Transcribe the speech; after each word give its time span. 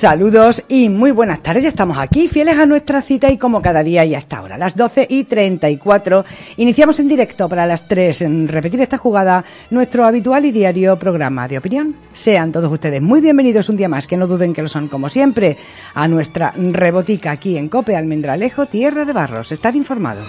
Saludos 0.00 0.64
y 0.66 0.88
muy 0.88 1.10
buenas 1.10 1.42
tardes. 1.42 1.62
Ya 1.62 1.68
estamos 1.68 1.98
aquí, 1.98 2.26
fieles 2.26 2.56
a 2.56 2.64
nuestra 2.64 3.02
cita 3.02 3.30
y 3.30 3.36
como 3.36 3.60
cada 3.60 3.82
día 3.82 4.02
y 4.06 4.14
hasta 4.14 4.38
ahora, 4.38 4.56
las 4.56 4.74
12 4.74 5.06
y 5.10 5.24
34, 5.24 6.24
iniciamos 6.56 6.98
en 7.00 7.06
directo 7.06 7.50
para 7.50 7.66
las 7.66 7.86
3 7.86 8.22
en 8.22 8.48
repetir 8.48 8.80
esta 8.80 8.96
jugada 8.96 9.44
nuestro 9.68 10.06
habitual 10.06 10.46
y 10.46 10.52
diario 10.52 10.98
programa 10.98 11.48
de 11.48 11.58
opinión. 11.58 11.96
Sean 12.14 12.50
todos 12.50 12.72
ustedes 12.72 13.02
muy 13.02 13.20
bienvenidos 13.20 13.68
un 13.68 13.76
día 13.76 13.90
más, 13.90 14.06
que 14.06 14.16
no 14.16 14.26
duden 14.26 14.54
que 14.54 14.62
lo 14.62 14.70
son 14.70 14.88
como 14.88 15.10
siempre, 15.10 15.58
a 15.92 16.08
nuestra 16.08 16.54
rebotica 16.56 17.32
aquí 17.32 17.58
en 17.58 17.68
Cope 17.68 17.94
Almendralejo, 17.94 18.64
Tierra 18.64 19.04
de 19.04 19.12
Barros. 19.12 19.52
Estar 19.52 19.76
informados. 19.76 20.26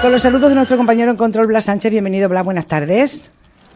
Con 0.00 0.12
los 0.12 0.22
saludos 0.22 0.48
de 0.48 0.54
nuestro 0.54 0.78
compañero 0.78 1.10
en 1.10 1.18
control, 1.18 1.48
Blas 1.48 1.66
Sánchez. 1.66 1.90
Bienvenido, 1.90 2.30
Blas. 2.30 2.46
Buenas 2.46 2.66
tardes. 2.66 3.28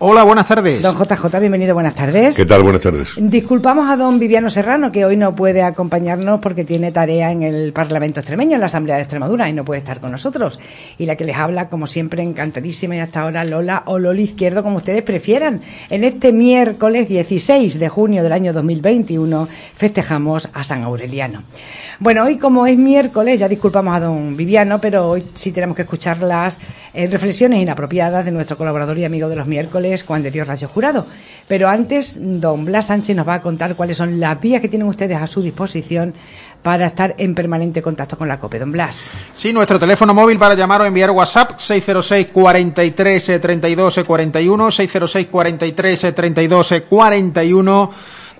Hola, 0.04 0.24
buenas 0.24 0.48
tardes. 0.48 0.82
Don 0.82 0.96
JJ, 0.98 1.38
bienvenido, 1.38 1.74
buenas 1.74 1.94
tardes. 1.94 2.34
¿Qué 2.34 2.44
tal? 2.44 2.64
Buenas 2.64 2.82
tardes. 2.82 3.10
Disculpamos 3.16 3.88
a 3.88 3.96
don 3.96 4.18
Viviano 4.18 4.50
Serrano, 4.50 4.90
que 4.90 5.04
hoy 5.04 5.16
no 5.16 5.36
puede 5.36 5.62
acompañarnos 5.62 6.40
porque 6.40 6.64
tiene 6.64 6.90
tarea 6.90 7.30
en 7.30 7.44
el 7.44 7.72
Parlamento 7.72 8.18
extremeño, 8.18 8.54
en 8.54 8.60
la 8.62 8.66
Asamblea 8.66 8.96
de 8.96 9.02
Extremadura, 9.02 9.48
y 9.48 9.52
no 9.52 9.64
puede 9.64 9.78
estar 9.78 10.00
con 10.00 10.10
nosotros. 10.10 10.58
Y 10.98 11.06
la 11.06 11.14
que 11.14 11.24
les 11.24 11.36
habla, 11.36 11.68
como 11.68 11.86
siempre, 11.86 12.24
encantadísima 12.24 12.96
y 12.96 12.98
hasta 12.98 13.20
ahora 13.20 13.44
Lola 13.44 13.84
o 13.86 14.00
Loli 14.00 14.24
Izquierdo, 14.24 14.64
como 14.64 14.78
ustedes 14.78 15.04
prefieran. 15.04 15.60
En 15.88 16.02
este 16.02 16.32
miércoles 16.32 17.08
16 17.08 17.78
de 17.78 17.88
junio 17.88 18.24
del 18.24 18.32
año 18.32 18.52
2021 18.52 19.46
festejamos 19.76 20.50
a 20.52 20.64
San 20.64 20.82
Aureliano. 20.82 21.44
Bueno, 22.00 22.24
hoy 22.24 22.38
como 22.38 22.66
es 22.66 22.76
miércoles, 22.76 23.38
ya 23.38 23.48
disculpamos 23.48 23.94
a 23.94 24.00
don 24.00 24.36
Viviano, 24.36 24.80
pero 24.80 25.08
hoy 25.08 25.22
sí 25.34 25.52
tenemos 25.52 25.76
que 25.76 25.82
escuchar 25.82 26.20
las 26.22 26.58
eh, 26.92 27.06
reflexiones 27.06 27.60
inapropiadas 27.60 28.24
de 28.24 28.32
nuestro 28.32 28.58
colaborador 28.58 28.98
y 28.98 29.04
amigo 29.04 29.28
de 29.28 29.36
los 29.36 29.46
miércoles, 29.46 29.91
Juan 29.98 30.22
de 30.22 30.30
Dios 30.30 30.48
Rayo 30.48 30.68
Jurado. 30.68 31.06
Pero 31.46 31.68
antes, 31.68 32.18
don 32.20 32.64
Blas 32.64 32.86
Sánchez 32.86 33.14
nos 33.14 33.28
va 33.28 33.34
a 33.34 33.42
contar 33.42 33.76
cuáles 33.76 33.98
son 33.98 34.18
las 34.18 34.40
vías 34.40 34.62
que 34.62 34.68
tienen 34.68 34.88
ustedes 34.88 35.18
a 35.18 35.26
su 35.26 35.42
disposición 35.42 36.14
para 36.62 36.86
estar 36.86 37.14
en 37.18 37.34
permanente 37.34 37.82
contacto 37.82 38.16
con 38.16 38.28
la 38.28 38.40
COPE. 38.40 38.60
Don 38.60 38.72
Blas. 38.72 39.10
Sí, 39.34 39.52
nuestro 39.52 39.78
teléfono 39.78 40.14
móvil 40.14 40.38
para 40.38 40.54
llamar 40.54 40.80
o 40.80 40.86
enviar 40.86 41.10
WhatsApp 41.10 41.58
606 41.58 42.28
43 42.32 43.40
32 43.40 44.00
41 44.06 44.70
606 44.70 45.26
43 45.26 46.14
32 46.14 46.74
41 46.88 47.90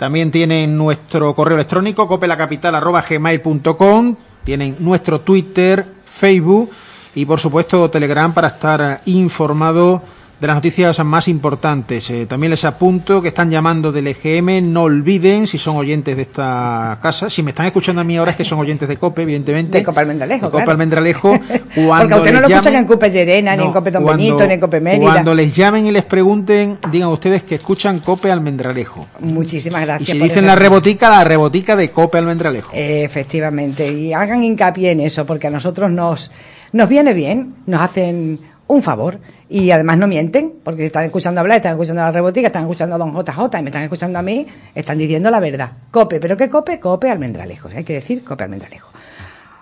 también 0.03 0.33
tienen 0.33 0.77
nuestro 0.77 1.33
correo 1.33 1.55
electrónico 1.55 2.09
copelacapital@gmail.com, 2.09 4.17
tienen 4.43 4.75
nuestro 4.81 5.21
Twitter, 5.21 5.87
Facebook 6.05 6.73
y 7.15 7.25
por 7.25 7.39
supuesto 7.39 7.89
Telegram 7.89 8.35
para 8.35 8.49
estar 8.49 9.01
informado 9.07 10.03
de 10.43 10.49
las 10.49 10.57
noticias 10.57 10.99
más 11.05 11.29
importantes. 11.29 12.11
Eh, 12.11 12.27
también 12.27 12.51
les 12.51 12.65
apunto 12.65 13.23
que 13.23 13.29
están 13.29 13.49
llamando 13.49 13.93
del 13.93 14.09
EGM. 14.09 14.73
No 14.73 14.83
olviden, 14.83 15.47
si 15.47 15.57
son 15.57 15.77
oyentes 15.77 16.17
de 16.17 16.23
esta 16.23 16.99
casa, 17.01 17.31
si 17.31 17.45
me 17.45 17.51
están 17.51 17.67
escuchando 17.67 18.01
a 18.01 18.05
mí 18.05 18.17
ahora 18.17 18.33
es 18.33 18.37
que 18.37 18.45
son 18.45 18.59
oyentes 18.59 18.89
de 18.89 18.97
COPE, 18.97 19.23
evidentemente. 19.23 19.79
De 19.79 19.85
COPE 19.85 20.01
Almendralejo. 20.01 20.47
De 20.47 20.51
COPE 20.51 20.71
Almendralejo. 20.73 21.39
Cuando 21.87 22.17
Porque 22.17 22.33
no 22.33 22.41
lo 22.41 22.49
escuchan 22.49 22.75
en 22.75 22.87
COPE 22.87 23.11
Llerena, 23.11 23.55
ni 23.55 23.63
en 23.63 23.73
COPE 23.73 23.91
Don 23.93 24.05
Benito, 24.05 24.45
ni 24.45 24.55
en 24.55 24.61
COPE 24.61 24.81
Mérida. 24.81 25.13
Cuando 25.13 25.33
les 25.33 25.55
llamen 25.55 25.87
y 25.87 25.93
les 25.93 26.03
pregunten, 26.03 26.77
digan 26.91 27.11
ustedes 27.11 27.45
que 27.45 27.55
escuchan 27.55 28.01
COPE 28.01 28.33
Almendralejo. 28.33 29.07
Muchísimas 29.21 29.83
gracias. 29.83 30.09
Y 30.09 30.13
si 30.13 30.19
dicen 30.19 30.45
la 30.45 30.57
rebotica, 30.57 31.09
la 31.09 31.23
rebotica 31.23 31.77
de 31.77 31.93
COPE 31.93 32.19
Almendralejo. 32.19 32.73
efectivamente. 32.75 33.93
Y 33.93 34.13
hagan 34.13 34.43
hincapié 34.43 34.91
en 34.91 35.03
eso, 35.03 35.25
porque 35.25 35.47
a 35.47 35.51
nosotros 35.51 35.89
nos, 35.93 36.33
nos 36.73 36.89
viene 36.89 37.13
bien, 37.15 37.55
nos 37.67 37.81
hacen 37.81 38.41
un 38.67 38.83
favor 38.83 39.21
y 39.53 39.71
además 39.71 39.99
no 39.99 40.09
mienten, 40.09 40.55
porque 40.65 40.87
están 40.87 41.05
escuchando 41.05 41.43
hablar, 41.43 41.57
están 41.57 41.73
escuchando 41.73 42.01
a 42.01 42.07
la 42.07 42.13
rebotica, 42.13 42.47
están 42.47 42.63
escuchando 42.63 42.95
a 42.95 42.99
don 42.99 43.13
JJ 43.13 43.59
y 43.59 43.63
me 43.63 43.69
están 43.69 43.83
escuchando 43.83 44.19
a 44.19 44.23
mí, 44.23 44.47
están 44.75 44.97
diciendo 44.97 45.31
la 45.31 45.41
verdad. 45.41 45.73
Cope, 45.91 46.21
¿pero 46.21 46.39
qué 46.39 46.49
cope? 46.49 46.81
Cope 46.81 47.11
almendralejo, 47.11 47.69
hay 47.69 47.85
que 47.85 47.93
decir 47.93 48.25
cope 48.25 48.45
almendralejo. 48.45 48.91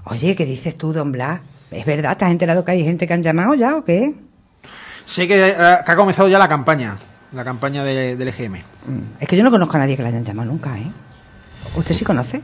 Oye, 0.04 0.36
¿qué 0.36 0.46
dices 0.46 0.78
tú, 0.78 0.92
don 0.92 1.10
Blas? 1.10 1.40
¿Es 1.72 1.84
verdad? 1.84 2.16
¿Te 2.16 2.24
has 2.24 2.30
enterado 2.30 2.64
que 2.64 2.70
hay 2.70 2.84
gente 2.84 3.04
que 3.08 3.14
han 3.14 3.22
llamado 3.24 3.54
ya 3.54 3.76
o 3.76 3.84
qué? 3.84 4.14
Que, 5.16 5.48
eh, 5.48 5.54
ha 5.58 5.96
comenzado 5.96 6.28
ya 6.28 6.38
la 6.38 6.48
campaña, 6.48 6.96
la 7.32 7.42
campaña 7.42 7.82
del 7.82 8.28
EGM. 8.28 8.54
Mm, 8.54 8.62
es 9.18 9.26
que 9.26 9.36
yo 9.36 9.42
no 9.42 9.50
conozco 9.50 9.76
a 9.76 9.80
nadie 9.80 9.96
que 9.96 10.04
la 10.04 10.10
hayan 10.10 10.24
llamado 10.24 10.52
nunca, 10.52 10.78
¿eh? 10.78 10.86
¿Usted 11.74 11.96
sí 11.96 12.04
conoce? 12.04 12.40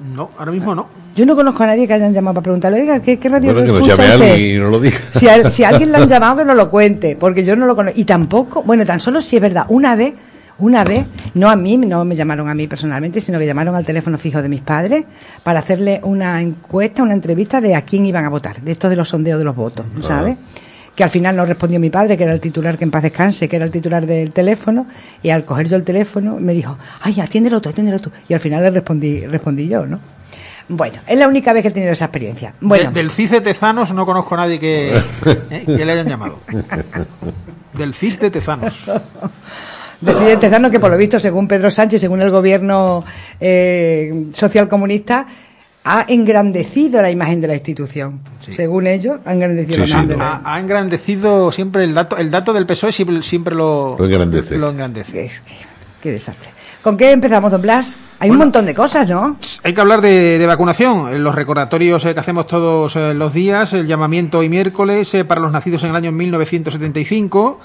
No, 0.00 0.30
ahora 0.38 0.52
mismo 0.52 0.74
no. 0.74 0.86
Yo 1.16 1.26
no 1.26 1.34
conozco 1.34 1.64
a 1.64 1.66
nadie 1.66 1.88
que 1.88 1.94
hayan 1.94 2.14
llamado 2.14 2.34
para 2.34 2.44
preguntarle, 2.44 2.80
oiga, 2.80 3.00
¿qué, 3.00 3.18
qué 3.18 3.28
radio 3.28 3.52
bueno, 3.52 3.74
que 3.74 3.80
nos 3.80 3.88
llame 3.88 4.12
alguien 4.12 4.56
y 4.56 4.58
no 4.58 4.70
lo 4.70 4.78
diga. 4.78 4.98
Si, 5.10 5.26
si 5.50 5.64
alguien 5.64 5.90
le 5.90 5.98
han 5.98 6.08
llamado, 6.08 6.36
que 6.36 6.44
no 6.44 6.54
lo 6.54 6.70
cuente, 6.70 7.16
porque 7.16 7.44
yo 7.44 7.56
no 7.56 7.66
lo 7.66 7.74
conozco. 7.74 7.98
Y 7.98 8.04
tampoco, 8.04 8.62
bueno, 8.62 8.84
tan 8.84 9.00
solo 9.00 9.20
si 9.20 9.36
es 9.36 9.42
verdad, 9.42 9.66
una 9.68 9.96
vez, 9.96 10.14
una 10.58 10.84
vez, 10.84 11.06
no 11.34 11.50
a 11.50 11.56
mí, 11.56 11.76
no 11.76 12.04
me 12.04 12.14
llamaron 12.14 12.48
a 12.48 12.54
mí 12.54 12.68
personalmente, 12.68 13.20
sino 13.20 13.38
que 13.38 13.46
llamaron 13.46 13.74
al 13.74 13.84
teléfono 13.84 14.18
fijo 14.18 14.40
de 14.40 14.48
mis 14.48 14.62
padres 14.62 15.04
para 15.42 15.58
hacerle 15.58 16.00
una 16.04 16.40
encuesta, 16.40 17.02
una 17.02 17.14
entrevista 17.14 17.60
de 17.60 17.74
a 17.74 17.82
quién 17.82 18.06
iban 18.06 18.24
a 18.24 18.28
votar, 18.28 18.60
de 18.60 18.72
esto 18.72 18.88
de 18.88 18.96
los 18.96 19.08
sondeos 19.08 19.38
de 19.38 19.44
los 19.44 19.56
votos, 19.56 19.86
¿sabes? 20.02 20.36
Que 20.98 21.04
al 21.04 21.10
final 21.10 21.36
no 21.36 21.46
respondió 21.46 21.78
mi 21.78 21.90
padre, 21.90 22.16
que 22.16 22.24
era 22.24 22.32
el 22.32 22.40
titular 22.40 22.76
que 22.76 22.82
en 22.82 22.90
paz 22.90 23.04
descanse, 23.04 23.48
que 23.48 23.54
era 23.54 23.64
el 23.64 23.70
titular 23.70 24.04
del 24.04 24.32
teléfono, 24.32 24.88
y 25.22 25.30
al 25.30 25.44
coger 25.44 25.68
yo 25.68 25.76
el 25.76 25.84
teléfono 25.84 26.38
me 26.40 26.52
dijo, 26.52 26.76
ay, 27.00 27.20
atiéndelo 27.20 27.60
tú, 27.60 27.68
atiéndelo 27.68 28.00
tú. 28.00 28.10
Y 28.28 28.34
al 28.34 28.40
final 28.40 28.64
le 28.64 28.70
respondí, 28.72 29.24
respondí 29.24 29.68
yo, 29.68 29.86
¿no? 29.86 30.00
Bueno, 30.66 30.98
es 31.06 31.16
la 31.16 31.28
única 31.28 31.52
vez 31.52 31.62
que 31.62 31.68
he 31.68 31.70
tenido 31.70 31.92
esa 31.92 32.06
experiencia. 32.06 32.52
Bueno. 32.60 32.90
del 32.90 33.12
CIS 33.12 33.30
de 33.30 33.40
Tezanos 33.42 33.94
no 33.94 34.04
conozco 34.04 34.34
a 34.34 34.38
nadie 34.38 34.58
que, 34.58 34.88
eh, 35.50 35.62
que 35.64 35.84
le 35.84 35.92
hayan 35.92 36.08
llamado. 36.08 36.40
Del 37.74 37.94
CIS 37.94 38.18
de 38.18 38.32
Tezanos. 38.32 38.74
Del 40.00 40.16
CIS 40.16 40.26
de 40.26 40.36
Tezanos 40.36 40.72
que 40.72 40.80
por 40.80 40.90
lo 40.90 40.96
visto, 40.96 41.20
según 41.20 41.46
Pedro 41.46 41.70
Sánchez, 41.70 42.00
según 42.00 42.22
el 42.22 42.32
gobierno 42.32 43.04
eh, 43.38 44.26
social 44.32 44.66
comunista, 44.66 45.28
ha 45.88 46.04
engrandecido 46.06 47.00
la 47.00 47.10
imagen 47.10 47.40
de 47.40 47.48
la 47.48 47.54
institución. 47.54 48.20
Según 48.50 48.86
ellos, 48.86 49.20
ha 49.24 49.32
engrandecido 49.32 49.78
la 49.78 49.86
imagen 49.86 50.20
ha, 50.20 50.60
engrandecido 50.60 51.50
siempre 51.50 51.84
el 51.84 51.94
dato, 51.94 52.18
el 52.18 52.30
dato 52.30 52.52
del 52.52 52.66
PSOE 52.66 52.92
siempre, 52.92 53.54
lo, 53.54 53.96
lo 53.98 54.04
engrandece. 54.04 54.58
Lo 54.58 54.68
engrandece. 54.68 55.30
qué 56.02 56.12
desastre. 56.12 56.50
¿Con 56.82 56.96
qué 56.96 57.10
empezamos, 57.10 57.50
don 57.50 57.62
Blas? 57.62 57.98
Hay 58.18 58.30
un 58.30 58.36
montón 58.36 58.66
de 58.66 58.74
cosas, 58.74 59.08
¿no? 59.08 59.36
Hay 59.64 59.72
que 59.72 59.80
hablar 59.80 60.00
de, 60.00 60.44
vacunación. 60.46 61.22
Los 61.22 61.34
recordatorios 61.34 62.04
eh, 62.04 62.14
que 62.14 62.20
hacemos 62.20 62.46
todos 62.46 62.94
eh, 62.96 63.14
los 63.14 63.32
días, 63.32 63.72
el 63.72 63.86
llamamiento 63.86 64.38
hoy 64.38 64.48
miércoles 64.48 65.12
eh, 65.14 65.24
para 65.24 65.40
los 65.40 65.52
nacidos 65.52 65.84
en 65.84 65.90
el 65.90 65.96
año 65.96 66.12
1975. 66.12 67.60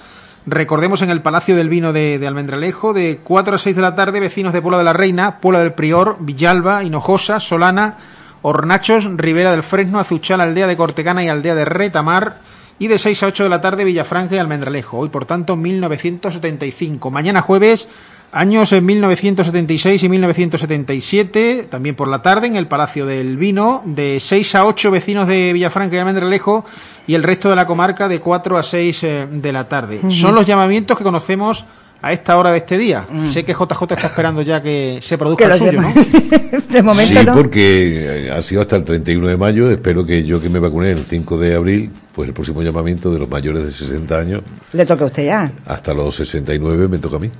Recordemos 0.45 1.01
en 1.01 1.09
el 1.09 1.21
Palacio 1.21 1.55
del 1.55 1.69
Vino 1.69 1.93
de, 1.93 2.21
Almendralejo, 2.25 2.93
de 2.93 3.19
4 3.23 3.55
a 3.55 3.57
6 3.57 3.75
de 3.75 3.81
la 3.81 3.95
tarde, 3.95 4.19
vecinos 4.19 4.51
de 4.51 4.61
Puebla 4.61 4.77
de 4.77 4.83
la 4.83 4.93
Reina, 4.93 5.39
Puebla 5.39 5.59
del 5.59 5.73
Prior, 5.73 6.17
Villalba, 6.19 6.83
Hinojosa, 6.83 7.39
Solana, 7.39 7.97
Hornachos, 8.43 9.05
Ribera 9.15 9.51
del 9.51 9.63
Fresno, 9.63 9.99
Azuchal, 9.99 10.41
Aldea 10.41 10.67
de 10.67 10.77
Cortegana 10.77 11.23
y 11.23 11.29
Aldea 11.29 11.55
de 11.55 11.65
Retamar. 11.65 12.37
Y 12.79 12.87
de 12.87 12.99
6 12.99 13.23
a 13.23 13.27
8 13.27 13.43
de 13.43 13.49
la 13.49 13.61
tarde, 13.61 13.83
Villafranca 13.83 14.35
y 14.35 14.39
Almendralejo. 14.39 14.99
Hoy, 14.99 15.09
por 15.09 15.25
tanto, 15.25 15.55
1975. 15.55 17.09
Mañana 17.11 17.41
jueves, 17.41 17.87
Años 18.33 18.71
en 18.71 18.83
1976 18.83 20.01
y 20.01 20.09
1977, 20.09 21.67
también 21.69 21.93
por 21.93 22.07
la 22.07 22.23
tarde, 22.23 22.47
en 22.47 22.55
el 22.55 22.65
Palacio 22.65 23.05
del 23.05 23.37
Vino, 23.37 23.83
de 23.85 24.19
6 24.19 24.55
a 24.55 24.65
8 24.65 24.89
vecinos 24.89 25.27
de 25.27 25.53
Villafranca 25.53 25.95
y 25.95 25.99
Almendralejo 25.99 26.65
y 27.05 27.13
el 27.13 27.21
resto 27.21 27.51
de 27.51 27.55
la 27.55 27.67
comarca 27.67 28.07
de 28.07 28.19
4 28.19 28.57
a 28.57 28.63
6 28.63 29.03
eh, 29.03 29.27
de 29.29 29.53
la 29.53 29.69
tarde. 29.69 30.01
Son 30.09 30.33
los 30.33 30.47
llamamientos 30.47 30.97
que 30.97 31.03
conocemos 31.03 31.63
a 32.03 32.11
esta 32.11 32.37
hora 32.37 32.51
de 32.51 32.57
este 32.57 32.77
día. 32.77 33.07
Mm. 33.09 33.31
Sé 33.31 33.45
que 33.45 33.53
JJ 33.53 33.93
está 33.93 34.07
esperando 34.07 34.41
ya 34.41 34.61
que 34.61 34.99
se 35.01 35.17
produzca 35.17 35.45
el 35.45 35.55
suyo, 35.55 35.81
¿no? 35.81 35.93
de 36.69 36.83
momento 36.83 37.19
sí, 37.21 37.27
porque 37.33 38.29
ha 38.31 38.41
sido 38.41 38.61
hasta 38.61 38.75
el 38.75 38.83
31 38.83 39.25
de 39.25 39.37
mayo. 39.37 39.71
Espero 39.71 40.05
que 40.05 40.25
yo 40.25 40.41
que 40.41 40.49
me 40.49 40.59
vacuné 40.59 40.91
el 40.91 40.99
5 40.99 41.37
de 41.37 41.55
abril, 41.55 41.91
pues 42.13 42.27
el 42.27 42.33
próximo 42.33 42.61
llamamiento 42.61 43.09
de 43.09 43.19
los 43.19 43.29
mayores 43.29 43.63
de 43.63 43.71
60 43.71 44.19
años. 44.19 44.41
¿Le 44.73 44.85
toca 44.85 45.05
a 45.05 45.07
usted 45.07 45.25
ya? 45.27 45.49
Hasta 45.65 45.93
los 45.93 46.13
69 46.17 46.89
me 46.89 46.97
toca 46.97 47.15
a 47.15 47.19
mí. 47.19 47.31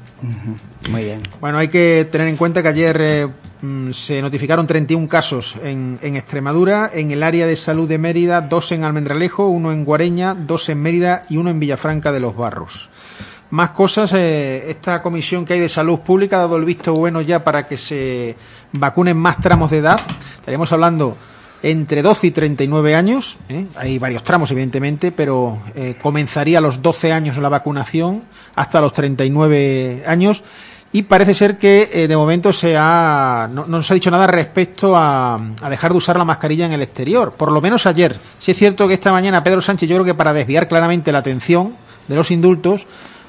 Muy 0.90 1.04
bien. 1.04 1.24
Bueno, 1.42 1.58
hay 1.58 1.68
que 1.68 2.08
tener 2.10 2.30
en 2.30 2.38
cuenta 2.38 2.64
que 2.64 2.70
ayer 2.70 2.98
eh, 3.02 3.28
mm, 3.62 3.92
se 3.92 4.22
notificaron 4.22 4.66
31 4.66 5.10
casos 5.10 5.58
en, 5.62 6.00
en 6.02 6.16
Extremadura, 6.16 6.90
en 6.94 7.12
el 7.12 7.24
área 7.24 7.48
de 7.48 7.58
salud 7.58 7.90
de 7.90 7.98
Mérida, 7.98 8.40
dos 8.40 8.72
en 8.72 8.86
Almendralejo, 8.86 9.50
uno 9.50 9.74
en 9.74 9.84
Guareña, 9.84 10.34
dos 10.36 10.70
en 10.70 10.82
Mérida 10.82 11.24
y 11.30 11.36
uno 11.36 11.50
en 11.50 11.60
Villafranca 11.60 12.14
de 12.14 12.22
los 12.22 12.38
Barros 12.38 12.88
más 13.54 13.70
cosas. 13.70 14.12
Eh, 14.14 14.72
esta 14.72 15.02
comisión 15.02 15.46
que 15.46 15.54
hay 15.54 15.60
de 15.60 15.70
salud 15.70 16.00
pública 16.00 16.38
ha 16.38 16.40
dado 16.40 16.58
el 16.58 16.66
visto 16.66 16.94
bueno 16.94 17.22
ya 17.22 17.44
para 17.44 17.68
que 17.68 17.78
se 17.78 18.36
vacunen 18.72 19.16
más 19.16 19.40
tramos 19.42 19.70
de 19.70 19.78
edad. 19.78 20.00
Estaremos 20.38 20.72
hablando 20.72 21.16
entre 21.62 22.02
12 22.02 22.28
y 22.28 22.32
39 22.32 22.96
años. 22.96 23.38
¿eh? 23.50 23.68
Hay 23.76 24.00
varios 24.00 24.24
tramos, 24.24 24.50
evidentemente, 24.50 25.12
pero 25.12 25.62
eh, 25.76 25.96
comenzaría 26.02 26.58
a 26.58 26.62
los 26.62 26.82
12 26.82 27.14
años 27.14 27.38
la 27.38 27.48
vacunación 27.48 28.24
hasta 28.56 28.82
los 28.82 28.92
39 28.92 30.04
años. 30.08 30.44
Y 30.92 31.04
parece 31.04 31.36
ser 31.36 31.60
que 31.60 32.08
de 32.08 32.18
momento 32.18 32.54
se 32.54 32.76
ha, 32.76 33.48
no, 33.52 33.66
no, 33.68 33.84
se 33.84 33.94
ha 33.94 33.96
dicho 33.96 34.12
nada 34.12 34.28
respecto 34.28 34.96
a, 34.96 35.36
a, 35.36 35.70
dejar 35.70 35.92
de 35.92 35.98
usar 35.98 36.18
la 36.18 36.26
mascarilla 36.26 36.66
en 36.66 36.72
el 36.72 36.82
exterior. 36.82 37.34
Por 37.34 37.52
lo 37.52 37.62
menos 37.62 37.86
ayer. 37.86 38.20
Si 38.40 38.52
es 38.52 38.58
cierto 38.58 38.88
que 38.88 38.96
esta 38.96 39.12
mañana 39.12 39.44
Pedro 39.44 39.62
Sánchez, 39.62 39.90
yo 39.90 39.96
creo 39.96 40.06
que 40.06 40.14
para 40.16 40.34
desviar 40.34 40.68
claramente 40.68 41.12
la 41.12 41.20
atención 41.20 41.76
de 42.08 42.16
los 42.16 42.32
indultos, 42.32 42.86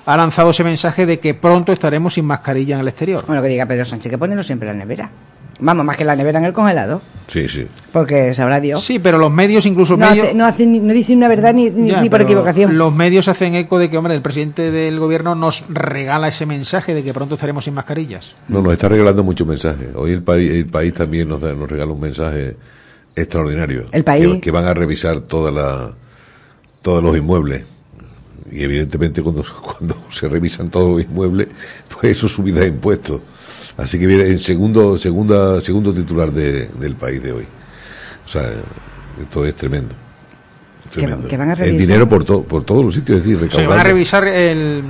ha 0.06 0.16
lanzado 0.16 0.50
ese 0.50 0.64
mensaje 0.64 1.06
de 1.06 1.18
que 1.18 1.34
pronto 1.34 1.72
estaremos 1.72 2.14
sin 2.14 2.24
mascarilla 2.26 2.74
en 2.74 2.82
el 2.82 2.88
exterior. 2.88 3.24
Bueno, 3.26 3.42
que 3.42 3.48
diga 3.48 3.66
Pedro 3.66 3.84
Sánchez, 3.84 4.10
que 4.10 4.18
ponerlo 4.18 4.42
siempre 4.42 4.68
en 4.68 4.78
la 4.78 4.84
nevera. 4.84 5.10
Vamos, 5.60 5.86
más 5.86 5.96
que 5.96 6.04
la 6.04 6.16
nevera 6.16 6.40
en 6.40 6.46
el 6.46 6.52
congelado. 6.52 7.00
Sí, 7.28 7.48
sí. 7.48 7.66
Porque 7.92 8.34
sabrá 8.34 8.60
Dios. 8.60 8.84
Sí, 8.84 8.98
pero 8.98 9.18
los 9.18 9.30
medios, 9.30 9.64
incluso 9.66 9.96
no, 9.96 10.10
medios... 10.10 10.34
no, 10.34 10.46
no 10.46 10.92
dicen 10.92 11.18
una 11.18 11.28
verdad 11.28 11.54
ni, 11.54 11.70
ni 11.70 12.10
por 12.10 12.22
equivocación. 12.22 12.76
Los 12.76 12.92
medios 12.92 13.28
hacen 13.28 13.54
eco 13.54 13.78
de 13.78 13.88
que, 13.88 13.96
hombre, 13.96 14.14
el 14.14 14.20
presidente 14.20 14.72
del 14.72 14.98
gobierno 14.98 15.34
nos 15.34 15.64
regala 15.68 16.28
ese 16.28 16.44
mensaje 16.44 16.92
de 16.92 17.04
que 17.04 17.14
pronto 17.14 17.36
estaremos 17.36 17.64
sin 17.64 17.74
mascarillas. 17.74 18.34
No, 18.48 18.62
nos 18.62 18.72
está 18.72 18.88
regalando 18.88 19.22
muchos 19.22 19.46
mensajes. 19.46 19.88
Hoy 19.94 20.10
el 20.10 20.22
país, 20.22 20.50
el 20.50 20.66
país 20.66 20.92
también 20.92 21.28
nos, 21.28 21.40
nos 21.40 21.70
regala 21.70 21.92
un 21.92 22.00
mensaje 22.00 22.56
extraordinario. 23.14 23.86
El 23.92 24.02
país. 24.02 24.26
Que, 24.26 24.40
que 24.40 24.50
van 24.50 24.66
a 24.66 24.74
revisar 24.74 25.20
toda 25.20 25.52
la, 25.52 25.92
todos 26.82 27.02
los 27.02 27.16
inmuebles 27.16 27.64
y 28.54 28.62
evidentemente 28.62 29.20
cuando, 29.20 29.44
cuando 29.62 29.96
se 30.10 30.28
revisan 30.28 30.68
todos 30.68 30.92
los 30.92 31.02
inmuebles, 31.02 31.48
pues 31.88 32.16
eso 32.16 32.26
es 32.26 32.32
subida 32.32 32.60
de 32.60 32.68
impuestos. 32.68 33.20
Así 33.76 33.98
que 33.98 34.06
viene 34.06 34.28
en 34.28 34.38
segundo, 34.38 34.96
segunda, 34.96 35.60
segundo 35.60 35.92
titular 35.92 36.30
de, 36.30 36.66
del 36.66 36.94
país 36.94 37.20
de 37.20 37.32
hoy. 37.32 37.46
O 38.24 38.28
sea, 38.28 38.42
esto 39.20 39.44
es 39.44 39.56
tremendo. 39.56 39.94
tremendo. 40.92 41.26
Que, 41.26 41.36
van 41.36 41.50
a 41.50 41.54
el 41.54 41.76
dinero 41.76 42.08
por, 42.08 42.24
to, 42.24 42.44
por 42.44 42.62
todos 42.62 42.84
los 42.84 42.94
sitios, 42.94 43.18
es 43.18 43.24
decir, 43.24 43.40
recaudando. 43.40 43.70
van 43.70 43.80
a 43.80 43.82
revisar 43.82 44.28
el, 44.28 44.84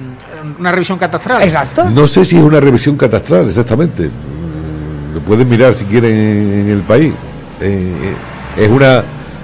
una 0.58 0.70
revisión 0.70 0.99
catastral. 0.99 1.43
Exacto. 1.43 1.88
No 1.88 2.06
sé 2.06 2.26
si 2.26 2.37
es 2.37 2.43
una 2.43 2.60
revisión 2.60 2.99
catastral, 2.99 3.49
exactamente. 3.49 4.08
Mm, 4.08 5.14
lo 5.14 5.20
pueden 5.20 5.49
mirar 5.49 5.75
si 5.75 5.87
quieren 5.87 6.12
en, 6.14 6.69
el 6.69 6.82
país. 6.82 7.14
Eh, 7.60 7.94
eh, 8.58 8.64
es 8.64 8.69
una 8.69 9.02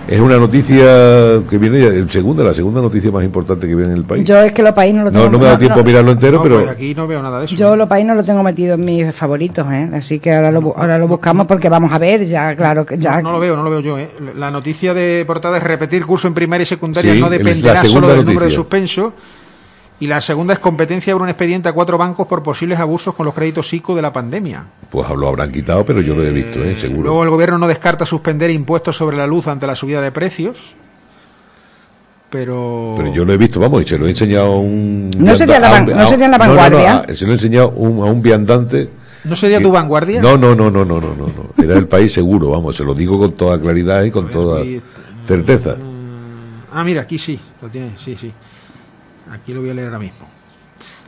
es 0.08 0.20
una 0.20 0.38
noticia 0.38 1.42
que 1.48 1.58
viene 1.58 1.80
ya, 1.80 1.86
el 1.88 2.10
segunda, 2.10 2.42
la 2.42 2.52
segunda 2.52 2.80
noticia 2.80 3.10
más 3.10 3.24
importante 3.24 3.68
que 3.68 3.74
viene 3.74 3.92
en 3.92 3.98
el 3.98 4.04
país. 4.04 4.24
Yo 4.24 4.40
es 4.42 4.52
que 4.52 4.62
los 4.62 4.72
países 4.72 4.96
no 4.96 5.04
lo 5.04 5.12
tengo. 5.12 5.24
No, 5.24 5.30
no 5.30 5.38
me 5.38 5.46
da 5.46 5.58
tiempo 5.58 5.80
a 5.80 5.82
mirarlo 5.82 6.12
entero, 6.12 6.42
pero. 6.42 6.56
Pues 6.56 6.70
aquí 6.70 6.94
no 6.94 7.06
veo 7.06 7.22
nada 7.22 7.38
de 7.38 7.44
eso. 7.46 7.54
Yo 7.54 7.76
los 7.76 7.88
países 7.88 8.08
no 8.08 8.14
lo 8.14 8.22
tengo 8.22 8.42
metido 8.42 8.74
en 8.74 8.84
mis 8.84 9.14
favoritos, 9.14 9.66
¿eh? 9.72 9.90
Así 9.92 10.18
que 10.18 10.34
ahora 10.34 10.50
lo, 10.50 10.76
ahora 10.76 10.98
lo 10.98 11.08
buscamos 11.08 11.46
porque 11.46 11.68
vamos 11.68 11.92
a 11.92 11.98
ver, 11.98 12.26
ya, 12.26 12.54
claro. 12.56 12.84
que 12.84 12.98
ya... 12.98 13.22
No, 13.22 13.32
lo 13.32 13.40
veo, 13.40 13.56
no 13.56 13.62
lo 13.62 13.70
veo 13.70 13.80
yo, 13.80 13.98
¿eh? 13.98 14.08
La 14.36 14.50
noticia 14.50 14.94
de 14.94 15.24
portada 15.26 15.58
es 15.58 15.62
repetir 15.62 16.04
curso 16.04 16.28
en 16.28 16.34
primaria 16.34 16.62
y 16.62 16.66
secundaria, 16.66 17.14
no 17.14 17.30
dependerá 17.30 17.84
solo 17.84 18.08
del 18.08 18.24
número 18.24 18.46
de 18.46 18.50
suspenso 18.50 19.12
y 20.00 20.06
la 20.06 20.20
segunda 20.20 20.54
es 20.54 20.58
competencia 20.58 21.12
por 21.12 21.22
un 21.22 21.28
expediente 21.28 21.68
a 21.68 21.72
cuatro 21.74 21.98
bancos 21.98 22.26
por 22.26 22.42
posibles 22.42 22.78
abusos 22.78 23.14
con 23.14 23.26
los 23.26 23.34
créditos 23.34 23.72
ICO 23.72 23.94
de 23.94 24.02
la 24.02 24.12
pandemia. 24.12 24.66
Pues 24.90 25.08
lo 25.10 25.28
habrán 25.28 25.52
quitado, 25.52 25.84
pero 25.84 26.00
yo 26.00 26.14
lo 26.14 26.24
he 26.24 26.32
visto, 26.32 26.64
¿eh? 26.64 26.74
seguro. 26.80 27.02
Luego 27.02 27.22
el 27.22 27.30
gobierno 27.30 27.58
no 27.58 27.68
descarta 27.68 28.06
suspender 28.06 28.50
impuestos 28.50 28.96
sobre 28.96 29.18
la 29.18 29.26
luz 29.26 29.46
ante 29.46 29.66
la 29.66 29.76
subida 29.76 30.00
de 30.00 30.10
precios. 30.10 30.74
Pero... 32.30 32.94
pero 32.96 33.12
yo 33.12 33.24
lo 33.24 33.32
he 33.32 33.36
visto, 33.36 33.60
vamos, 33.60 33.82
y 33.82 33.88
se 33.88 33.98
lo 33.98 34.06
he 34.06 34.10
enseñado 34.10 34.46
a 34.46 34.58
un... 34.58 35.10
No 35.18 35.36
sería 35.36 35.58
la, 35.58 35.80
no 35.80 36.06
sería 36.06 36.28
la 36.28 36.38
vanguardia. 36.38 37.04
se 37.14 37.26
lo 37.26 37.32
he 37.32 37.34
enseñado 37.34 37.66
a 37.66 37.70
un 37.70 38.22
viandante. 38.22 38.88
¿No 39.24 39.36
sería 39.36 39.60
tu 39.60 39.70
vanguardia? 39.70 40.22
No, 40.22 40.38
no, 40.38 40.54
no, 40.54 40.70
no, 40.70 40.84
no, 40.84 41.00
no, 41.00 41.14
no. 41.14 41.62
Era 41.62 41.76
el 41.76 41.88
país 41.88 42.12
seguro, 42.12 42.50
vamos, 42.50 42.76
se 42.76 42.84
lo 42.84 42.94
digo 42.94 43.18
con 43.18 43.32
toda 43.32 43.60
claridad 43.60 44.02
y 44.04 44.10
con 44.10 44.30
toda 44.30 44.64
certeza. 45.26 45.76
Ah, 46.72 46.84
mira, 46.84 47.02
aquí 47.02 47.18
sí, 47.18 47.38
lo 47.60 47.68
tiene, 47.68 47.90
sí, 47.96 48.16
sí. 48.16 48.32
Aquí 49.30 49.54
lo 49.54 49.60
voy 49.60 49.70
a 49.70 49.74
leer 49.74 49.88
ahora 49.88 49.98
mismo. 49.98 50.26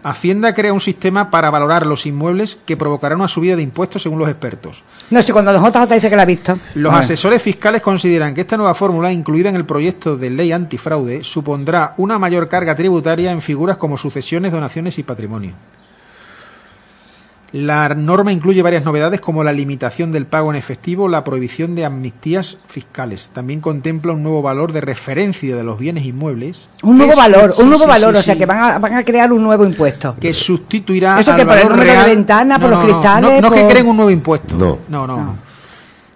Hacienda 0.04 0.52
crea 0.52 0.72
un 0.72 0.80
sistema 0.80 1.30
para 1.30 1.50
valorar 1.50 1.86
los 1.86 2.06
inmuebles 2.06 2.58
que 2.66 2.76
provocará 2.76 3.14
una 3.14 3.28
subida 3.28 3.54
de 3.54 3.62
impuestos 3.62 4.02
según 4.02 4.18
los 4.18 4.28
expertos. 4.28 4.82
No 5.10 5.22
sé, 5.22 5.32
cuando 5.32 5.52
JJ 5.52 5.94
dice 5.94 6.10
que 6.10 6.16
la 6.16 6.22
ha 6.22 6.26
visto. 6.26 6.58
Los 6.74 6.92
asesores 6.92 7.40
fiscales 7.40 7.82
consideran 7.82 8.34
que 8.34 8.40
esta 8.40 8.56
nueva 8.56 8.74
fórmula, 8.74 9.12
incluida 9.12 9.48
en 9.48 9.56
el 9.56 9.64
proyecto 9.64 10.16
de 10.16 10.30
ley 10.30 10.50
antifraude, 10.50 11.22
supondrá 11.22 11.94
una 11.98 12.18
mayor 12.18 12.48
carga 12.48 12.74
tributaria 12.74 13.30
en 13.30 13.40
figuras 13.40 13.76
como 13.76 13.96
sucesiones, 13.96 14.50
donaciones 14.50 14.98
y 14.98 15.04
patrimonio. 15.04 15.52
La 17.52 17.90
norma 17.90 18.32
incluye 18.32 18.62
varias 18.62 18.84
novedades 18.84 19.20
como 19.20 19.44
la 19.44 19.52
limitación 19.52 20.10
del 20.10 20.24
pago 20.24 20.50
en 20.50 20.56
efectivo, 20.56 21.06
la 21.06 21.22
prohibición 21.22 21.74
de 21.74 21.84
amnistías 21.84 22.56
fiscales. 22.66 23.30
También 23.34 23.60
contempla 23.60 24.12
un 24.12 24.22
nuevo 24.22 24.40
valor 24.40 24.72
de 24.72 24.80
referencia 24.80 25.54
de 25.54 25.62
los 25.62 25.78
bienes 25.78 26.06
inmuebles. 26.06 26.70
Un 26.82 26.96
nuevo 26.96 27.14
valor, 27.14 27.54
un 27.58 27.68
nuevo 27.68 27.86
valor, 27.86 28.16
o 28.16 28.22
sea 28.22 28.36
que 28.36 28.46
van 28.46 28.58
a, 28.58 28.78
van 28.78 28.94
a 28.94 29.04
crear 29.04 29.30
un 29.30 29.42
nuevo 29.42 29.66
impuesto. 29.66 30.16
Que 30.18 30.32
sustituirá 30.32 31.20
Eso 31.20 31.36
que 31.36 31.44
por 31.44 31.58
el 31.58 31.68
número 31.68 31.92
de 31.92 32.06
ventanas, 32.06 32.58
por 32.58 32.70
los 32.70 32.84
cristales. 32.84 33.42
No, 33.42 33.50
no, 33.50 33.54
que 33.54 33.66
creen 33.66 33.86
un 33.86 33.96
nuevo 33.96 34.10
impuesto. 34.10 34.56
No, 34.56 34.78
no. 34.88 35.06
no. 35.06 35.36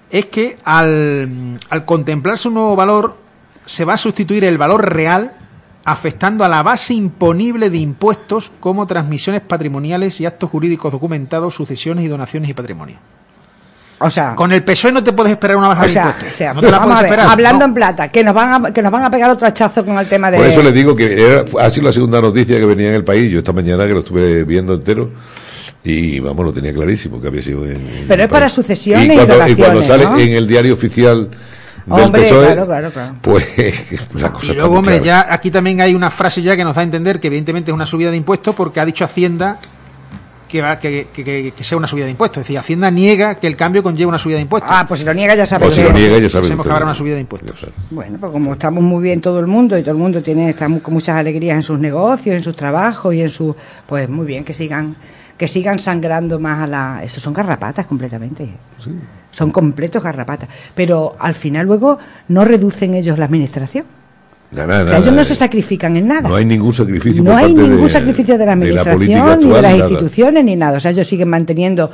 Es 0.09 0.27
que 0.27 0.57
al, 0.65 1.59
al 1.69 1.85
contemplarse 1.85 2.49
un 2.49 2.55
nuevo 2.55 2.77
valor, 2.77 3.19
se 3.67 3.85
va 3.85 3.95
a 3.95 3.99
sustituir 3.99 4.45
el 4.45 4.57
valor 4.57 4.89
real 4.91 5.36
afectando 5.87 6.45
a 6.45 6.49
la 6.49 6.65
base 6.65 6.95
imponible 6.95 7.71
de 7.71 7.79
impuestos 7.79 8.51
como 8.59 8.89
transmisiones 8.89 9.41
patrimoniales 9.41 10.21
y 10.21 10.27
actos 10.27 10.51
jurídicos 10.51 10.91
documentados, 10.91 11.55
sucesiones 11.55 12.05
y 12.05 12.09
donaciones 12.09 12.51
y 12.51 12.55
patrimonio. 12.55 12.99
O 14.01 14.11
sea, 14.11 14.35
con 14.35 14.53
el 14.53 14.65
PSOE 14.65 14.91
no 14.91 15.03
te 15.03 15.13
puedes 15.13 15.33
esperar 15.33 15.57
una 15.57 15.69
baja 15.69 15.87
de 15.87 15.93
impuestos. 15.93 16.27
O 16.27 16.37
sea, 16.37 16.53
no 16.53 16.61
te 16.61 16.71
la 16.73 16.83
puedes 16.83 17.03
esperar, 17.03 17.29
hablando 17.29 17.65
en 17.65 17.73
plata, 17.73 18.09
que 18.09 18.25
nos 18.25 18.35
van 18.35 18.67
a, 18.67 18.73
que 18.73 18.83
nos 18.83 18.91
van 18.91 19.05
a 19.05 19.11
pegar 19.13 19.31
otro 19.31 19.47
hachazo 19.47 19.85
con 19.85 19.97
el 19.97 20.07
tema 20.07 20.29
de. 20.29 20.39
Por 20.39 20.47
eso 20.47 20.61
le 20.61 20.73
digo 20.73 20.97
que 20.97 21.47
ha 21.59 21.71
sido 21.71 21.87
la 21.87 21.93
segunda 21.93 22.21
noticia 22.21 22.59
que 22.59 22.67
venía 22.67 22.89
en 22.89 22.95
el 22.97 23.05
país. 23.05 23.31
Yo 23.31 23.39
esta 23.39 23.53
mañana 23.53 23.87
que 23.87 23.93
lo 23.93 24.01
estuve 24.01 24.43
viendo 24.43 24.75
entero 24.75 25.09
y 25.85 26.19
vamos, 26.19 26.45
lo 26.45 26.53
tenía 26.53 26.75
clarísimo 26.75 27.23
que 27.23 27.29
había 27.29 27.43
sido 27.43 27.65
en. 27.65 28.07
Pero 28.09 28.25
es 28.25 28.29
para 28.29 28.49
sucesiones 28.49 29.07
y, 29.07 29.25
cuando, 29.25 29.49
y, 29.49 29.55
cuando 29.55 29.85
sale 29.85 30.05
en 30.05 30.33
el 30.33 30.49
diario 30.49 30.75
oficial 30.75 31.31
Hombre, 31.89 32.29
claro, 32.29 32.67
claro, 32.67 32.91
claro. 32.91 33.17
Pues 33.23 33.47
la 34.15 34.33
cosa 34.33 34.53
Y 34.53 34.57
luego, 34.57 34.79
hombre, 34.79 35.01
ya 35.01 35.33
aquí 35.33 35.51
también 35.51 35.81
hay 35.81 35.95
una 35.95 36.11
frase 36.11 36.43
ya 36.43 36.57
que 36.57 36.65
nos 36.65 36.75
da 36.75 36.81
a 36.81 36.85
entender 36.85 37.21
que 37.21 37.29
evidentemente 37.29 37.71
es 37.71 37.75
una 37.75 37.87
subida 37.87 38.11
de 38.11 38.17
impuestos 38.17 38.55
porque 38.55 38.81
ha 38.81 38.85
dicho 38.85 39.05
Hacienda 39.05 39.59
que, 40.49 40.63
va, 40.63 40.79
que, 40.79 41.09
que, 41.13 41.53
que, 41.57 41.65
sea 41.65 41.79
una 41.79 41.87
subida 41.87 42.05
de 42.05 42.13
impuestos. 42.13 42.41
Es 42.41 42.45
decir, 42.47 42.59
Hacienda 42.59 42.91
niega 42.91 43.37
que 43.37 43.47
el 43.47 43.57
cambio 43.57 43.83
conlleve 43.83 44.07
una 44.07 44.19
subida 44.19 44.37
de 44.37 44.43
impuestos. 44.43 44.71
Ah, 44.73 44.85
pues 44.87 45.01
si 45.01 45.07
lo 45.07 45.15
niega 45.15 45.35
ya 45.35 45.47
sabe 45.47 45.67
pues 45.67 45.77
si 45.77 45.83
lo 45.83 45.93
niega 45.93 46.19
ya 46.19 46.29
sabe. 46.29 46.49
que 46.49 46.71
habrá 46.71 46.85
una 46.85 46.95
subida 46.95 47.15
de 47.15 47.21
impuestos. 47.21 47.67
Bueno, 47.91 48.19
pues 48.19 48.33
como 48.33 48.53
estamos 48.55 48.83
muy 48.83 49.03
bien 49.03 49.21
todo 49.21 49.39
el 49.39 49.47
mundo 49.47 49.79
y 49.79 49.83
todo 49.83 49.93
el 49.93 49.99
mundo 49.99 50.23
tiene 50.23 50.51
estamos 50.51 50.83
con 50.83 50.95
muchas 50.95 51.17
alegrías 51.17 51.57
en 51.57 51.63
sus 51.63 51.79
negocios, 51.79 52.37
en 52.37 52.43
sus 52.43 52.57
trabajos 52.57 53.15
y 53.15 53.23
en 53.23 53.29
su 53.29 53.55
pues 53.87 54.09
muy 54.09 54.27
bien 54.27 54.45
que 54.45 54.55
sigan 54.55 54.97
que 55.37 55.49
sigan 55.49 55.79
sangrando 55.79 56.41
más 56.41 56.63
a 56.63 56.67
la 56.67 57.01
eso 57.05 57.21
son 57.21 57.33
garrapatas 57.33 57.87
completamente. 57.87 58.49
Sí 58.83 58.91
son 59.37 59.51
completos 59.51 60.03
garrapatas. 60.03 60.49
Pero 60.75 61.15
al 61.19 61.35
final 61.35 61.67
luego 61.67 61.99
no 62.29 62.45
reducen 62.45 62.95
ellos 62.95 63.19
la 63.19 63.27
administración. 63.27 63.85
ellos 64.51 65.13
no 65.13 65.25
se 65.25 65.35
sacrifican 65.35 65.97
en 65.97 66.09
nada. 66.09 66.29
No 66.29 66.37
hay 66.37 66.47
ningún 66.47 66.73
sacrificio. 66.73 67.23
No 67.23 67.37
hay 67.37 67.53
ningún 67.53 67.91
sacrificio 67.91 68.39
de 68.39 68.47
la 68.47 68.53
administración, 68.53 69.41
ni 69.41 69.53
de 69.53 69.63
las 69.63 69.79
instituciones, 69.79 70.43
ni 70.43 70.57
nada. 70.57 70.79
O 70.79 70.81
sea, 70.81 70.91
ellos 70.91 71.07
siguen 71.07 71.29
manteniendo 71.29 71.91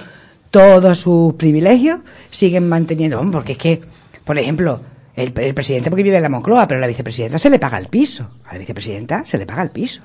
todos 0.52 0.98
sus 0.98 1.34
privilegios, 1.34 1.98
siguen 2.30 2.68
manteniendo, 2.68 3.20
porque 3.32 3.52
es 3.52 3.58
que, 3.58 3.80
por 4.24 4.38
ejemplo, 4.38 4.80
el, 5.16 5.32
el 5.36 5.54
presidente 5.54 5.90
porque 5.90 6.04
vive 6.04 6.18
en 6.18 6.22
la 6.22 6.28
Moncloa, 6.28 6.68
pero 6.68 6.78
a 6.78 6.82
la 6.82 6.86
vicepresidenta 6.86 7.38
se 7.38 7.50
le 7.50 7.58
paga 7.58 7.78
el 7.78 7.88
piso. 7.88 8.28
A 8.46 8.52
la 8.52 8.60
vicepresidenta 8.60 9.24
se 9.24 9.36
le 9.36 9.46
paga 9.46 9.62
el 9.62 9.70
piso 9.70 10.02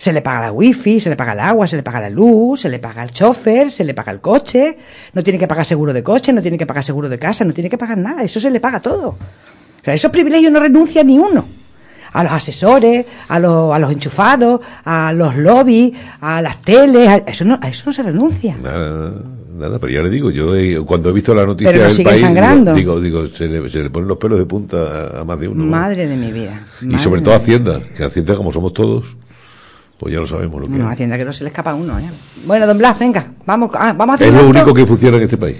se 0.00 0.14
le 0.14 0.22
paga 0.22 0.40
la 0.40 0.52
wifi, 0.52 0.98
se 0.98 1.10
le 1.10 1.16
paga 1.16 1.34
el 1.34 1.40
agua, 1.40 1.66
se 1.66 1.76
le 1.76 1.82
paga 1.82 2.00
la 2.00 2.08
luz, 2.08 2.62
se 2.62 2.70
le 2.70 2.78
paga 2.78 3.02
el 3.02 3.10
chofer, 3.10 3.70
se 3.70 3.84
le 3.84 3.92
paga 3.92 4.10
el 4.12 4.20
coche, 4.22 4.78
no 5.12 5.22
tiene 5.22 5.38
que 5.38 5.46
pagar 5.46 5.66
seguro 5.66 5.92
de 5.92 6.02
coche, 6.02 6.32
no 6.32 6.40
tiene 6.40 6.56
que 6.56 6.64
pagar 6.64 6.82
seguro 6.82 7.06
de 7.10 7.18
casa, 7.18 7.44
no 7.44 7.52
tiene 7.52 7.68
que 7.68 7.76
pagar 7.76 7.98
nada, 7.98 8.22
eso 8.22 8.40
se 8.40 8.50
le 8.50 8.60
paga 8.60 8.80
todo. 8.80 9.08
O 9.08 9.84
sea, 9.84 9.92
esos 9.92 10.10
privilegios 10.10 10.50
no 10.50 10.58
renuncia 10.58 11.04
ni 11.04 11.18
uno. 11.18 11.44
A 12.14 12.22
los 12.22 12.32
asesores, 12.32 13.04
a 13.28 13.38
los, 13.38 13.74
a 13.74 13.78
los 13.78 13.92
enchufados, 13.92 14.62
a 14.86 15.12
los 15.12 15.36
lobbies, 15.36 15.92
a 16.22 16.40
las 16.40 16.62
teles, 16.62 17.06
a 17.06 17.16
eso 17.18 17.44
no, 17.44 17.58
a 17.60 17.68
eso 17.68 17.82
no 17.84 17.92
se 17.92 18.02
renuncia. 18.02 18.56
Nada, 18.56 19.12
nada, 19.54 19.78
pero 19.78 19.92
ya 19.92 20.00
le 20.00 20.08
digo, 20.08 20.30
yo 20.30 20.56
eh, 20.56 20.82
cuando 20.86 21.10
he 21.10 21.12
visto 21.12 21.34
la 21.34 21.44
noticia 21.44 21.72
del 21.72 22.02
país, 22.02 22.24
digo, 22.74 22.98
digo, 23.02 23.28
se, 23.28 23.48
le, 23.48 23.68
se, 23.68 23.82
le, 23.82 23.90
ponen 23.90 24.08
los 24.08 24.16
pelos 24.16 24.38
de 24.38 24.46
punta 24.46 25.20
a, 25.20 25.24
más 25.26 25.38
de 25.38 25.46
uno. 25.46 25.62
Madre 25.62 26.06
de 26.06 26.16
mi 26.16 26.32
vida. 26.32 26.68
y 26.80 26.96
sobre 26.96 27.20
todo 27.20 27.34
Hacienda, 27.34 27.82
que 27.94 28.02
Hacienda 28.02 28.34
como 28.34 28.50
somos 28.50 28.72
todos, 28.72 29.14
pues 30.00 30.14
ya 30.14 30.20
lo 30.20 30.26
sabemos 30.26 30.62
lo 30.62 30.66
que 30.66 30.72
No, 30.72 30.88
Hacienda 30.88 31.18
que 31.18 31.26
no 31.26 31.32
se 31.32 31.44
le 31.44 31.50
escapa 31.50 31.72
a 31.72 31.74
uno, 31.74 31.98
¿eh? 31.98 32.10
Bueno, 32.46 32.66
don 32.66 32.78
Blas, 32.78 32.98
venga, 32.98 33.34
vamos, 33.44 33.70
ah, 33.74 33.92
vamos 33.92 34.14
a 34.14 34.16
hacer 34.16 34.28
Es 34.28 34.34
lo 34.34 34.48
único 34.48 34.72
que 34.72 34.86
funciona 34.86 35.18
en 35.18 35.24
este 35.24 35.36
país. 35.36 35.58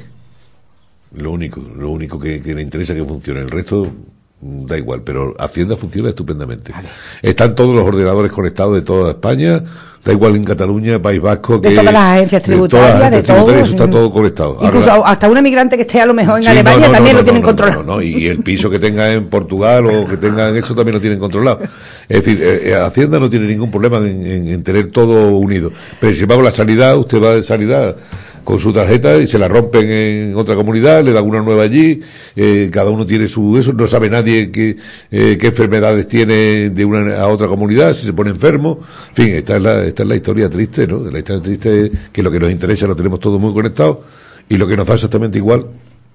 Lo 1.13 1.33
único, 1.33 1.61
lo 1.61 1.91
único 1.91 2.19
que, 2.19 2.41
que 2.41 2.55
le 2.55 2.63
interesa 2.63 2.95
que 2.95 3.05
funcione. 3.05 3.41
El 3.41 3.51
resto 3.51 3.93
Mm, 4.41 4.67
da 4.67 4.79
igual, 4.79 5.03
pero 5.03 5.35
Hacienda 5.39 5.77
funciona 5.77 6.09
estupendamente. 6.09 6.73
Están 7.21 7.55
todos 7.55 7.75
los 7.75 7.85
ordenadores 7.87 8.33
conectados 8.33 8.75
de 8.75 8.83
toda 8.83 9.11
España, 9.11 9.63
da 10.05 10.13
igual 10.13 10.37
en 10.37 10.45
Cataluña, 10.45 11.01
País 11.01 11.21
Vasco, 11.21 11.61
que, 11.61 11.69
de 11.69 11.75
todas 11.77 11.93
las 11.93 12.17
agencias 12.17 12.43
tributarias, 12.43 13.11
de, 13.11 13.23
todo. 13.23 13.51
Eso 13.55 13.73
está 13.73 13.91
todo 13.91 14.11
conectado. 14.11 14.59
Incluso 14.63 15.05
hasta 15.05 15.29
un 15.29 15.37
emigrante 15.37 15.77
que 15.77 15.83
esté 15.83 16.01
a 16.01 16.07
lo 16.07 16.15
mejor 16.15 16.41
en 16.41 16.49
Alemania 16.49 16.91
también 16.91 17.17
lo 17.17 17.25
tienen 17.25 17.43
controlado. 17.43 18.03
y 18.03 18.27
el 18.27 18.39
piso 18.39 18.71
que 18.71 18.79
tenga 18.79 19.13
en 19.13 19.27
Portugal 19.27 19.87
o 19.87 20.07
que 20.07 20.17
tengan 20.17 20.57
eso 20.57 20.75
también 20.75 20.95
lo 20.95 21.01
tienen 21.01 21.19
controlado. 21.19 21.61
Es 22.09 22.25
decir, 22.25 22.43
eh, 22.43 22.71
eh, 22.71 22.75
Hacienda 22.75 23.21
no 23.21 23.29
tiene 23.29 23.47
ningún 23.47 23.71
problema 23.71 23.99
en, 23.99 24.49
en 24.49 24.63
tener 24.63 24.91
todo 24.91 25.37
unido. 25.37 25.71
Pero 26.01 26.13
sin 26.15 26.23
embargo, 26.23 26.43
la 26.43 26.53
sanidad, 26.53 26.97
usted 26.97 27.23
va 27.23 27.35
de 27.35 27.43
sanidad 27.43 27.97
con 28.45 28.59
su 28.59 28.73
tarjeta 28.73 29.17
y 29.17 29.27
se 29.27 29.39
la 29.39 29.49
rompen 29.49 29.91
en 29.91 30.37
otra 30.37 30.55
comunidad, 30.55 31.05
le 31.05 31.13
dan 31.13 31.25
una 31.25 31.41
nueva 31.41 31.63
allí, 31.63 32.01
eh, 32.35 32.69
cada 32.73 32.91
uno 32.91 33.07
tiene 33.07 33.29
su 33.29 33.57
eso, 33.59 33.73
no 33.73 33.87
sabe 33.87 34.11
nadie 34.11 34.51
qué, 34.51 34.77
eh, 35.11 35.39
qué 35.39 35.47
enfermedades 35.49 36.09
tiene 36.09 36.71
de 36.71 36.85
una 36.85 37.21
a 37.21 37.29
otra 37.29 37.49
comunidad, 37.49 37.93
si 37.93 38.07
se 38.07 38.13
pone 38.13 38.31
enfermo, 38.31 38.81
en 39.11 39.15
fin, 39.15 39.35
esta 39.35 39.57
es 39.57 39.63
la, 39.63 39.85
esta 39.85 40.03
es 40.03 40.09
la 40.09 40.17
historia 40.17 40.49
triste, 40.49 40.87
¿no? 40.87 40.99
La 41.11 41.19
historia 41.19 41.43
triste 41.43 41.87
es 41.87 41.91
que 42.13 42.23
lo 42.23 42.31
que 42.31 42.41
nos 42.41 42.51
interesa 42.51 42.87
lo 42.87 42.97
tenemos 42.97 43.21
todo 43.21 43.39
muy 43.39 43.53
conectado 43.53 44.05
y 44.49 44.57
lo 44.57 44.67
que 44.67 44.77
nos 44.77 44.87
da 44.87 44.95
exactamente 44.95 45.39
igual, 45.39 45.67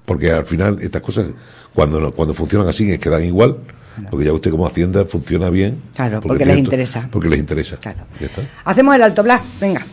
porque 0.05 0.31
al 0.31 0.45
final 0.45 0.77
estas 0.81 1.01
cosas, 1.01 1.27
cuando, 1.73 2.11
cuando 2.11 2.33
funcionan 2.33 2.67
así, 2.67 2.91
es 2.91 2.99
que 2.99 3.09
dan 3.09 3.23
igual, 3.23 3.57
porque 4.09 4.25
ya 4.25 4.33
usted 4.33 4.51
como 4.51 4.67
Hacienda 4.67 5.05
funciona 5.05 5.49
bien. 5.49 5.81
Claro, 5.95 6.19
porque, 6.21 6.45
les 6.45 6.57
interesa. 6.57 7.07
Porque 7.11 7.29
les 7.29 7.39
interesa. 7.39 7.77
Claro. 7.77 7.99
Hacemos 8.65 8.95
el 8.95 9.01
alto 9.01 9.23
blas, 9.23 9.41
venga. 9.59 9.85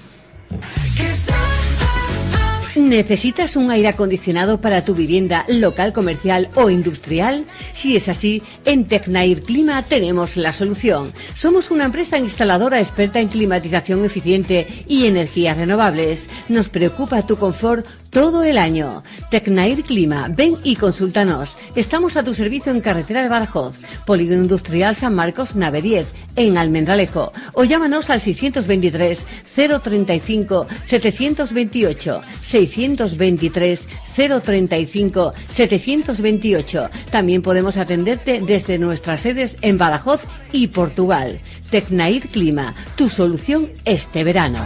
¿Necesitas 2.74 3.56
un 3.56 3.70
aire 3.70 3.88
acondicionado 3.88 4.62
para 4.62 4.82
tu 4.82 4.94
vivienda 4.94 5.44
local, 5.48 5.92
comercial 5.92 6.48
o 6.54 6.70
industrial? 6.70 7.44
Si 7.74 7.96
es 7.96 8.08
así, 8.08 8.42
en 8.64 8.86
Tecnair 8.86 9.42
Clima 9.42 9.82
tenemos 9.82 10.38
la 10.38 10.54
solución. 10.54 11.12
Somos 11.34 11.70
una 11.70 11.84
empresa 11.84 12.16
instaladora 12.16 12.80
experta 12.80 13.20
en 13.20 13.28
climatización 13.28 14.06
eficiente 14.06 14.66
y 14.88 15.04
energías 15.04 15.58
renovables. 15.58 16.30
Nos 16.48 16.70
preocupa 16.70 17.26
tu 17.26 17.36
confort 17.36 17.86
todo 18.12 18.44
el 18.44 18.58
año. 18.58 19.02
Tecnair 19.30 19.82
Clima, 19.82 20.28
ven 20.28 20.58
y 20.62 20.76
consúltanos. 20.76 21.56
Estamos 21.74 22.16
a 22.16 22.22
tu 22.22 22.34
servicio 22.34 22.70
en 22.70 22.80
carretera 22.80 23.22
de 23.22 23.28
Badajoz, 23.28 23.74
Polígono 24.06 24.42
Industrial 24.42 24.94
San 24.94 25.14
Marcos, 25.14 25.56
nave 25.56 25.82
10, 25.82 26.06
en 26.36 26.58
Almendralejo. 26.58 27.32
O 27.54 27.64
llámanos 27.64 28.10
al 28.10 28.20
623 28.20 29.24
035 29.56 30.66
728 30.84 32.22
623 32.42 33.88
035 34.14 35.32
728. 35.50 36.90
También 37.10 37.42
podemos 37.42 37.78
atenderte 37.78 38.42
desde 38.46 38.78
nuestras 38.78 39.22
sedes 39.22 39.56
en 39.62 39.78
Badajoz 39.78 40.20
y 40.52 40.68
Portugal. 40.68 41.40
Tecnair 41.70 42.28
Clima, 42.28 42.74
tu 42.94 43.08
solución 43.08 43.70
este 43.86 44.22
verano. 44.22 44.60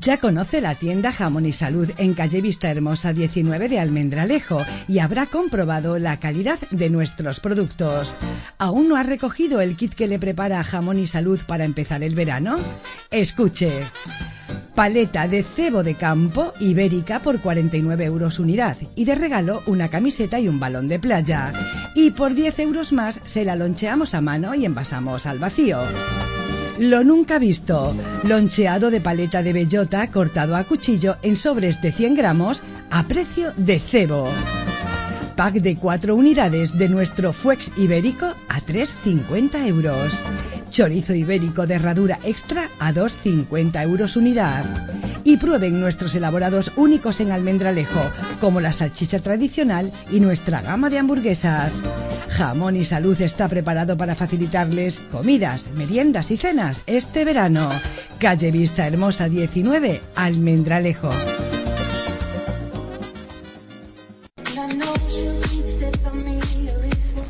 Ya 0.00 0.18
conoce 0.18 0.60
la 0.60 0.76
tienda 0.76 1.10
Jamón 1.10 1.44
y 1.46 1.52
Salud 1.52 1.90
en 1.96 2.14
calle 2.14 2.40
Vista 2.40 2.70
Hermosa 2.70 3.12
19 3.12 3.68
de 3.68 3.80
Almendralejo 3.80 4.62
y 4.86 5.00
habrá 5.00 5.26
comprobado 5.26 5.98
la 5.98 6.20
calidad 6.20 6.58
de 6.70 6.88
nuestros 6.88 7.40
productos. 7.40 8.16
¿Aún 8.58 8.88
no 8.88 8.96
ha 8.96 9.02
recogido 9.02 9.60
el 9.60 9.76
kit 9.76 9.94
que 9.94 10.06
le 10.06 10.20
prepara 10.20 10.62
Jamón 10.62 10.98
y 10.98 11.08
Salud 11.08 11.40
para 11.46 11.64
empezar 11.64 12.04
el 12.04 12.14
verano? 12.14 12.58
Escuche. 13.10 13.72
Paleta 14.76 15.26
de 15.26 15.42
cebo 15.42 15.82
de 15.82 15.96
campo 15.96 16.52
ibérica 16.60 17.18
por 17.18 17.40
49 17.40 18.04
euros 18.04 18.38
unidad 18.38 18.76
y 18.94 19.04
de 19.04 19.16
regalo 19.16 19.62
una 19.66 19.88
camiseta 19.88 20.38
y 20.38 20.48
un 20.48 20.60
balón 20.60 20.86
de 20.86 21.00
playa. 21.00 21.52
Y 21.96 22.12
por 22.12 22.34
10 22.34 22.60
euros 22.60 22.92
más 22.92 23.20
se 23.24 23.44
la 23.44 23.56
loncheamos 23.56 24.14
a 24.14 24.20
mano 24.20 24.54
y 24.54 24.64
envasamos 24.64 25.26
al 25.26 25.40
vacío. 25.40 25.80
Lo 26.78 27.02
nunca 27.02 27.38
visto. 27.40 27.92
Loncheado 28.22 28.90
de 28.90 29.00
paleta 29.00 29.42
de 29.42 29.52
bellota 29.52 30.08
cortado 30.12 30.54
a 30.54 30.62
cuchillo 30.62 31.16
en 31.22 31.36
sobres 31.36 31.82
de 31.82 31.90
100 31.90 32.14
gramos 32.14 32.62
a 32.90 33.02
precio 33.02 33.52
de 33.56 33.80
cebo. 33.80 34.28
Pack 35.34 35.54
de 35.54 35.76
4 35.76 36.14
unidades 36.14 36.76
de 36.78 36.88
nuestro 36.88 37.32
Fuex 37.32 37.72
ibérico 37.76 38.26
a 38.48 38.60
3,50 38.60 39.66
euros. 39.66 40.12
Chorizo 40.70 41.14
ibérico 41.14 41.66
de 41.66 41.74
herradura 41.74 42.20
extra 42.22 42.68
a 42.78 42.92
2,50 42.92 43.82
euros 43.82 44.16
unidad. 44.16 44.64
Y 45.28 45.36
prueben 45.36 45.78
nuestros 45.78 46.14
elaborados 46.14 46.72
únicos 46.76 47.20
en 47.20 47.32
almendralejo, 47.32 48.00
como 48.40 48.62
la 48.62 48.72
salchicha 48.72 49.18
tradicional 49.18 49.92
y 50.10 50.20
nuestra 50.20 50.62
gama 50.62 50.88
de 50.88 50.98
hamburguesas. 50.98 51.82
Jamón 52.30 52.76
y 52.76 52.86
Salud 52.86 53.20
está 53.20 53.46
preparado 53.46 53.94
para 53.94 54.14
facilitarles 54.14 55.00
comidas, 55.12 55.66
meriendas 55.76 56.30
y 56.30 56.38
cenas 56.38 56.82
este 56.86 57.26
verano. 57.26 57.68
Calle 58.18 58.50
Vista 58.50 58.86
Hermosa 58.86 59.28
19, 59.28 60.00
Almendralejo. 60.16 61.10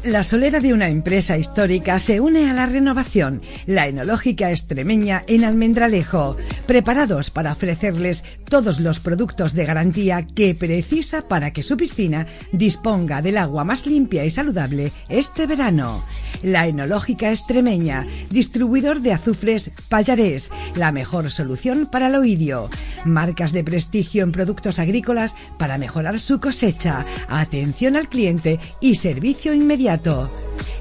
La 0.09 0.25
solera 0.25 0.61
de 0.61 0.73
una 0.73 0.89
empresa 0.89 1.37
histórica 1.37 1.99
se 1.99 2.19
une 2.19 2.49
a 2.49 2.55
la 2.55 2.65
renovación, 2.65 3.43
la 3.67 3.89
enológica 3.89 4.51
extremeña 4.51 5.23
en 5.27 5.45
Almendralejo, 5.45 6.35
preparados 6.67 7.29
para 7.29 7.53
ofrecerles 7.53 8.25
todos 8.49 8.81
los 8.81 9.01
productos 9.01 9.53
de 9.53 9.67
garantía 9.67 10.27
que 10.27 10.55
precisa 10.55 11.29
para 11.29 11.53
que 11.53 11.63
su 11.63 11.77
piscina 11.77 12.27
disponga 12.53 13.21
del 13.21 13.37
agua 13.37 13.65
más 13.65 13.85
limpia 13.85 14.25
y 14.25 14.31
saludable 14.31 14.93
este 15.11 15.47
verano. 15.47 16.07
La 16.43 16.67
enológica 16.67 17.29
extremeña, 17.29 18.07
distribuidor 18.31 19.03
de 19.03 19.13
azufres 19.13 19.73
Payarés, 19.91 20.51
la 20.75 20.91
mejor 20.91 21.31
solución 21.31 21.85
para 21.85 22.07
el 22.07 22.15
oidio. 22.15 22.71
Marcas 23.05 23.53
de 23.53 23.63
prestigio 23.63 24.25
en 24.25 24.33
productos 24.33 24.79
agrícolas 24.79 25.37
para 25.59 25.77
mejorar 25.77 26.19
su 26.19 26.41
cosecha, 26.41 27.05
atención 27.29 27.95
al 27.95 28.09
cliente 28.09 28.59
y 28.81 28.95
servicio 28.95 29.53
inmediato 29.53 29.98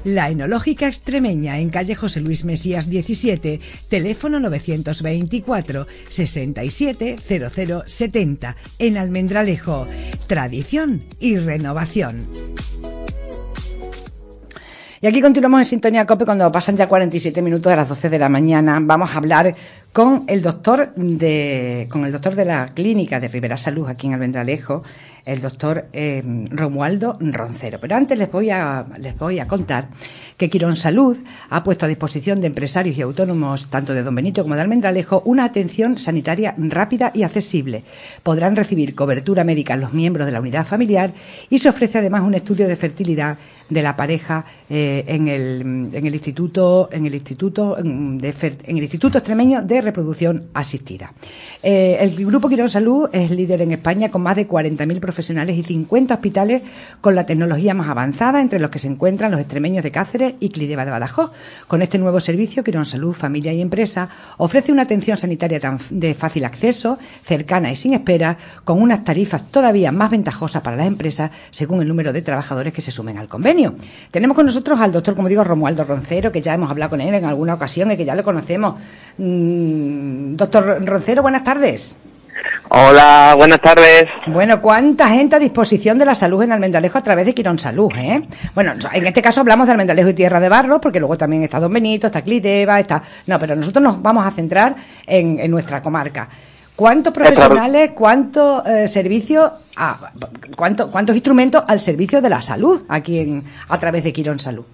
la 0.04 0.30
Enológica 0.30 0.86
Extremeña 0.86 1.58
en 1.58 1.70
calle 1.70 1.94
José 1.94 2.20
Luis 2.20 2.44
Mesías 2.44 2.88
17, 2.88 3.60
teléfono 3.88 4.38
924 4.40 5.86
67 6.08 7.16
0070 7.26 8.56
en 8.78 8.96
Almendralejo. 8.96 9.86
Tradición 10.26 11.02
y 11.18 11.38
renovación. 11.38 12.28
Y 15.00 15.06
aquí 15.06 15.20
continuamos 15.20 15.60
en 15.60 15.66
Sintonía 15.66 16.04
Cope 16.06 16.24
cuando 16.24 16.50
pasan 16.50 16.76
ya 16.76 16.88
47 16.88 17.40
minutos 17.40 17.70
de 17.70 17.76
las 17.76 17.88
12 17.88 18.10
de 18.10 18.18
la 18.18 18.28
mañana. 18.28 18.80
Vamos 18.82 19.14
a 19.14 19.18
hablar 19.18 19.54
con 19.92 20.24
el 20.26 20.42
doctor 20.42 20.92
de, 20.96 21.86
con 21.88 22.04
el 22.04 22.10
doctor 22.10 22.34
de 22.34 22.44
la 22.44 22.74
clínica 22.74 23.20
de 23.20 23.28
Rivera 23.28 23.56
Salud 23.56 23.88
aquí 23.88 24.08
en 24.08 24.14
Almendralejo, 24.14 24.82
el 25.28 25.42
doctor 25.42 25.88
eh, 25.92 26.22
Romualdo 26.50 27.18
Roncero. 27.20 27.78
Pero 27.80 27.94
antes 27.94 28.18
les 28.18 28.32
voy 28.32 28.48
a, 28.48 28.86
les 28.98 29.16
voy 29.18 29.38
a 29.38 29.46
contar 29.46 29.88
que 30.38 30.48
Quirón 30.48 30.76
Salud 30.76 31.18
ha 31.50 31.64
puesto 31.64 31.84
a 31.84 31.88
disposición 31.88 32.40
de 32.40 32.46
empresarios 32.46 32.96
y 32.96 33.02
autónomos, 33.02 33.66
tanto 33.66 33.92
de 33.92 34.04
Don 34.04 34.14
Benito 34.14 34.42
como 34.42 34.54
de 34.54 34.62
Almendralejo, 34.62 35.20
una 35.26 35.44
atención 35.44 35.98
sanitaria 35.98 36.54
rápida 36.56 37.10
y 37.12 37.24
accesible. 37.24 37.82
Podrán 38.22 38.56
recibir 38.56 38.94
cobertura 38.94 39.44
médica 39.44 39.76
los 39.76 39.92
miembros 39.92 40.26
de 40.26 40.32
la 40.32 40.40
unidad 40.40 40.64
familiar 40.64 41.12
y 41.50 41.58
se 41.58 41.68
ofrece 41.68 41.98
además 41.98 42.22
un 42.22 42.34
estudio 42.34 42.68
de 42.68 42.76
fertilidad 42.76 43.36
de 43.68 43.82
la 43.82 43.96
pareja 43.96 44.46
eh, 44.70 45.04
en, 45.08 45.28
el, 45.28 46.14
instituto 46.14 46.88
en 46.92 47.04
el 47.04 47.14
instituto 47.14 47.76
en, 47.76 48.20
el 48.22 48.82
instituto 48.82 49.18
extremeño 49.18 49.62
de 49.62 49.80
reproducción 49.80 50.44
asistida. 50.54 51.12
Eh, 51.62 51.98
el 52.00 52.14
grupo 52.24 52.48
Quirón 52.48 52.70
Salud 52.70 53.10
es 53.12 53.30
líder 53.30 53.60
en 53.62 53.72
España 53.72 54.10
con 54.10 54.22
más 54.22 54.36
de 54.36 54.48
40.000 54.48 55.00
profesionales 55.00 55.56
y 55.56 55.64
50 55.64 56.14
hospitales 56.14 56.62
con 57.00 57.14
la 57.14 57.26
tecnología 57.26 57.74
más 57.74 57.88
avanzada, 57.88 58.40
entre 58.40 58.60
los 58.60 58.70
que 58.70 58.78
se 58.78 58.88
encuentran 58.88 59.32
los 59.32 59.40
extremeños 59.40 59.82
de 59.82 59.90
Cáceres 59.90 60.27
y 60.40 60.50
Clideba 60.50 60.84
de 60.84 60.90
Badajoz. 60.90 61.32
Con 61.66 61.82
este 61.82 61.98
nuevo 61.98 62.20
servicio, 62.20 62.64
Quirón 62.64 62.84
Salud, 62.84 63.12
Familia 63.12 63.52
y 63.52 63.60
Empresa 63.60 64.08
ofrece 64.36 64.72
una 64.72 64.82
atención 64.82 65.18
sanitaria 65.18 65.60
de 65.90 66.14
fácil 66.14 66.44
acceso, 66.44 66.98
cercana 67.24 67.70
y 67.70 67.76
sin 67.76 67.94
espera, 67.94 68.36
con 68.64 68.80
unas 68.80 69.04
tarifas 69.04 69.50
todavía 69.50 69.92
más 69.92 70.10
ventajosas 70.10 70.62
para 70.62 70.76
las 70.76 70.86
empresas 70.86 71.30
según 71.50 71.82
el 71.82 71.88
número 71.88 72.12
de 72.12 72.22
trabajadores 72.22 72.72
que 72.72 72.82
se 72.82 72.90
sumen 72.90 73.18
al 73.18 73.28
convenio. 73.28 73.74
Tenemos 74.10 74.34
con 74.34 74.46
nosotros 74.46 74.80
al 74.80 74.92
doctor, 74.92 75.14
como 75.14 75.28
digo, 75.28 75.44
Romualdo 75.44 75.84
Roncero, 75.84 76.32
que 76.32 76.42
ya 76.42 76.54
hemos 76.54 76.70
hablado 76.70 76.90
con 76.90 77.00
él 77.00 77.14
en 77.14 77.24
alguna 77.24 77.54
ocasión 77.54 77.90
y 77.90 77.96
que 77.96 78.04
ya 78.04 78.14
lo 78.14 78.24
conocemos. 78.24 78.74
Mm, 79.18 80.36
doctor 80.36 80.84
Roncero, 80.84 81.22
buenas 81.22 81.44
tardes. 81.44 81.96
Hola, 82.70 83.34
buenas 83.36 83.60
tardes. 83.60 84.04
Bueno, 84.26 84.60
¿cuánta 84.60 85.08
gente 85.08 85.36
a 85.36 85.38
disposición 85.38 85.98
de 85.98 86.04
la 86.04 86.14
salud 86.14 86.42
en 86.42 86.52
Almendralejo 86.52 86.98
a 86.98 87.02
través 87.02 87.24
de 87.24 87.34
Quirón 87.34 87.58
Salud? 87.58 87.90
Eh? 87.96 88.22
Bueno, 88.54 88.74
en 88.92 89.06
este 89.06 89.22
caso 89.22 89.40
hablamos 89.40 89.66
de 89.66 89.72
Almendralejo 89.72 90.10
y 90.10 90.14
Tierra 90.14 90.38
de 90.38 90.50
Barro, 90.50 90.80
porque 90.80 90.98
luego 90.98 91.16
también 91.16 91.42
está 91.42 91.60
Don 91.60 91.72
Benito, 91.72 92.08
está 92.08 92.22
Cliteva, 92.22 92.78
está... 92.78 93.02
No, 93.26 93.38
pero 93.38 93.56
nosotros 93.56 93.82
nos 93.82 94.02
vamos 94.02 94.26
a 94.26 94.30
centrar 94.32 94.76
en, 95.06 95.50
nuestra 95.50 95.80
comarca. 95.80 96.28
¿Cuántos 96.76 97.12
profesionales, 97.12 97.92
cuántos 97.94 98.64
eh, 98.66 98.86
servicios, 98.86 99.50
ah, 99.76 100.12
cuánto, 100.54 100.90
cuántos 100.90 101.16
instrumentos 101.16 101.64
al 101.66 101.80
servicio 101.80 102.20
de 102.20 102.28
la 102.28 102.42
salud 102.42 102.82
aquí 102.88 103.18
en, 103.18 103.44
a 103.68 103.78
través 103.78 104.04
de 104.04 104.12
Quirón 104.12 104.38
Salud? 104.38 104.64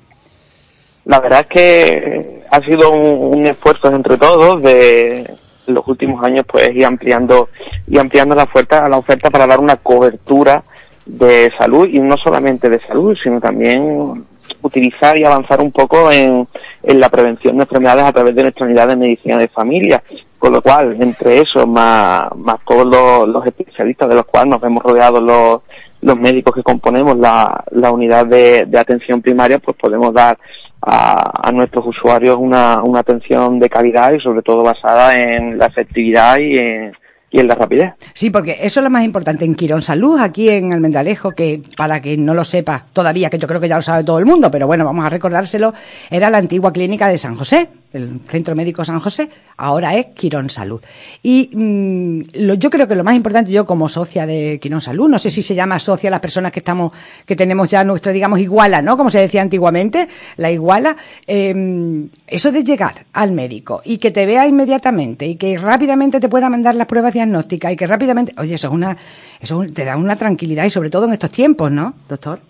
La 1.04 1.20
verdad 1.20 1.40
es 1.40 1.46
que 1.46 2.44
ha 2.50 2.60
sido 2.60 2.90
un 2.90 3.46
esfuerzo 3.46 3.88
entre 3.94 4.16
todos 4.16 4.62
de 4.62 5.34
en 5.66 5.74
los 5.74 5.86
últimos 5.86 6.22
años 6.24 6.44
pues 6.46 6.68
ir 6.74 6.84
ampliando 6.84 7.48
y 7.86 7.98
ampliando 7.98 8.34
la 8.34 8.44
oferta 8.44 8.88
la 8.88 8.98
oferta 8.98 9.30
para 9.30 9.46
dar 9.46 9.60
una 9.60 9.76
cobertura 9.76 10.62
de 11.06 11.52
salud 11.58 11.88
y 11.88 12.00
no 12.00 12.16
solamente 12.16 12.68
de 12.68 12.80
salud 12.80 13.16
sino 13.22 13.40
también 13.40 14.24
utilizar 14.62 15.18
y 15.18 15.24
avanzar 15.24 15.60
un 15.60 15.72
poco 15.72 16.10
en, 16.10 16.48
en 16.82 17.00
la 17.00 17.08
prevención 17.08 17.56
de 17.56 17.64
enfermedades 17.64 18.04
a 18.04 18.12
través 18.12 18.34
de 18.34 18.42
nuestra 18.42 18.66
unidad 18.66 18.88
de 18.88 18.96
medicina 18.96 19.38
de 19.38 19.48
familia. 19.48 20.02
Con 20.38 20.52
lo 20.52 20.62
cual 20.62 20.96
entre 21.00 21.40
eso 21.40 21.66
más, 21.66 22.24
más 22.36 22.56
todos 22.66 23.28
los, 23.28 23.46
especialistas 23.46 24.08
de 24.08 24.14
los 24.14 24.26
cuales 24.26 24.50
nos 24.50 24.62
hemos 24.62 24.82
rodeado 24.82 25.20
los 25.20 25.62
los 26.02 26.18
médicos 26.18 26.54
que 26.54 26.62
componemos 26.62 27.16
la, 27.16 27.64
la 27.70 27.90
unidad 27.90 28.26
de 28.26 28.78
atención 28.78 29.22
primaria, 29.22 29.58
pues 29.58 29.74
podemos 29.74 30.12
dar 30.12 30.36
a, 30.86 31.48
a 31.48 31.52
nuestros 31.52 31.86
usuarios 31.86 32.36
una, 32.38 32.82
una 32.82 33.00
atención 33.00 33.58
de 33.58 33.68
calidad 33.68 34.12
y 34.12 34.20
sobre 34.20 34.42
todo 34.42 34.62
basada 34.62 35.14
en 35.14 35.58
la 35.58 35.66
efectividad 35.66 36.38
y 36.38 36.56
en, 36.56 36.92
y 37.30 37.40
en 37.40 37.48
la 37.48 37.56
rapidez. 37.56 37.94
Sí, 38.12 38.30
porque 38.30 38.58
eso 38.60 38.78
es 38.78 38.84
lo 38.84 38.90
más 38.90 39.04
importante. 39.04 39.44
En 39.44 39.56
Quirón 39.56 39.82
Salud, 39.82 40.20
aquí 40.20 40.48
en 40.50 40.72
Almendalejo, 40.72 41.32
que 41.32 41.62
para 41.76 42.00
quien 42.00 42.24
no 42.24 42.32
lo 42.32 42.44
sepa 42.44 42.84
todavía, 42.92 43.28
que 43.28 43.38
yo 43.38 43.48
creo 43.48 43.60
que 43.60 43.68
ya 43.68 43.76
lo 43.76 43.82
sabe 43.82 44.04
todo 44.04 44.20
el 44.20 44.24
mundo, 44.24 44.50
pero 44.52 44.68
bueno, 44.68 44.84
vamos 44.84 45.04
a 45.04 45.10
recordárselo, 45.10 45.74
era 46.10 46.30
la 46.30 46.38
antigua 46.38 46.72
clínica 46.72 47.08
de 47.08 47.18
San 47.18 47.34
José, 47.34 47.68
el 47.94 48.20
Centro 48.26 48.54
Médico 48.54 48.84
San 48.84 48.98
José, 48.98 49.28
ahora 49.56 49.94
es 49.96 50.06
Quirón 50.14 50.50
Salud. 50.50 50.80
Y 51.22 51.50
mmm, 51.54 52.20
lo, 52.34 52.54
yo 52.54 52.70
creo 52.70 52.86
que 52.86 52.94
lo 52.94 53.04
más 53.04 53.14
importante, 53.14 53.50
yo 53.50 53.64
como 53.64 53.88
socia 53.88 54.26
de 54.26 54.58
Quirón 54.60 54.80
Salud, 54.80 55.08
no 55.08 55.18
sé 55.18 55.30
si 55.30 55.42
se 55.42 55.54
llama 55.54 55.78
socia 55.78 56.10
las 56.10 56.20
personas 56.20 56.52
que 56.52 56.60
estamos, 56.60 56.92
que 57.24 57.36
tenemos 57.36 57.70
ya 57.70 57.84
nuestra, 57.84 58.12
digamos, 58.12 58.40
iguala, 58.40 58.82
¿no? 58.82 58.96
Como 58.96 59.10
se 59.10 59.20
decía 59.20 59.42
antiguamente, 59.42 60.08
la 60.36 60.50
iguala, 60.50 60.96
eh, 61.26 62.08
eso 62.26 62.52
de 62.52 62.64
llegar 62.64 63.06
al 63.12 63.32
médico 63.32 63.80
y 63.84 63.98
que 63.98 64.10
te 64.10 64.26
vea 64.26 64.46
inmediatamente 64.46 65.26
y 65.26 65.36
que 65.36 65.58
rápidamente 65.58 66.20
te 66.20 66.28
pueda 66.28 66.50
mandar 66.50 66.74
las 66.74 66.86
pruebas 66.86 67.12
diagnósticas 67.12 67.72
y 67.72 67.76
que 67.76 67.86
rápidamente, 67.86 68.34
oye, 68.38 68.54
eso 68.54 68.68
es 68.68 68.72
una, 68.72 68.96
eso 69.40 69.64
te 69.72 69.84
da 69.84 69.96
una 69.96 70.16
tranquilidad 70.16 70.64
y 70.64 70.70
sobre 70.70 70.90
todo 70.90 71.06
en 71.06 71.12
estos 71.12 71.30
tiempos, 71.30 71.70
¿no, 71.70 71.94
doctor? 72.08 72.40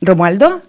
Romualdo, 0.00 0.62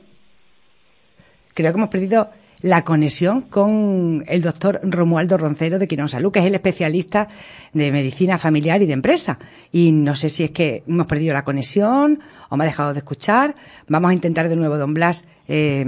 creo 1.54 1.72
que 1.72 1.78
hemos 1.78 1.90
perdido 1.90 2.30
la 2.62 2.84
conexión 2.84 3.42
con 3.42 4.24
el 4.28 4.42
doctor 4.42 4.82
Romualdo 4.84 5.38
Roncero 5.38 5.80
de 5.80 5.88
Quirón 5.88 6.10
Salud, 6.10 6.32
que 6.32 6.40
es 6.40 6.46
el 6.46 6.54
especialista 6.54 7.28
de 7.74 7.92
medicina 7.92 8.38
familiar 8.38 8.82
y 8.82 8.86
de 8.86 8.94
empresa. 8.94 9.40
Y 9.72 9.92
no 9.94 10.16
sé 10.16 10.30
si 10.30 10.44
es 10.44 10.52
que 10.52 10.84
hemos 10.86 11.08
perdido 11.08 11.34
la 11.34 11.44
conexión 11.44 12.20
o 12.50 12.58
me 12.58 12.66
ha 12.66 12.68
dejado 12.68 12.94
de 12.94 13.00
escuchar. 13.00 13.56
Vamos 13.88 14.12
a 14.12 14.14
intentar 14.14 14.50
de 14.50 14.58
nuevo, 14.58 14.78
don 14.78 14.94
Blas, 14.94 15.26
eh, 15.53 15.84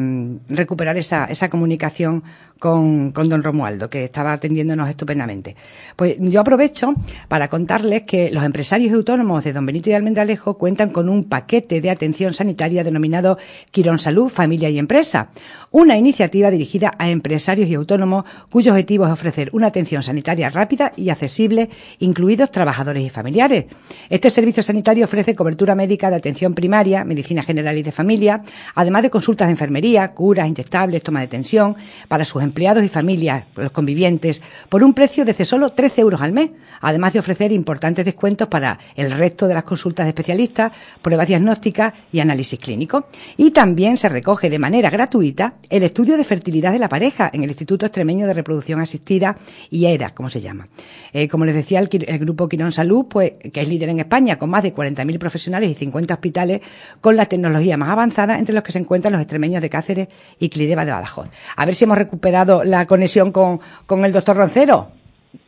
recuperar 0.50 0.98
esa, 0.98 1.24
esa 1.24 1.50
comunicación 1.50 2.22
con, 2.60 3.12
con, 3.12 3.29
don 3.29 3.43
Romualdo, 3.43 3.89
que 3.89 4.03
estaba 4.03 4.34
atendiéndonos 4.34 4.89
estupendamente. 4.89 5.55
Pues 5.96 6.15
yo 6.20 6.41
aprovecho 6.41 6.93
para 7.27 7.50
contarles 7.50 8.03
que 8.03 8.29
los 8.32 8.43
empresarios 8.43 8.93
autónomos 8.93 9.43
de 9.43 9.53
Don 9.53 9.65
Benito 9.65 9.89
y 9.89 9.93
Almendralejo 9.93 10.58
cuentan 10.58 10.89
con 10.89 11.10
un 11.10 11.25
paquete 11.25 11.82
de 11.82 11.89
atención 11.89 12.34
sanitaria 12.34 12.84
denominado 12.84 13.38
Quirón 13.72 14.00
Salud, 14.00 14.29
Familia 14.29 14.70
y 14.70 14.79
Empresa, 14.79 15.29
una 15.72 15.98
iniciativa 15.98 16.51
dirigida 16.51 16.93
a 16.98 17.10
empresarios 17.10 17.70
y 17.70 17.75
autónomos 17.75 18.25
cuyo 18.50 18.72
objetivo 18.72 19.05
es 19.05 19.12
ofrecer 19.12 19.50
una 19.53 19.67
atención 19.67 20.03
sanitaria 20.03 20.50
rápida 20.50 20.91
y 20.96 21.10
accesible, 21.10 21.70
incluidos 22.00 22.51
trabajadores 22.51 23.03
y 23.03 23.10
familiares. 23.10 23.65
Este 24.10 24.29
servicio 24.29 24.62
sanitario 24.62 25.05
ofrece 25.05 25.36
cobertura 25.36 25.75
médica 25.75 26.10
de 26.10 26.17
atención 26.17 26.53
primaria, 26.53 27.03
medicina 27.03 27.43
general 27.43 27.77
y 27.77 27.84
de 27.84 27.91
familia, 27.91 28.43
además 28.75 29.03
de 29.03 29.10
consultas 29.10 29.48
de 29.48 29.52
enfermería, 29.53 30.12
curas, 30.12 30.48
inyectables, 30.48 31.03
toma 31.03 31.22
de 31.22 31.27
tensión 31.27 31.75
para 32.07 32.25
sus 32.25 32.43
empleados 32.43 32.83
y 32.83 32.89
familias, 32.89 33.45
los 33.55 33.72
convivientes, 33.72 34.41
por 34.69 34.83
un 34.83 34.93
precio 34.93 35.24
de 35.24 35.33
solo 35.45 35.69
13 35.69 36.01
euros 36.01 36.22
al 36.22 36.31
mes, 36.31 36.51
además 36.81 37.13
de 37.13 37.19
ofrecer 37.19 37.51
importantes 37.51 38.05
descuentos 38.05 38.48
para 38.48 38.79
el 38.96 39.11
resto 39.11 39.48
de 39.48 39.53
las 39.53 39.63
consultas 39.63 40.05
de 40.05 40.09
especialistas, 40.09 40.72
pruebas 41.01 41.27
diagnósticas 41.27 41.94
y 42.11 42.20
análisis 42.20 42.59
clínico. 42.59 43.07
Y 43.37 43.51
también 43.51 43.98
se 43.98 44.09
recoge 44.09 44.50
de 44.50 44.59
manera 44.59 44.89
gratuita 44.89 45.55
el 45.70 45.83
estudio 45.83 46.18
de 46.18 46.24
fertilidad 46.24 46.72
de 46.72 46.79
la 46.79 46.89
pareja 46.89 47.29
en 47.33 47.44
el 47.44 47.50
Instituto 47.50 47.85
Extremeño 47.85 48.27
de 48.27 48.33
Reproducción 48.33 48.79
Asistida, 48.79 49.35
IERA, 49.70 50.13
como 50.13 50.29
se 50.29 50.42
llama. 50.42 50.68
Eh, 51.11 51.27
como 51.27 51.46
les 51.46 51.55
decía, 51.55 51.79
el, 51.79 51.89
el 52.07 52.20
Grupo 52.20 52.48
Quirón 52.48 52.72
Salud, 52.72 53.05
pues, 53.09 53.33
que 53.51 53.61
es 53.61 53.68
líder 53.68 53.89
en 53.89 54.00
España, 54.00 54.37
con 54.37 54.50
más 54.50 54.63
de 54.63 54.74
40.000 54.74 55.18
profesionales 55.20 55.70
y 55.70 55.75
50 55.75 56.13
hospitales, 56.13 56.61
con 57.01 57.16
la 57.16 57.25
tecnología 57.25 57.77
más 57.77 57.89
avanzada, 57.89 58.39
entre 58.39 58.55
los 58.55 58.63
que 58.63 58.72
se 58.72 58.79
encuentran 58.79 59.13
los 59.13 59.22
extremeños 59.22 59.43
de 59.44 59.70
Cáceres 59.70 60.08
y 60.40 60.50
Clideva 60.50 60.86
de 60.86 60.92
Badajoz. 60.92 61.27
A 61.56 61.66
ver 61.66 61.75
si 61.75 61.84
hemos 61.84 61.98
recuperado 61.98 62.64
la 62.64 62.88
conexión 62.88 63.32
con, 63.32 63.60
con 63.86 64.06
el 64.06 64.12
doctor 64.12 64.38
Roncero. 64.38 65.02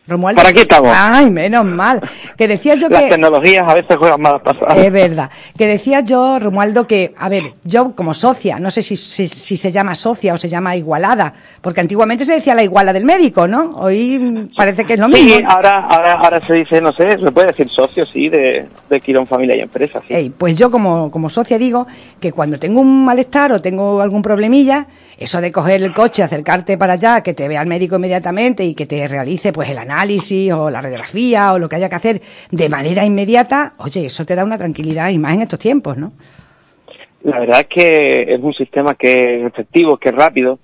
Romualdo. 0.07 0.39
Por 0.39 0.49
aquí 0.49 0.59
estamos. 0.59 0.91
Ay, 0.95 1.31
menos 1.31 1.65
mal. 1.65 1.99
Que 2.37 2.47
decía 2.47 2.75
yo 2.75 2.89
Las 2.89 3.03
que. 3.03 3.09
tecnologías 3.09 3.67
a 3.67 3.73
veces 3.73 3.97
juegan 3.97 4.21
malas 4.21 4.41
pasadas. 4.43 4.77
Es 4.77 4.91
verdad. 4.91 5.31
Que 5.57 5.65
decía 5.65 6.01
yo, 6.01 6.37
Romualdo, 6.37 6.85
que, 6.85 7.15
a 7.17 7.27
ver, 7.27 7.53
yo 7.63 7.95
como 7.95 8.13
socia, 8.13 8.59
no 8.59 8.69
sé 8.69 8.83
si, 8.83 8.95
si, 8.95 9.27
si, 9.27 9.57
se 9.57 9.71
llama 9.71 9.95
socia 9.95 10.35
o 10.35 10.37
se 10.37 10.47
llama 10.47 10.75
igualada, 10.75 11.33
porque 11.61 11.81
antiguamente 11.81 12.23
se 12.23 12.33
decía 12.33 12.53
la 12.53 12.63
iguala 12.63 12.93
del 12.93 13.03
médico, 13.03 13.47
¿no? 13.47 13.71
Hoy 13.77 14.47
parece 14.55 14.85
que 14.85 14.93
es 14.93 14.99
lo 14.99 15.07
mismo. 15.07 15.37
Sí, 15.37 15.43
ahora, 15.47 15.87
ahora, 15.89 16.13
ahora 16.13 16.41
se 16.45 16.53
dice, 16.53 16.81
no 16.81 16.93
sé, 16.93 17.17
se 17.19 17.31
puede 17.31 17.47
decir 17.47 17.67
socio, 17.67 18.05
sí, 18.05 18.29
de, 18.29 18.67
de 18.87 18.99
Quirón 18.99 19.25
Familia 19.25 19.55
y 19.55 19.61
Empresa. 19.61 20.01
Sí. 20.07 20.13
Ey, 20.13 20.29
pues 20.29 20.55
yo 20.55 20.69
como, 20.69 21.09
como 21.09 21.29
socia 21.29 21.57
digo 21.57 21.87
que 22.19 22.31
cuando 22.31 22.59
tengo 22.59 22.79
un 22.79 23.05
malestar 23.05 23.51
o 23.53 23.61
tengo 23.61 24.01
algún 24.01 24.21
problemilla, 24.21 24.85
eso 25.17 25.41
de 25.41 25.51
coger 25.51 25.83
el 25.83 25.93
coche, 25.93 26.23
acercarte 26.23 26.77
para 26.77 26.93
allá, 26.93 27.21
que 27.21 27.33
te 27.33 27.47
vea 27.47 27.61
el 27.61 27.67
médico 27.67 27.95
inmediatamente 27.95 28.63
y 28.63 28.75
que 28.75 28.85
te 28.85 29.07
realice 29.07 29.53
pues 29.53 29.69
el 29.69 29.77
análisis 29.77 30.51
o 30.51 30.69
la 30.69 30.81
radiografía 30.81 31.53
o 31.53 31.59
lo 31.59 31.69
que 31.69 31.77
haya 31.77 31.89
que 31.89 31.95
hacer 31.95 32.21
de 32.51 32.69
manera 32.69 33.05
inmediata, 33.05 33.73
oye, 33.77 34.05
eso 34.05 34.25
te 34.25 34.35
da 34.35 34.43
una 34.43 34.57
tranquilidad 34.57 35.09
y 35.09 35.17
más 35.17 35.33
en 35.33 35.41
estos 35.41 35.59
tiempos, 35.59 35.97
¿no? 35.97 36.13
La 37.23 37.39
verdad 37.39 37.61
es 37.61 37.67
que 37.67 38.21
es 38.21 38.39
un 38.39 38.53
sistema 38.53 38.93
que 38.93 39.39
es 39.39 39.47
efectivo, 39.47 39.97
que 39.97 40.09
es 40.09 40.15
rápido. 40.15 40.59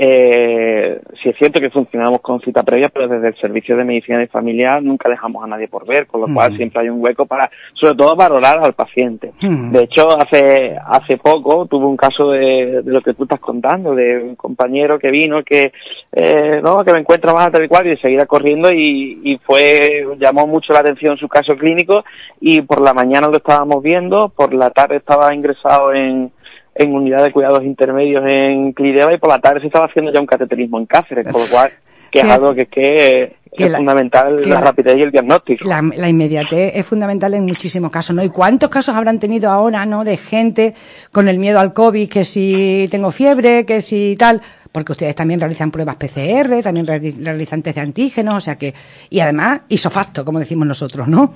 Eh, 0.00 1.00
sí 1.20 1.28
es 1.28 1.36
cierto 1.36 1.60
que 1.60 1.70
funcionamos 1.70 2.20
con 2.20 2.40
cita 2.40 2.62
previa, 2.62 2.88
pero 2.88 3.08
desde 3.08 3.28
el 3.28 3.36
servicio 3.40 3.76
de 3.76 3.82
medicina 3.82 4.18
de 4.18 4.28
familia 4.28 4.80
nunca 4.80 5.08
dejamos 5.08 5.42
a 5.42 5.48
nadie 5.48 5.66
por 5.66 5.84
ver, 5.84 6.06
con 6.06 6.20
lo 6.20 6.32
cual 6.32 6.56
siempre 6.56 6.82
hay 6.82 6.88
un 6.88 7.02
hueco 7.02 7.26
para, 7.26 7.50
sobre 7.74 7.96
todo, 7.96 8.14
valorar 8.14 8.60
al 8.62 8.74
paciente. 8.74 9.32
De 9.40 9.82
hecho, 9.82 10.08
hace 10.16 10.76
hace 10.86 11.16
poco 11.16 11.66
tuve 11.66 11.86
un 11.86 11.96
caso 11.96 12.30
de, 12.30 12.82
de, 12.82 12.92
lo 12.92 13.00
que 13.00 13.14
tú 13.14 13.24
estás 13.24 13.40
contando, 13.40 13.96
de 13.96 14.22
un 14.22 14.36
compañero 14.36 15.00
que 15.00 15.10
vino 15.10 15.42
que 15.42 15.72
eh, 16.12 16.60
no 16.62 16.76
que 16.84 16.92
me 16.92 17.00
encuentra 17.00 17.34
más 17.34 17.50
tal 17.50 17.64
y 17.64 17.68
cual 17.68 17.88
y 17.88 17.90
enseguida 17.90 18.26
corriendo 18.26 18.70
y, 18.72 19.20
y 19.24 19.38
fue 19.38 20.06
llamó 20.16 20.46
mucho 20.46 20.72
la 20.72 20.78
atención 20.78 21.18
su 21.18 21.26
caso 21.26 21.56
clínico 21.56 22.04
y 22.40 22.62
por 22.62 22.80
la 22.80 22.94
mañana 22.94 23.26
lo 23.26 23.38
estábamos 23.38 23.82
viendo, 23.82 24.28
por 24.28 24.54
la 24.54 24.70
tarde 24.70 24.98
estaba 24.98 25.34
ingresado 25.34 25.92
en 25.92 26.30
en 26.78 26.94
unidad 26.94 27.24
de 27.24 27.32
cuidados 27.32 27.64
intermedios 27.64 28.24
en 28.26 28.72
Clideva 28.72 29.12
y 29.12 29.18
por 29.18 29.28
la 29.28 29.40
tarde 29.40 29.60
se 29.60 29.66
estaba 29.66 29.86
haciendo 29.86 30.12
ya 30.12 30.20
un 30.20 30.26
cateterismo 30.26 30.78
en 30.78 30.86
Cáceres, 30.86 31.28
con 31.28 31.42
lo 31.42 31.48
cual 31.50 31.70
que 32.10 32.20
es 32.20 32.30
algo 32.30 32.54
que, 32.54 32.66
que, 32.66 33.36
que 33.54 33.64
es 33.64 33.70
la, 33.70 33.78
fundamental 33.78 34.40
la, 34.42 34.54
la, 34.54 34.60
rapidez 34.60 34.96
y 34.96 35.02
el 35.02 35.10
diagnóstico. 35.10 35.68
La, 35.68 35.82
la, 35.82 36.08
inmediatez 36.08 36.72
es 36.74 36.86
fundamental 36.86 37.34
en 37.34 37.44
muchísimos 37.44 37.90
casos, 37.90 38.16
¿no? 38.16 38.24
¿Y 38.24 38.30
cuántos 38.30 38.70
casos 38.70 38.94
habrán 38.94 39.18
tenido 39.18 39.50
ahora, 39.50 39.84
¿no? 39.84 40.04
De 40.04 40.16
gente 40.16 40.74
con 41.12 41.28
el 41.28 41.38
miedo 41.38 41.60
al 41.60 41.74
COVID, 41.74 42.08
que 42.08 42.24
si 42.24 42.88
tengo 42.90 43.10
fiebre, 43.10 43.66
que 43.66 43.82
si 43.82 44.16
tal, 44.16 44.40
porque 44.72 44.92
ustedes 44.92 45.14
también 45.14 45.40
realizan 45.40 45.70
pruebas 45.70 45.96
PCR, 45.96 46.62
también 46.62 46.86
realizan 46.86 47.62
test 47.62 47.76
de 47.76 47.82
antígenos, 47.82 48.36
o 48.36 48.40
sea 48.40 48.56
que, 48.56 48.72
y 49.10 49.20
además 49.20 49.62
isofacto, 49.68 50.24
como 50.24 50.38
decimos 50.38 50.66
nosotros, 50.66 51.08
¿no? 51.08 51.34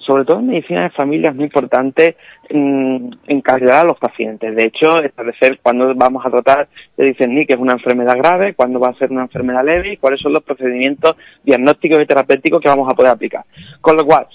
Sobre 0.00 0.24
todo 0.24 0.40
en 0.40 0.48
medicina 0.48 0.84
de 0.84 0.90
familia 0.90 1.30
es 1.30 1.36
muy 1.36 1.44
importante 1.44 2.16
mm, 2.50 3.10
encargar 3.28 3.84
a 3.84 3.88
los 3.88 3.98
pacientes. 3.98 4.54
De 4.54 4.64
hecho, 4.64 5.00
establecer 5.00 5.60
cuándo 5.62 5.94
vamos 5.94 6.24
a 6.26 6.30
tratar, 6.30 6.68
le 6.96 7.06
dicen 7.06 7.34
ni 7.34 7.46
que 7.46 7.54
es 7.54 7.60
una 7.60 7.74
enfermedad 7.74 8.16
grave, 8.16 8.54
cuándo 8.54 8.80
va 8.80 8.88
a 8.88 8.94
ser 8.94 9.12
una 9.12 9.22
enfermedad 9.22 9.64
leve 9.64 9.92
y 9.92 9.96
cuáles 9.96 10.20
son 10.20 10.32
los 10.32 10.42
procedimientos 10.42 11.16
diagnósticos 11.44 12.00
y 12.00 12.06
terapéuticos 12.06 12.60
que 12.60 12.68
vamos 12.68 12.90
a 12.90 12.94
poder 12.94 13.12
aplicar. 13.12 13.44
Con 13.80 13.96
lo 13.96 14.04
cual, 14.04 14.26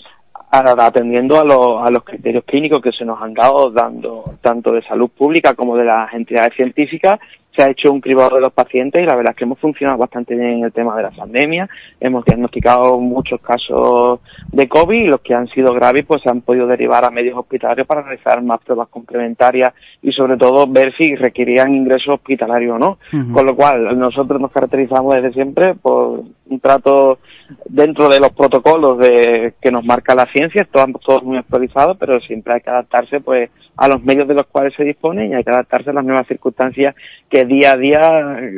atendiendo 0.52 1.40
a, 1.40 1.44
lo, 1.44 1.84
a 1.84 1.92
los 1.92 2.04
criterios 2.04 2.44
clínicos 2.46 2.82
que 2.82 2.92
se 2.92 3.06
nos 3.06 3.22
han 3.22 3.34
dado, 3.34 3.70
dando 3.70 4.36
tanto 4.42 4.72
de 4.72 4.82
salud 4.84 5.10
pública 5.10 5.54
como 5.54 5.76
de 5.76 5.86
las 5.86 6.14
entidades 6.14 6.54
científicas, 6.56 7.20
se 7.60 7.66
ha 7.66 7.72
hecho 7.72 7.92
un 7.92 8.00
cribado 8.00 8.36
de 8.36 8.42
los 8.42 8.54
pacientes 8.54 9.04
y 9.04 9.06
la 9.06 9.18
verdad 9.18 9.32
es 9.32 9.38
que 9.38 9.44
hemos 9.44 9.60
funcionado 9.60 10.00
bastante 10.00 10.34
bien 10.34 10.60
en 10.60 10.64
el 10.64 10.72
tema 10.72 10.96
de 10.96 11.04
la 11.04 11.12
pandemia. 11.12 11.68
Hemos 12.00 12.24
diagnosticado 12.24 12.98
muchos 13.00 13.42
casos 13.42 14.22
de 14.50 14.70
COVID 14.70 14.98
y 14.98 15.08
los 15.08 15.20
que 15.20 15.34
han 15.34 15.48
sido 15.50 15.74
graves 15.74 16.06
pues 16.08 16.22
se 16.22 16.30
han 16.30 16.40
podido 16.40 16.68
derivar 16.68 17.04
a 17.04 17.12
medios 17.12 17.38
hospitalarios 17.38 17.86
para 17.86 18.04
realizar 18.04 18.42
más 18.42 18.62
pruebas 18.62 18.88
complementarias 18.88 19.74
y 20.02 20.14
sobre 20.14 20.38
todo 20.38 20.68
ver 20.68 20.94
si 20.96 21.16
requerían 21.16 21.76
ingreso 21.76 22.14
hospitalario 22.14 22.76
o 22.76 22.80
no. 22.80 22.98
Uh 23.12 23.18
-huh. 23.18 23.34
Con 23.34 23.46
lo 23.46 23.56
cual 23.58 24.00
nosotros 24.00 24.40
nos 24.40 24.54
caracterizamos 24.54 25.14
desde 25.16 25.34
siempre 25.34 25.76
por 25.76 26.22
un 26.50 26.60
trato 26.62 27.20
dentro 27.66 28.08
de 28.10 28.20
los 28.20 28.32
protocolos 28.32 29.00
de 29.00 29.54
que 29.62 29.72
nos 29.72 29.84
marca 29.84 30.16
la 30.16 30.28
ciencia, 30.28 30.62
estamos 30.62 31.02
todos 31.02 31.24
muy 31.24 31.38
actualizados, 31.38 31.98
pero 31.98 32.20
siempre 32.22 32.54
hay 32.54 32.62
que 32.62 32.70
adaptarse 32.70 33.20
pues 33.20 33.50
a 33.80 33.88
los 33.88 34.04
medios 34.04 34.28
de 34.28 34.34
los 34.34 34.46
cuales 34.48 34.74
se 34.76 34.84
dispone 34.84 35.28
y 35.28 35.34
hay 35.34 35.44
que 35.44 35.52
adaptarse 35.52 35.90
a 35.90 35.94
las 35.94 36.04
nuevas 36.04 36.28
circunstancias 36.28 36.96
que 37.30 37.46
día 37.50 37.74
a 37.74 37.78
día, 37.78 38.00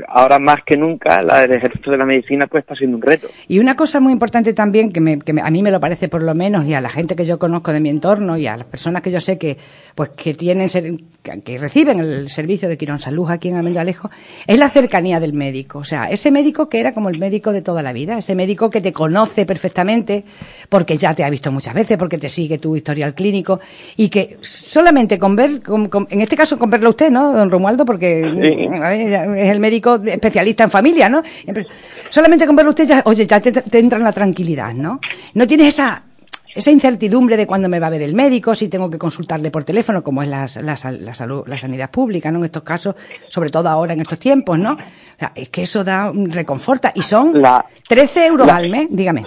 ahora 0.07 0.37
más 0.37 0.59
que 0.63 0.77
nunca, 0.77 1.21
la 1.23 1.41
del 1.41 1.55
ejército 1.55 1.89
de 1.89 1.97
la 1.97 2.05
medicina 2.05 2.45
pues 2.45 2.61
está 2.61 2.75
siendo 2.75 2.97
un 2.97 3.01
reto. 3.01 3.27
Y 3.47 3.57
una 3.57 3.75
cosa 3.75 3.99
muy 3.99 4.13
importante 4.13 4.53
también, 4.53 4.91
que, 4.91 5.01
me, 5.01 5.17
que 5.17 5.33
a 5.41 5.49
mí 5.49 5.63
me 5.63 5.71
lo 5.71 5.79
parece 5.79 6.09
por 6.09 6.21
lo 6.21 6.35
menos, 6.35 6.67
y 6.67 6.75
a 6.75 6.81
la 6.81 6.89
gente 6.89 7.15
que 7.15 7.25
yo 7.25 7.39
conozco 7.39 7.73
de 7.73 7.79
mi 7.79 7.89
entorno, 7.89 8.37
y 8.37 8.45
a 8.45 8.55
las 8.57 8.67
personas 8.67 9.01
que 9.01 9.09
yo 9.09 9.19
sé 9.19 9.39
que, 9.39 9.57
pues, 9.95 10.09
que 10.09 10.35
tienen, 10.35 10.67
que 11.43 11.57
reciben 11.57 11.99
el 11.99 12.29
servicio 12.29 12.69
de 12.69 12.77
Quirón 12.77 12.99
Salud 12.99 13.29
aquí 13.31 13.49
en 13.49 13.55
Almendralejo, 13.55 14.11
es 14.45 14.59
la 14.59 14.69
cercanía 14.69 15.19
del 15.19 15.33
médico. 15.33 15.79
O 15.79 15.83
sea, 15.83 16.05
ese 16.05 16.29
médico 16.29 16.69
que 16.69 16.79
era 16.79 16.93
como 16.93 17.09
el 17.09 17.17
médico 17.17 17.51
de 17.51 17.61
toda 17.61 17.81
la 17.81 17.93
vida, 17.93 18.17
ese 18.17 18.35
médico 18.35 18.69
que 18.69 18.81
te 18.81 18.93
conoce 18.93 19.45
perfectamente, 19.45 20.23
porque 20.69 20.97
ya 20.97 21.13
te 21.13 21.23
ha 21.23 21.29
visto 21.29 21.51
muchas 21.51 21.73
veces, 21.73 21.97
porque 21.97 22.17
te 22.17 22.29
sigue 22.29 22.57
tu 22.57 22.75
historial 22.75 23.15
clínico, 23.15 23.59
y 23.95 24.09
que 24.09 24.37
solamente 24.41 25.17
con 25.17 25.35
ver, 25.35 25.61
en 26.09 26.21
este 26.21 26.35
caso 26.35 26.59
con 26.59 26.69
verlo 26.69 26.89
usted, 26.89 27.09
¿no, 27.09 27.33
don 27.33 27.49
Romualdo? 27.49 27.85
Porque 27.85 28.21
es 28.83 29.49
el 29.49 29.59
médico 29.59 29.99
especialista 30.05 30.63
en 30.63 30.71
familia, 30.71 31.09
¿no? 31.09 31.21
Solamente 32.09 32.45
con 32.45 32.55
verlo 32.55 32.71
usted 32.71 32.87
ya, 32.87 33.01
oye, 33.05 33.25
ya 33.25 33.39
te, 33.39 33.51
te 33.51 33.79
entra 33.79 33.97
en 33.97 34.03
la 34.03 34.11
tranquilidad, 34.11 34.73
¿no? 34.73 34.99
No 35.33 35.47
tienes 35.47 35.67
esa, 35.69 36.03
esa 36.53 36.71
incertidumbre 36.71 37.37
de 37.37 37.47
cuándo 37.47 37.69
me 37.69 37.79
va 37.79 37.87
a 37.87 37.91
ver 37.91 38.01
el 38.01 38.13
médico, 38.13 38.55
si 38.55 38.67
tengo 38.67 38.89
que 38.89 38.97
consultarle 38.97 39.51
por 39.51 39.63
teléfono, 39.63 40.03
como 40.03 40.21
es 40.23 40.29
la, 40.29 40.47
la, 40.61 40.77
la, 40.99 41.13
salud, 41.13 41.43
la 41.47 41.57
sanidad 41.57 41.89
pública, 41.89 42.31
¿no? 42.31 42.39
En 42.39 42.45
estos 42.45 42.63
casos, 42.63 42.95
sobre 43.27 43.49
todo 43.49 43.69
ahora 43.69 43.93
en 43.93 44.01
estos 44.01 44.19
tiempos, 44.19 44.57
¿no? 44.59 44.73
O 44.73 45.19
sea, 45.19 45.31
es 45.35 45.49
que 45.49 45.63
eso 45.63 45.83
da, 45.83 46.11
reconforta. 46.13 46.91
Y 46.95 47.01
son 47.01 47.33
13 47.87 48.25
euros 48.25 48.49
al 48.49 48.69
mes, 48.69 48.87
dígame 48.89 49.25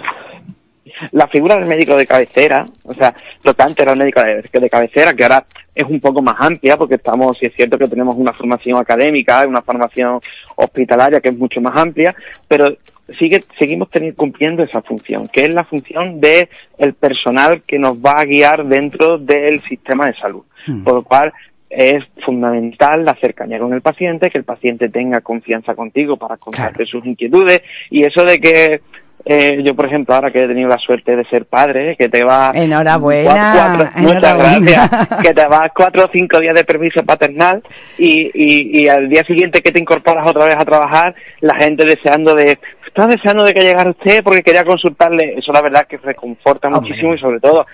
la 1.11 1.27
figura 1.27 1.55
del 1.55 1.67
médico 1.67 1.95
de 1.95 2.05
cabecera, 2.05 2.63
o 2.83 2.93
sea, 2.93 3.13
lo 3.43 3.53
que 3.53 3.63
antes 3.63 3.79
era 3.79 3.93
el 3.93 3.99
médico 3.99 4.21
de, 4.21 4.69
cabecera, 4.69 5.13
que 5.13 5.23
ahora 5.23 5.45
es 5.73 5.83
un 5.83 5.99
poco 5.99 6.21
más 6.21 6.35
amplia, 6.39 6.77
porque 6.77 6.95
estamos, 6.95 7.37
si 7.37 7.47
es 7.47 7.53
cierto 7.55 7.77
que 7.77 7.87
tenemos 7.87 8.15
una 8.15 8.33
formación 8.33 8.77
académica, 8.77 9.45
una 9.47 9.61
formación 9.61 10.19
hospitalaria 10.55 11.19
que 11.19 11.29
es 11.29 11.37
mucho 11.37 11.61
más 11.61 11.75
amplia, 11.75 12.15
pero 12.47 12.75
sigue, 13.19 13.43
seguimos 13.57 13.89
teniendo, 13.89 14.17
cumpliendo 14.17 14.63
esa 14.63 14.81
función, 14.81 15.27
que 15.27 15.45
es 15.45 15.53
la 15.53 15.65
función 15.65 16.19
de 16.21 16.49
el 16.77 16.93
personal 16.93 17.61
que 17.63 17.77
nos 17.77 17.97
va 17.97 18.13
a 18.13 18.25
guiar 18.25 18.65
dentro 18.65 19.17
del 19.17 19.61
sistema 19.63 20.07
de 20.07 20.13
salud. 20.15 20.43
Hmm. 20.65 20.83
Por 20.83 20.93
lo 20.93 21.03
cual, 21.03 21.31
es 21.75 22.03
fundamental 22.23 23.03
la 23.03 23.15
cercanía 23.15 23.59
con 23.59 23.73
el 23.73 23.81
paciente, 23.81 24.29
que 24.29 24.37
el 24.37 24.43
paciente 24.45 24.89
tenga 24.89 25.19
confianza 25.21 25.75
contigo 25.75 26.15
para 26.15 26.37
contarte 26.37 26.85
sus 26.85 27.05
inquietudes 27.05 27.63
y 27.89 28.03
eso 28.03 28.23
de 28.23 28.39
que 28.39 28.81
eh, 29.25 29.61
yo, 29.63 29.75
por 29.75 29.85
ejemplo, 29.85 30.13
ahora 30.13 30.31
que 30.31 30.43
he 30.43 30.47
tenido 30.47 30.69
la 30.69 30.77
suerte 30.77 31.15
de 31.15 31.25
ser 31.25 31.45
padre, 31.45 31.95
que 31.97 32.09
te 32.09 32.23
va... 32.23 32.51
Enhorabuena. 32.53 33.91
muchas 33.95 34.37
gracias. 34.37 35.07
Que 35.23 35.33
te 35.33 35.47
vas 35.47 35.71
cuatro 35.75 36.05
o 36.05 36.09
cinco 36.13 36.39
días 36.39 36.53
de 36.53 36.63
permiso 36.63 37.03
paternal 37.03 37.63
y, 37.97 38.29
y, 38.33 38.83
y 38.83 38.87
al 38.87 39.09
día 39.09 39.23
siguiente 39.23 39.63
que 39.63 39.71
te 39.71 39.79
incorporas 39.79 40.29
otra 40.29 40.45
vez 40.45 40.55
a 40.55 40.65
trabajar, 40.65 41.15
la 41.41 41.55
gente 41.55 41.85
deseando 41.85 42.35
de... 42.35 42.59
Estás 42.85 43.09
deseando 43.09 43.43
de 43.43 43.53
que 43.53 43.61
llegara 43.61 43.89
usted 43.89 44.23
porque 44.23 44.43
quería 44.43 44.63
consultarle. 44.63 45.33
Eso 45.37 45.51
la 45.51 45.61
verdad 45.61 45.87
que 45.87 45.97
reconforta 45.97 46.69
muchísimo 46.69 47.13
y 47.13 47.17
sobre 47.17 47.39
todo 47.39 47.65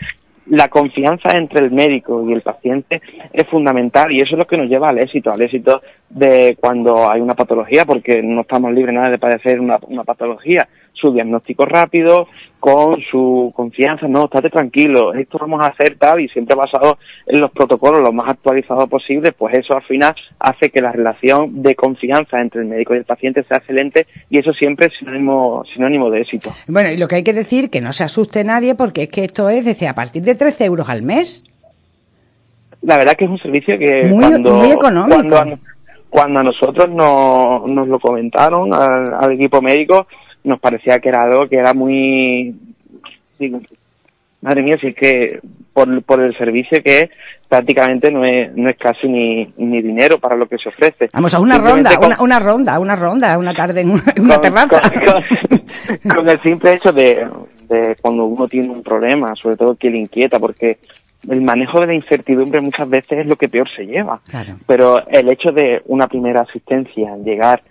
la 0.47 0.69
confianza 0.69 1.29
entre 1.37 1.59
el 1.59 1.71
médico 1.71 2.27
y 2.27 2.33
el 2.33 2.41
paciente 2.41 3.01
es 3.31 3.47
fundamental 3.47 4.11
y 4.11 4.21
eso 4.21 4.33
es 4.33 4.39
lo 4.39 4.47
que 4.47 4.57
nos 4.57 4.67
lleva 4.67 4.89
al 4.89 4.99
éxito, 4.99 5.31
al 5.31 5.41
éxito 5.41 5.81
de 6.09 6.57
cuando 6.59 7.09
hay 7.09 7.21
una 7.21 7.35
patología, 7.35 7.85
porque 7.85 8.21
no 8.23 8.41
estamos 8.41 8.73
libres 8.73 8.95
nada 8.95 9.09
de 9.09 9.19
padecer 9.19 9.59
una, 9.59 9.77
una 9.87 10.03
patología. 10.03 10.67
Su 11.01 11.11
diagnóstico 11.11 11.65
rápido, 11.65 12.27
con 12.61 13.01
su 13.09 13.51
confianza, 13.55 14.07
no, 14.07 14.25
estate 14.25 14.51
tranquilo, 14.51 15.15
esto 15.15 15.39
vamos 15.39 15.65
a 15.65 15.69
hacer 15.69 15.97
tal 15.97 16.21
y 16.21 16.29
siempre 16.29 16.55
basado 16.55 16.99
en 17.25 17.41
los 17.41 17.49
protocolos 17.51 18.01
lo 18.01 18.13
más 18.13 18.29
actualizados 18.29 18.87
posible, 18.87 19.31
pues 19.31 19.57
eso 19.57 19.75
al 19.75 19.81
final 19.81 20.13
hace 20.39 20.69
que 20.69 20.79
la 20.79 20.91
relación 20.91 21.63
de 21.63 21.73
confianza 21.73 22.39
entre 22.39 22.61
el 22.61 22.67
médico 22.67 22.93
y 22.93 22.99
el 22.99 23.03
paciente 23.03 23.43
sea 23.45 23.57
excelente 23.57 24.05
y 24.29 24.39
eso 24.39 24.51
siempre 24.51 24.87
es 24.87 24.93
sinónimo, 24.99 25.63
sinónimo 25.73 26.11
de 26.11 26.21
éxito. 26.21 26.51
Bueno, 26.67 26.91
y 26.91 26.97
lo 26.97 27.07
que 27.07 27.15
hay 27.15 27.23
que 27.23 27.33
decir, 27.33 27.71
que 27.71 27.81
no 27.81 27.93
se 27.93 28.03
asuste 28.03 28.43
nadie 28.43 28.75
porque 28.75 29.03
es 29.03 29.09
que 29.09 29.23
esto 29.23 29.49
es 29.49 29.65
desde 29.65 29.87
a 29.87 29.95
partir 29.95 30.21
de 30.21 30.35
13 30.35 30.65
euros 30.65 30.87
al 30.87 31.01
mes. 31.01 31.43
La 32.83 32.97
verdad 32.97 33.15
que 33.15 33.25
es 33.25 33.31
un 33.31 33.39
servicio 33.39 33.77
que 33.79 34.05
muy, 34.05 34.23
cuando, 34.23 34.63
económico. 34.65 35.35
Cuando, 36.09 36.39
a 36.39 36.43
nosotros 36.43 36.89
nos, 36.89 37.65
nos 37.71 37.87
lo 37.87 37.99
comentaron 37.99 38.71
al 38.71 39.31
equipo 39.31 39.63
médico, 39.63 40.05
nos 40.43 40.59
parecía 40.59 40.99
que 40.99 41.09
era 41.09 41.21
algo 41.21 41.47
que 41.47 41.57
era 41.57 41.73
muy... 41.73 42.55
madre 44.41 44.63
mía, 44.63 44.77
si 44.77 44.87
es 44.87 44.95
que 44.95 45.39
por, 45.73 46.01
por 46.03 46.21
el 46.21 46.37
servicio 46.37 46.81
que 46.83 47.01
es, 47.01 47.09
prácticamente 47.47 48.11
no 48.11 48.23
es, 48.25 48.53
no 48.55 48.69
es 48.69 48.77
casi 48.77 49.07
ni, 49.07 49.53
ni 49.57 49.81
dinero 49.81 50.19
para 50.19 50.35
lo 50.35 50.47
que 50.47 50.57
se 50.57 50.69
ofrece. 50.69 51.09
Vamos 51.13 51.33
a 51.33 51.39
una 51.39 51.57
ronda, 51.57 51.91
una, 51.99 52.21
una, 52.21 52.39
ronda, 52.39 52.79
una 52.79 52.95
ronda, 52.95 53.37
una 53.37 53.53
tarde 53.53 53.81
en 53.81 53.91
una, 53.91 54.41
terraza. 54.41 54.81
Con, 56.13 56.29
el 56.29 56.41
simple 56.41 56.73
hecho 56.73 56.91
de, 56.91 57.27
de 57.69 57.95
cuando 58.01 58.25
uno 58.25 58.47
tiene 58.47 58.69
un 58.69 58.83
problema, 58.83 59.35
sobre 59.35 59.55
todo 59.55 59.75
que 59.75 59.89
le 59.89 59.99
inquieta, 59.99 60.39
porque 60.39 60.77
el 61.29 61.41
manejo 61.41 61.79
de 61.79 61.87
la 61.87 61.93
incertidumbre 61.93 62.61
muchas 62.61 62.89
veces 62.89 63.19
es 63.19 63.25
lo 63.25 63.35
que 63.35 63.49
peor 63.49 63.67
se 63.75 63.85
lleva. 63.85 64.19
Pero 64.65 65.07
el 65.07 65.31
hecho 65.31 65.51
de 65.51 65.81
una 65.85 66.07
primera 66.07 66.41
asistencia, 66.41 67.15
llegar 67.17 67.61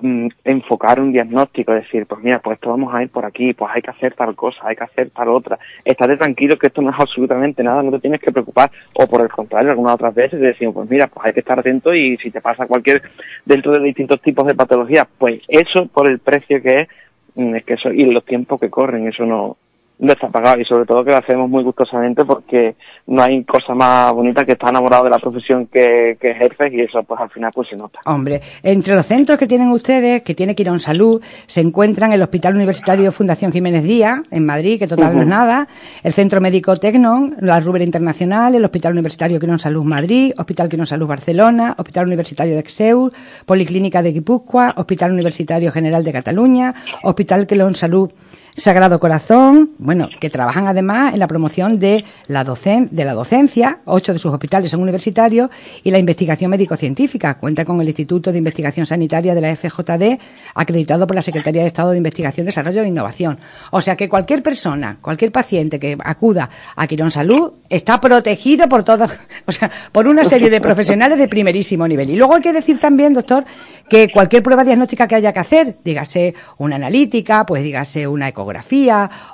Mm, 0.00 0.28
enfocar 0.44 1.00
un 1.00 1.12
diagnóstico, 1.12 1.72
decir, 1.72 2.06
pues 2.06 2.22
mira, 2.22 2.38
pues 2.38 2.56
esto 2.56 2.70
vamos 2.70 2.94
a 2.94 3.02
ir 3.02 3.08
por 3.08 3.24
aquí, 3.24 3.52
pues 3.52 3.70
hay 3.74 3.82
que 3.82 3.90
hacer 3.90 4.14
tal 4.14 4.36
cosa, 4.36 4.60
hay 4.62 4.76
que 4.76 4.84
hacer 4.84 5.10
tal 5.10 5.28
otra. 5.28 5.58
Estate 5.84 6.16
tranquilo 6.16 6.56
que 6.56 6.68
esto 6.68 6.82
no 6.82 6.90
es 6.90 6.96
absolutamente 6.98 7.64
nada, 7.64 7.82
no 7.82 7.90
te 7.90 8.00
tienes 8.00 8.20
que 8.20 8.30
preocupar. 8.30 8.70
O 8.92 9.06
por 9.08 9.22
el 9.22 9.28
contrario, 9.28 9.70
algunas 9.70 9.94
otras 9.94 10.14
veces 10.14 10.40
decimos, 10.40 10.74
pues 10.74 10.90
mira, 10.90 11.08
pues 11.08 11.26
hay 11.26 11.32
que 11.32 11.40
estar 11.40 11.58
atento 11.58 11.92
y 11.94 12.16
si 12.16 12.30
te 12.30 12.40
pasa 12.40 12.66
cualquier, 12.66 13.02
dentro 13.44 13.72
de 13.72 13.80
distintos 13.80 14.20
tipos 14.22 14.46
de 14.46 14.54
patologías, 14.54 15.08
pues 15.18 15.42
eso 15.48 15.86
por 15.86 16.08
el 16.08 16.20
precio 16.20 16.62
que 16.62 16.82
es, 16.82 16.88
mm, 17.34 17.56
es 17.56 17.64
que 17.64 17.74
eso, 17.74 17.90
y 17.90 18.04
los 18.04 18.24
tiempos 18.24 18.60
que 18.60 18.70
corren, 18.70 19.08
eso 19.08 19.26
no, 19.26 19.56
no 19.98 20.12
está 20.12 20.28
pagado 20.28 20.60
y 20.60 20.64
sobre 20.64 20.86
todo 20.86 21.04
que 21.04 21.10
lo 21.10 21.16
hacemos 21.16 21.48
muy 21.48 21.64
gustosamente 21.64 22.24
porque 22.24 22.76
no 23.06 23.22
hay 23.22 23.42
cosa 23.44 23.74
más 23.74 24.12
bonita 24.12 24.44
que 24.44 24.52
estar 24.52 24.70
enamorado 24.70 25.04
de 25.04 25.10
la 25.10 25.18
profesión 25.18 25.66
que, 25.66 26.16
que 26.20 26.30
ejerces 26.30 26.72
y 26.72 26.80
eso 26.82 27.02
pues 27.02 27.20
al 27.20 27.30
final 27.30 27.50
pues 27.54 27.68
se 27.68 27.76
nota. 27.76 27.98
Hombre, 28.06 28.40
entre 28.62 28.94
los 28.94 29.06
centros 29.06 29.38
que 29.38 29.46
tienen 29.46 29.70
ustedes, 29.70 30.22
que 30.22 30.34
tiene 30.34 30.54
Quirón 30.54 30.78
Salud, 30.78 31.22
se 31.46 31.60
encuentran 31.60 32.12
el 32.12 32.22
Hospital 32.22 32.54
Universitario 32.54 33.10
Fundación 33.10 33.52
Jiménez 33.52 33.82
Díaz 33.82 34.20
en 34.30 34.46
Madrid, 34.46 34.78
que 34.78 34.86
total 34.86 35.16
no 35.16 35.22
es 35.22 35.28
nada, 35.28 35.66
el 36.02 36.12
Centro 36.12 36.40
Médico 36.40 36.76
Tecnon, 36.76 37.36
la 37.40 37.60
Ruber 37.60 37.82
Internacional, 37.82 38.54
el 38.54 38.64
Hospital 38.64 38.92
Universitario 38.92 39.40
Quirón 39.40 39.58
Salud 39.58 39.84
Madrid, 39.84 40.32
Hospital 40.38 40.68
Quirón 40.68 40.86
Salud 40.86 41.08
Barcelona, 41.08 41.74
Hospital 41.76 42.06
Universitario 42.06 42.54
de 42.54 42.60
Exeus, 42.60 43.12
Policlínica 43.46 44.02
de 44.02 44.12
Guipúzcoa, 44.12 44.74
Hospital 44.76 45.12
Universitario 45.12 45.72
General 45.72 46.04
de 46.04 46.12
Cataluña, 46.12 46.74
Hospital 47.02 47.46
Quirón 47.46 47.74
Salud 47.74 48.10
Sagrado 48.58 48.98
Corazón, 48.98 49.70
bueno, 49.78 50.08
que 50.20 50.30
trabajan 50.30 50.66
además 50.66 51.14
en 51.14 51.20
la 51.20 51.28
promoción 51.28 51.78
de 51.78 52.04
la, 52.26 52.42
docen 52.42 52.88
de 52.90 53.04
la 53.04 53.14
docencia, 53.14 53.78
ocho 53.84 54.12
de 54.12 54.18
sus 54.18 54.32
hospitales 54.32 54.72
son 54.72 54.80
universitarios, 54.80 55.48
y 55.84 55.92
la 55.92 55.98
investigación 55.98 56.50
médico-científica. 56.50 57.38
Cuenta 57.38 57.64
con 57.64 57.80
el 57.80 57.86
Instituto 57.86 58.32
de 58.32 58.38
Investigación 58.38 58.84
Sanitaria 58.84 59.34
de 59.34 59.40
la 59.40 59.54
FJD, 59.54 60.20
acreditado 60.54 61.06
por 61.06 61.14
la 61.14 61.22
Secretaría 61.22 61.62
de 61.62 61.68
Estado 61.68 61.92
de 61.92 61.98
Investigación, 61.98 62.46
Desarrollo 62.46 62.82
e 62.82 62.88
Innovación. 62.88 63.38
O 63.70 63.80
sea 63.80 63.96
que 63.96 64.08
cualquier 64.08 64.42
persona, 64.42 64.98
cualquier 65.00 65.30
paciente 65.30 65.78
que 65.78 65.96
acuda 66.04 66.50
a 66.74 66.86
Quirón 66.88 67.12
Salud 67.12 67.52
está 67.68 68.00
protegido 68.00 68.68
por 68.68 68.82
todos, 68.82 69.10
o 69.46 69.52
sea, 69.52 69.70
por 69.92 70.08
una 70.08 70.24
serie 70.24 70.50
de 70.50 70.60
profesionales 70.60 71.18
de 71.18 71.28
primerísimo 71.28 71.86
nivel. 71.86 72.10
Y 72.10 72.16
luego 72.16 72.34
hay 72.34 72.42
que 72.42 72.52
decir 72.52 72.78
también, 72.78 73.14
doctor, 73.14 73.44
que 73.88 74.08
cualquier 74.08 74.42
prueba 74.42 74.64
diagnóstica 74.64 75.06
que 75.06 75.14
haya 75.14 75.32
que 75.32 75.40
hacer, 75.40 75.76
dígase 75.84 76.34
una 76.58 76.76
analítica, 76.76 77.46
pues 77.46 77.62
dígase 77.62 78.06
una 78.06 78.28
ecografía, 78.28 78.47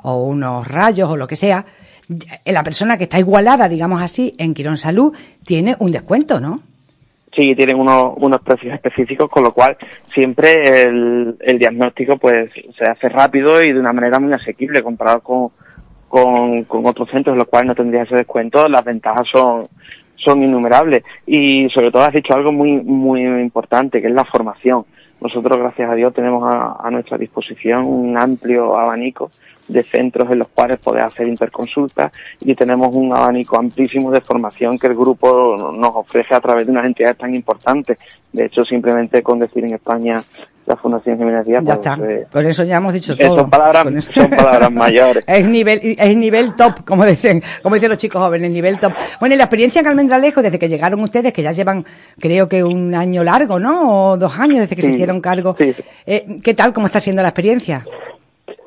o 0.03 0.25
unos 0.25 0.67
rayos 0.69 1.11
o 1.11 1.17
lo 1.17 1.27
que 1.27 1.37
sea, 1.37 1.65
la 2.45 2.63
persona 2.63 2.99
que 2.99 3.05
está 3.05 3.19
igualada, 3.19 3.69
digamos 3.69 4.03
así, 4.03 4.35
en 4.39 4.55
Quirón 4.55 4.77
Salud, 4.77 5.17
tiene 5.45 5.77
un 5.79 5.93
descuento, 5.93 6.41
¿no? 6.41 6.61
Sí, 7.35 7.55
tienen 7.57 7.81
unos, 7.81 8.15
unos 8.17 8.41
precios 8.43 8.73
específicos, 8.75 9.29
con 9.29 9.43
lo 9.43 9.53
cual 9.53 9.77
siempre 10.15 10.83
el, 10.83 11.37
el 11.41 11.59
diagnóstico 11.59 12.17
pues 12.17 12.51
se 12.79 12.85
hace 12.85 13.09
rápido 13.09 13.61
y 13.61 13.73
de 13.73 13.81
una 13.81 13.93
manera 13.93 14.21
muy 14.21 14.33
asequible 14.33 14.83
comparado 14.83 15.21
con, 15.21 15.51
con, 16.65 16.87
otros 16.87 17.11
centros, 17.11 17.37
lo 17.37 17.47
cual 17.47 17.67
no 17.67 17.75
tendría 17.75 18.03
ese 18.03 18.15
descuento. 18.15 18.69
Las 18.69 18.85
ventajas 18.85 19.27
son, 19.33 19.67
son 20.15 20.43
innumerables 20.45 21.03
y 21.27 21.69
sobre 21.71 21.91
todo 21.91 22.03
has 22.03 22.13
dicho 22.13 22.35
algo 22.35 22.53
muy, 22.53 22.73
muy 22.83 23.23
importante, 23.23 24.01
que 24.01 24.07
es 24.07 24.15
la 24.15 24.25
formación. 24.25 24.85
Nosotros, 25.25 25.59
gracias 25.59 25.91
a 25.91 25.95
Dios, 25.95 26.13
tenemos 26.13 26.55
a, 26.55 26.91
nuestra 26.91 27.17
disposición 27.17 27.87
un 27.87 28.19
amplio 28.19 28.77
abanico 28.77 29.31
de 29.69 29.83
centros 29.83 30.31
en 30.31 30.39
los 30.39 30.49
cuales 30.49 30.79
poder 30.79 31.03
hacer 31.03 31.27
interconsultas 31.27 32.13
y 32.41 32.55
tenemos 32.55 32.95
un 32.95 33.17
abanico 33.17 33.59
amplísimo 33.59 34.11
de 34.11 34.21
formación 34.21 34.79
que 34.79 34.89
el 34.89 34.95
grupo 34.95 35.57
nos 35.73 35.91
ofrece 35.95 36.35
a 36.35 36.41
través 36.41 36.67
de 36.67 36.73
unas 36.73 36.87
entidades 36.87 37.17
tan 37.17 37.35
importantes. 37.35 37.99
De 38.33 38.47
hecho, 38.47 38.65
simplemente 38.65 39.23
con 39.23 39.39
decir 39.39 39.65
en 39.65 39.75
España 39.75 40.21
la 40.67 40.77
Fundación 40.77 41.19
Jiménez 41.19 41.47
Díaz. 41.47 41.63
Ya 41.65 41.75
está. 41.75 41.99
Eh, 42.09 42.27
con 42.31 42.47
eso 42.47 42.65
ya 42.65 42.77
hemos 42.77 42.93
dicho 42.93 43.17
todo. 43.17 43.37
Son 43.39 43.51
palabras, 43.51 44.05
son 44.05 44.31
palabras 44.31 44.73
mayores. 44.73 45.25
es 45.27 45.47
nivel, 45.47 45.81
es 45.83 46.17
nivel 46.17 46.55
top, 46.57 46.85
como 46.87 47.05
dicen, 47.05 47.43
como 47.63 47.75
dicen 47.75 47.91
los 47.91 47.99
chicos 47.99 48.23
jóvenes, 48.23 48.51
nivel 48.51 48.79
top. 48.79 48.93
Bueno, 49.21 49.35
y 49.35 49.39
la 49.39 49.45
experiencia 49.45 49.81
en 49.81 49.89
Almendralejo, 49.89 50.43
desde 50.43 50.59
que 50.59 50.69
llegaron 50.69 51.01
ustedes, 51.01 51.33
que 51.33 51.43
ya 51.43 51.53
llevan, 51.53 51.85
creo 52.19 52.49
que 52.49 52.65
un 52.65 52.95
año 52.95 53.23
largo, 53.25 53.61
¿no? 53.61 54.13
O 54.13 54.17
dos 54.17 54.39
años 54.39 54.59
desde 54.59 54.75
que 54.75 54.83
se 54.83 54.91
hicieron 54.91 55.21
cargo. 55.21 55.55
Eh, 55.59 56.39
¿Qué 56.43 56.55
tal? 56.55 56.73
¿Cómo 56.73 56.87
está 56.87 57.01
siendo 57.01 57.23
la 57.23 57.29
experiencia? 57.29 57.85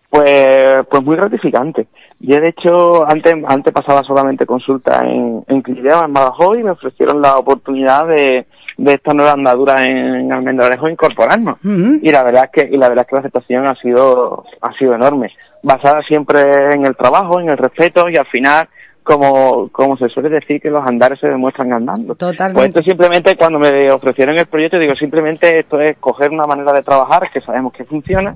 Pues, 0.09 0.85
pues 0.89 1.03
muy 1.03 1.17
gratificante. 1.17 1.87
Yo, 2.19 2.39
de 2.39 2.49
hecho, 2.49 3.05
antes, 3.09 3.35
antes 3.45 3.73
pasaba 3.73 4.03
solamente 4.03 4.45
consulta 4.45 5.01
en, 5.03 5.43
en 5.47 5.63
en 5.67 6.13
Badajoz, 6.13 6.57
y 6.57 6.63
me 6.63 6.71
ofrecieron 6.71 7.21
la 7.21 7.37
oportunidad 7.37 8.07
de, 8.07 8.47
de 8.77 8.93
esta 8.93 9.13
nueva 9.13 9.33
andadura 9.33 9.81
en 9.81 10.31
Almendralejo 10.31 10.87
incorporarnos. 10.87 11.57
Y 11.63 12.09
la 12.09 12.23
verdad 12.23 12.45
es 12.45 12.51
que, 12.51 12.73
y 12.73 12.77
la 12.77 12.89
verdad 12.89 13.05
es 13.05 13.09
que 13.09 13.15
la 13.15 13.19
aceptación 13.19 13.67
ha 13.67 13.75
sido, 13.75 14.45
ha 14.61 14.73
sido 14.77 14.95
enorme. 14.95 15.31
Basada 15.61 16.01
siempre 16.03 16.41
en 16.73 16.85
el 16.85 16.95
trabajo, 16.95 17.39
en 17.39 17.49
el 17.49 17.57
respeto 17.57 18.09
y 18.09 18.15
al 18.15 18.27
final, 18.27 18.69
como, 19.07 19.69
como 19.69 19.95
se 19.95 20.09
suele 20.09 20.27
decir 20.27 20.59
que 20.59 20.69
los 20.69 20.85
andares 20.85 21.17
se 21.21 21.29
demuestran 21.29 21.71
andando. 21.71 22.13
Totalmente. 22.15 22.53
Pues 22.53 22.67
esto 22.67 22.83
simplemente 22.83 23.37
cuando 23.37 23.57
me 23.57 23.89
ofrecieron 23.89 24.37
el 24.37 24.47
proyecto, 24.47 24.77
digo, 24.77 24.95
simplemente 24.95 25.59
esto 25.59 25.79
es 25.79 25.97
coger 25.97 26.29
una 26.29 26.43
manera 26.43 26.73
de 26.73 26.83
trabajar 26.83 27.31
que 27.31 27.39
sabemos 27.39 27.71
que 27.71 27.85
funciona 27.85 28.35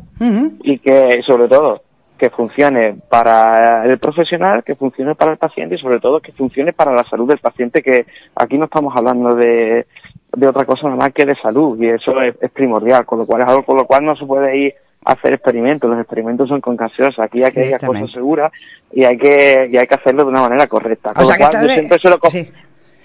y 0.63 0.79
que, 0.79 1.21
sobre 1.27 1.49
todo, 1.49 1.81
que 2.17 2.29
funcione 2.29 2.95
para 3.09 3.83
el 3.83 3.99
profesional, 3.99 4.63
que 4.63 4.75
funcione 4.75 5.13
para 5.13 5.33
el 5.33 5.37
paciente 5.37 5.75
y 5.75 5.79
sobre 5.79 5.99
todo 5.99 6.21
que 6.21 6.31
funcione 6.31 6.71
para 6.71 6.93
la 6.93 7.03
salud 7.03 7.27
del 7.27 7.39
paciente, 7.39 7.81
que 7.81 8.05
aquí 8.35 8.57
no 8.57 8.65
estamos 8.65 8.93
hablando 8.95 9.35
de, 9.35 9.87
de 10.33 10.47
otra 10.47 10.65
cosa 10.65 10.83
nada 10.83 10.95
más 10.95 11.13
que 11.13 11.25
de 11.25 11.35
salud 11.35 11.81
y 11.81 11.89
eso 11.89 12.21
es, 12.21 12.35
primordial, 12.51 13.05
con 13.05 13.19
lo 13.19 13.25
cual 13.25 13.41
es 13.41 13.47
algo 13.47 13.63
con 13.63 13.77
lo 13.77 13.85
cual 13.85 14.05
no 14.05 14.15
se 14.15 14.25
puede 14.25 14.57
ir 14.57 14.73
a 15.03 15.13
hacer 15.13 15.33
experimentos, 15.33 15.89
los 15.89 15.99
experimentos 15.99 16.47
son 16.47 16.61
con 16.61 16.75
gaseosa, 16.75 17.23
aquí 17.23 17.43
hay 17.43 17.51
que 17.51 17.67
ir 17.67 17.75
a 17.75 17.79
cosas 17.79 18.11
seguras 18.11 18.51
y 18.91 19.03
hay 19.03 19.17
que 19.17 19.69
y 19.71 19.77
hay 19.77 19.87
que 19.87 19.95
hacerlo 19.95 20.23
de 20.23 20.29
una 20.29 20.41
manera 20.41 20.67
correcta. 20.67 21.13
Con 21.13 21.23
lo 21.23 21.35
cual, 21.35 21.51
yo 21.61 21.69
siempre 21.69 21.99
se 21.99 22.09
lo 22.09 22.19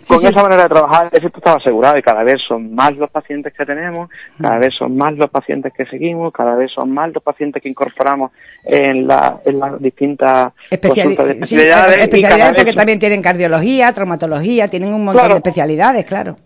con 0.09 0.17
esa 0.25 0.43
manera 0.43 0.65
de 0.65 0.69
trabajar, 0.69 1.09
eso 1.13 1.27
estaba 1.27 1.57
asegurado 1.57 1.97
y 1.97 2.03
cada 2.03 2.23
vez 2.23 2.37
son 2.47 2.75
más 2.75 2.95
los 2.97 3.11
pacientes 3.11 3.53
que 3.55 3.65
tenemos, 3.65 4.11
cada 4.41 4.59
vez 4.59 4.75
son 4.79 4.97
más 4.97 5.15
los 5.15 5.31
pacientes 5.31 5.73
que 5.73 5.87
seguimos, 5.87 6.33
cada 6.33 6.55
vez 6.55 6.71
son 6.73 6.93
más 6.93 7.13
los 7.13 7.23
pacientes 7.23 7.63
que 7.63 7.69
incorporamos 7.69 8.31
en, 8.63 9.07
la, 9.07 9.41
en 9.45 9.59
las 9.59 9.81
distintas 9.81 10.53
especialidades. 10.71 11.39
especialidades 11.39 12.55
porque 12.55 12.73
también 12.75 12.99
tienen 12.99 13.23
cardiología, 13.23 13.93
traumatología, 13.93 14.69
tienen 14.69 14.93
un 14.93 15.05
montón 15.05 15.31
de 15.31 15.37
especialidades, 15.37 16.05
claro. 16.05 16.37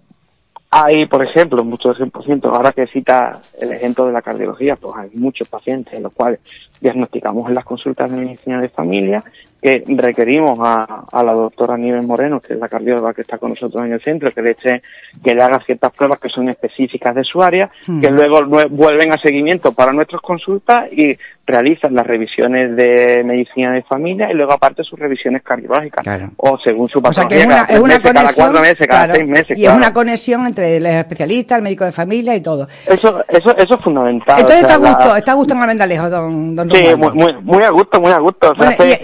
Hay, 0.72 1.06
por 1.06 1.24
ejemplo, 1.24 1.64
muchos 1.64 1.96
ejemplos, 1.96 2.24
ahora 2.44 2.70
que 2.70 2.86
cita 2.86 3.40
el 3.60 3.72
ejemplo 3.72 4.06
de 4.06 4.12
la 4.12 4.22
cardiología, 4.22 4.76
pues 4.76 4.94
hay 4.96 5.10
muchos 5.14 5.48
pacientes 5.48 5.94
en 5.94 6.04
los 6.04 6.12
cuales 6.12 6.38
diagnosticamos 6.80 7.48
en 7.48 7.56
las 7.56 7.64
consultas 7.64 8.10
de 8.10 8.16
medicina 8.16 8.60
de 8.60 8.68
familia 8.68 9.24
que 9.60 9.84
requerimos 9.86 10.58
a, 10.60 11.04
a, 11.10 11.22
la 11.22 11.32
doctora 11.32 11.76
Nieves 11.76 12.04
Moreno, 12.04 12.40
que 12.40 12.54
es 12.54 12.58
la 12.58 12.68
cardióloga 12.68 13.12
que 13.12 13.22
está 13.22 13.38
con 13.38 13.50
nosotros 13.50 13.84
en 13.84 13.92
el 13.92 14.02
centro, 14.02 14.30
que 14.30 14.42
le 14.42 14.52
eche, 14.52 14.82
que 15.22 15.34
le 15.34 15.42
haga 15.42 15.60
ciertas 15.64 15.92
pruebas 15.92 16.18
que 16.18 16.28
son 16.28 16.48
específicas 16.48 17.14
de 17.14 17.24
su 17.24 17.42
área, 17.42 17.70
que 18.00 18.10
luego 18.10 18.44
vuelven 18.70 19.12
a 19.12 19.18
seguimiento 19.18 19.72
para 19.72 19.92
nuestras 19.92 20.22
consultas 20.22 20.90
y 20.92 21.16
realizan 21.50 21.94
las 21.94 22.06
revisiones 22.06 22.76
de 22.76 23.22
medicina 23.24 23.72
de 23.72 23.82
familia 23.82 24.30
y 24.30 24.34
luego 24.34 24.52
aparte 24.52 24.84
sus 24.84 24.98
revisiones 24.98 25.42
cardiológicas. 25.42 26.06
O 26.36 26.56
según 26.62 26.88
su 26.88 27.02
patología, 27.02 27.66
es 27.68 27.80
una, 27.80 28.00
conexión, 28.00 28.14
cada 28.14 28.32
cuatro 28.34 28.60
meses, 28.60 28.86
cada 28.86 29.14
seis 29.14 29.28
meses. 29.28 29.58
Y 29.58 29.66
es 29.66 29.72
una 29.72 29.92
conexión 29.92 30.46
entre 30.46 30.76
el 30.76 30.86
especialista, 30.86 31.56
el 31.56 31.62
médico 31.62 31.84
de 31.84 31.92
familia 31.92 32.34
y 32.36 32.40
todo. 32.40 32.68
Eso, 32.86 33.22
eso, 33.28 33.56
eso 33.56 33.74
es 33.74 33.80
fundamental. 33.82 34.40
Entonces 34.40 34.62
está, 34.62 34.74
a 34.74 34.78
gusto, 34.78 35.16
está 35.16 35.32
a 35.32 35.34
gusto 35.34 35.54
en 35.54 35.60
Almendalejo, 35.60 36.08
don, 36.08 36.56
don 36.56 36.70
Sí, 36.70 36.84
muy, 36.96 37.34
muy, 37.42 37.62
a 37.62 37.70
gusto, 37.70 38.00
muy 38.00 38.12
a 38.12 38.18
gusto. 38.18 38.54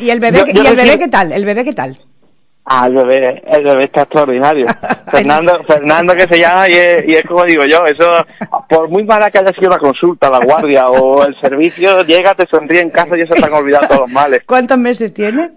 y, 0.01 0.11
el 0.11 0.21
bebé, 0.21 0.45
¿y 0.53 0.67
el 0.67 0.77
bebé 0.77 0.99
qué 0.99 1.09
tal? 1.09 1.33
¿El 1.33 1.45
bebé 1.45 1.65
qué 1.65 1.73
tal? 1.73 1.99
Ah, 2.69 2.89
el 2.89 2.95
bebé, 2.95 3.43
el 3.47 3.63
bebé 3.63 3.85
está 3.85 4.03
extraordinario. 4.03 4.67
Fernando, 5.11 5.63
Fernando 5.65 6.15
que 6.17 6.27
se 6.27 6.39
llama 6.39 6.69
y 6.69 6.73
es, 6.73 7.05
y 7.07 7.15
es, 7.15 7.25
como 7.25 7.45
digo 7.45 7.65
yo, 7.65 7.87
eso, 7.87 8.11
por 8.69 8.89
muy 8.89 9.05
mala 9.05 9.31
que 9.31 9.39
haya 9.39 9.53
sido 9.53 9.71
la 9.71 9.79
consulta, 9.79 10.29
la 10.29 10.41
guardia 10.41 10.87
o 10.89 11.25
el 11.25 11.39
servicio, 11.41 12.03
llega, 12.03 12.35
te 12.35 12.47
sonríe 12.47 12.81
en 12.81 12.91
casa 12.91 13.17
y 13.17 13.21
eso 13.21 13.35
te 13.35 13.45
han 13.45 13.53
olvidado 13.53 13.87
todos 13.87 14.01
los 14.01 14.11
males. 14.11 14.43
¿Cuántos 14.47 14.79
meses 14.79 15.15
tiene? 15.15 15.53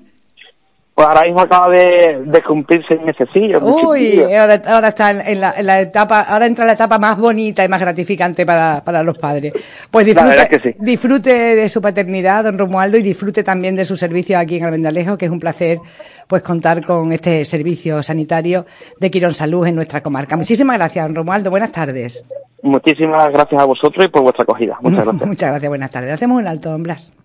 Pues 0.99 1.07
ahora 1.07 1.23
mismo 1.23 1.39
acaba 1.39 1.73
de, 1.73 2.23
de 2.25 2.43
cumplir 2.43 2.83
seis 2.85 2.99
mesecillos. 3.01 3.63
Uy, 3.63 4.21
ahora, 4.33 4.61
ahora, 4.67 4.89
está 4.89 5.11
en 5.11 5.39
la, 5.39 5.53
en 5.55 5.65
la, 5.65 5.79
etapa, 5.79 6.23
ahora 6.23 6.45
entra 6.45 6.65
la 6.65 6.73
etapa 6.73 6.97
más 6.97 7.17
bonita 7.17 7.63
y 7.63 7.69
más 7.69 7.79
gratificante 7.79 8.45
para, 8.45 8.83
para 8.83 9.01
los 9.01 9.17
padres. 9.17 9.53
Pues 9.89 10.05
disfrute, 10.05 10.75
disfrute 10.77 11.31
de 11.55 11.69
su 11.69 11.81
paternidad, 11.81 12.43
don 12.43 12.57
Romualdo, 12.57 12.97
y 12.97 13.01
disfrute 13.01 13.45
también 13.45 13.77
de 13.77 13.85
su 13.85 13.95
servicio 13.95 14.37
aquí 14.37 14.57
en 14.57 14.65
Almendalejo, 14.65 15.17
que 15.17 15.27
es 15.27 15.31
un 15.31 15.39
placer 15.39 15.79
pues 16.27 16.41
contar 16.41 16.83
con 16.83 17.13
este 17.13 17.45
servicio 17.45 18.03
sanitario 18.03 18.65
de 18.99 19.09
Quirón 19.09 19.35
Salud 19.35 19.65
en 19.67 19.75
nuestra 19.75 20.01
comarca. 20.01 20.35
Muchísimas 20.35 20.77
gracias, 20.79 21.05
don 21.05 21.15
Romualdo. 21.15 21.49
Buenas 21.49 21.71
tardes. 21.71 22.25
Muchísimas 22.61 23.31
gracias 23.31 23.61
a 23.61 23.63
vosotros 23.63 24.05
y 24.05 24.09
por 24.09 24.23
vuestra 24.23 24.43
acogida. 24.43 24.77
Muchas 24.81 25.05
gracias. 25.05 25.27
Muchas 25.27 25.49
gracias, 25.49 25.69
buenas 25.69 25.91
tardes. 25.91 26.13
Hacemos 26.13 26.41
un 26.41 26.47
alto, 26.47 26.71
don 26.71 26.83
Blas. 26.83 27.15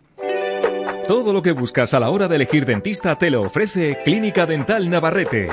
Todo 1.06 1.34
lo 1.34 1.42
que 1.42 1.52
buscas 1.52 1.92
a 1.92 2.00
la 2.00 2.08
hora 2.08 2.28
de 2.28 2.36
elegir 2.36 2.64
dentista 2.64 3.16
te 3.16 3.30
lo 3.30 3.42
ofrece 3.42 3.98
Clínica 4.04 4.46
Dental 4.46 4.88
Navarrete. 4.88 5.50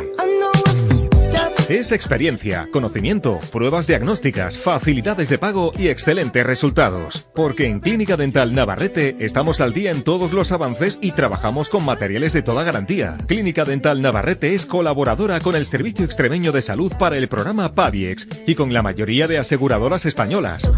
Es 1.67 1.93
experiencia, 1.93 2.67
conocimiento, 2.71 3.39
pruebas 3.49 3.87
diagnósticas, 3.87 4.57
facilidades 4.57 5.29
de 5.29 5.37
pago 5.37 5.71
y 5.77 5.87
excelentes 5.87 6.45
resultados. 6.45 7.29
Porque 7.33 7.65
en 7.65 7.79
Clínica 7.79 8.17
Dental 8.17 8.53
Navarrete 8.53 9.15
estamos 9.19 9.61
al 9.61 9.71
día 9.71 9.91
en 9.91 10.03
todos 10.03 10.33
los 10.33 10.51
avances 10.51 10.99
y 11.01 11.13
trabajamos 11.13 11.69
con 11.69 11.85
materiales 11.85 12.33
de 12.33 12.41
toda 12.41 12.63
garantía. 12.63 13.17
Clínica 13.25 13.63
Dental 13.63 14.01
Navarrete 14.01 14.53
es 14.53 14.65
colaboradora 14.65 15.39
con 15.39 15.55
el 15.55 15.65
Servicio 15.65 16.03
Extremeño 16.03 16.51
de 16.51 16.61
Salud 16.61 16.91
para 16.99 17.15
el 17.15 17.29
programa 17.29 17.73
PAVIEX 17.73 18.27
y 18.47 18.55
con 18.55 18.73
la 18.73 18.81
mayoría 18.81 19.27
de 19.27 19.37
aseguradoras 19.37 20.05
españolas. 20.05 20.69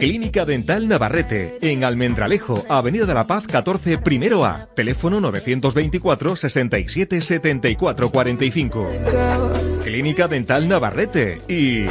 Clínica 0.00 0.44
Dental 0.44 0.88
Navarrete, 0.88 1.58
en 1.62 1.84
Almendralejo, 1.84 2.64
Avenida 2.68 3.06
de 3.06 3.14
la 3.14 3.26
Paz 3.26 3.46
14, 3.46 3.98
primero 3.98 4.44
A, 4.44 4.68
teléfono 4.74 5.20
924 5.20 6.36
67 6.36 7.20
74 7.20 8.10
45. 8.10 8.92
Clínica 9.84 10.28
Dental 10.28 10.68
Navarrete 10.68 11.40
y 11.48 11.86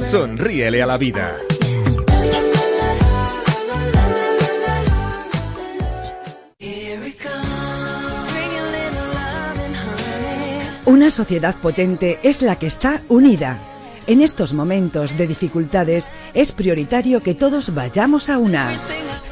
sonríele 0.00 0.82
a 0.82 0.86
la 0.86 0.98
vida. 0.98 1.36
Una 10.84 11.10
sociedad 11.10 11.54
potente 11.56 12.18
es 12.22 12.42
la 12.42 12.56
que 12.56 12.66
está 12.66 13.02
unida. 13.08 13.77
En 14.08 14.22
estos 14.22 14.54
momentos 14.54 15.18
de 15.18 15.26
dificultades 15.26 16.08
es 16.32 16.50
prioritario 16.52 17.20
que 17.20 17.34
todos 17.34 17.74
vayamos 17.74 18.30
a 18.30 18.38
una. 18.38 18.72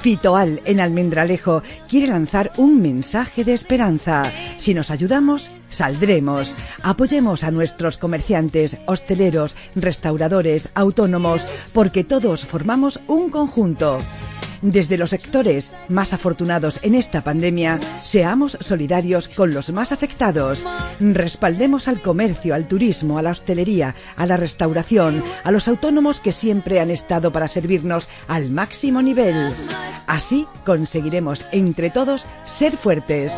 Fitoal 0.03 0.61
en 0.67 0.81
Almendralejo 0.81 1.63
quiere 1.89 2.09
lanzar 2.09 2.53
un 2.59 2.83
mensaje 2.83 3.43
de 3.43 3.55
esperanza. 3.55 4.31
Si 4.59 4.75
nos 4.75 4.91
ayudamos, 4.91 5.51
saldremos. 5.71 6.55
Apoyemos 6.83 7.43
a 7.43 7.51
nuestros 7.51 7.97
comerciantes, 7.97 8.77
hosteleros, 8.85 9.57
restauradores, 9.75 10.69
autónomos, 10.75 11.49
porque 11.73 12.05
todos 12.05 12.45
formamos 12.45 13.01
un 13.07 13.31
conjunto. 13.31 14.01
Desde 14.63 14.99
los 14.99 15.11
sectores 15.11 15.73
más 15.89 16.13
afortunados 16.13 16.81
en 16.83 16.95
esta 16.95 17.23
pandemia, 17.23 17.79
seamos 18.03 18.59
solidarios 18.61 19.29
con 19.29 19.53
los 19.53 19.73
más 19.73 19.93
afectados. 19.93 20.65
Respaldemos 21.01 21.89
al 21.89 22.03
comercio, 22.03 22.55
al 22.55 22.69
turismo, 22.69 23.19
a 23.19 23.23
la 23.23 23.31
hostelería, 23.31 23.95
a 24.17 24.27
la 24.27 24.37
restauración, 24.37 25.23
a 25.45 25.51
los 25.51 25.69
autónomos 25.69 26.21
que 26.21 26.33
siempre 26.33 26.81
han 26.81 26.91
estado 26.91 27.33
para 27.33 27.49
servirnos 27.49 28.09
al 28.29 28.51
máximo 28.51 29.03
nivel. 29.03 29.55
Así 30.07 30.47
conseguiremos 30.65 31.47
entre 31.53 31.91
todos 31.91 32.27
ser 32.45 32.77
fuertes 32.77 33.33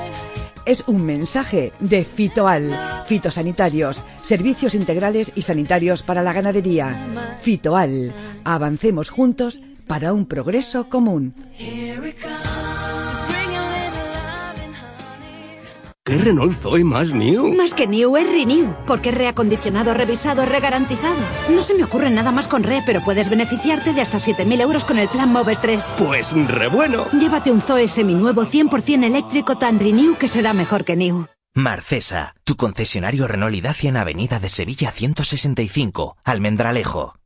es 0.68 0.84
un 0.86 1.02
mensaje 1.06 1.72
de 1.80 2.04
Fitoal, 2.04 2.78
fitosanitarios, 3.06 4.04
servicios 4.22 4.74
integrales 4.74 5.32
y 5.34 5.40
sanitarios 5.40 6.02
para 6.02 6.22
la 6.22 6.34
ganadería. 6.34 7.06
Fitoal, 7.40 8.12
avancemos 8.44 9.08
juntos 9.08 9.62
para 9.88 10.12
un 10.12 10.26
progreso 10.26 10.88
común. 10.88 11.34
¿Qué 16.04 16.16
Renault 16.16 16.54
Zoe 16.54 16.84
más 16.84 17.12
new? 17.12 17.54
Más 17.54 17.74
que 17.74 17.86
new 17.86 18.16
es 18.16 18.26
renew, 18.30 18.74
porque 18.86 19.10
es 19.10 19.14
reacondicionado, 19.14 19.92
revisado, 19.92 20.46
regarantizado. 20.46 21.16
No 21.50 21.60
se 21.60 21.74
me 21.74 21.84
ocurre 21.84 22.08
nada 22.08 22.32
más 22.32 22.48
con 22.48 22.62
re, 22.62 22.82
pero 22.86 23.04
puedes 23.04 23.28
beneficiarte 23.28 23.92
de 23.92 24.00
hasta 24.00 24.18
7.000 24.18 24.60
euros 24.62 24.86
con 24.86 24.98
el 24.98 25.08
plan 25.08 25.30
Moves 25.30 25.60
3. 25.60 25.96
Pues 25.98 26.32
re 26.32 26.68
bueno. 26.68 27.06
Llévate 27.12 27.50
un 27.50 27.60
Zoe 27.60 27.88
seminuevo 27.88 28.46
100% 28.46 29.04
eléctrico 29.04 29.58
tan 29.58 29.78
renew 29.78 30.16
que 30.16 30.28
será 30.28 30.54
mejor 30.54 30.86
que 30.86 30.96
new. 30.96 31.26
Marcesa, 31.52 32.34
tu 32.44 32.56
concesionario 32.56 33.26
Renault 33.26 33.56
y 33.56 33.60
Dacia 33.60 33.90
en 33.90 33.98
Avenida 33.98 34.38
de 34.38 34.48
Sevilla 34.48 34.90
165, 34.90 36.16
Almendralejo. 36.24 37.17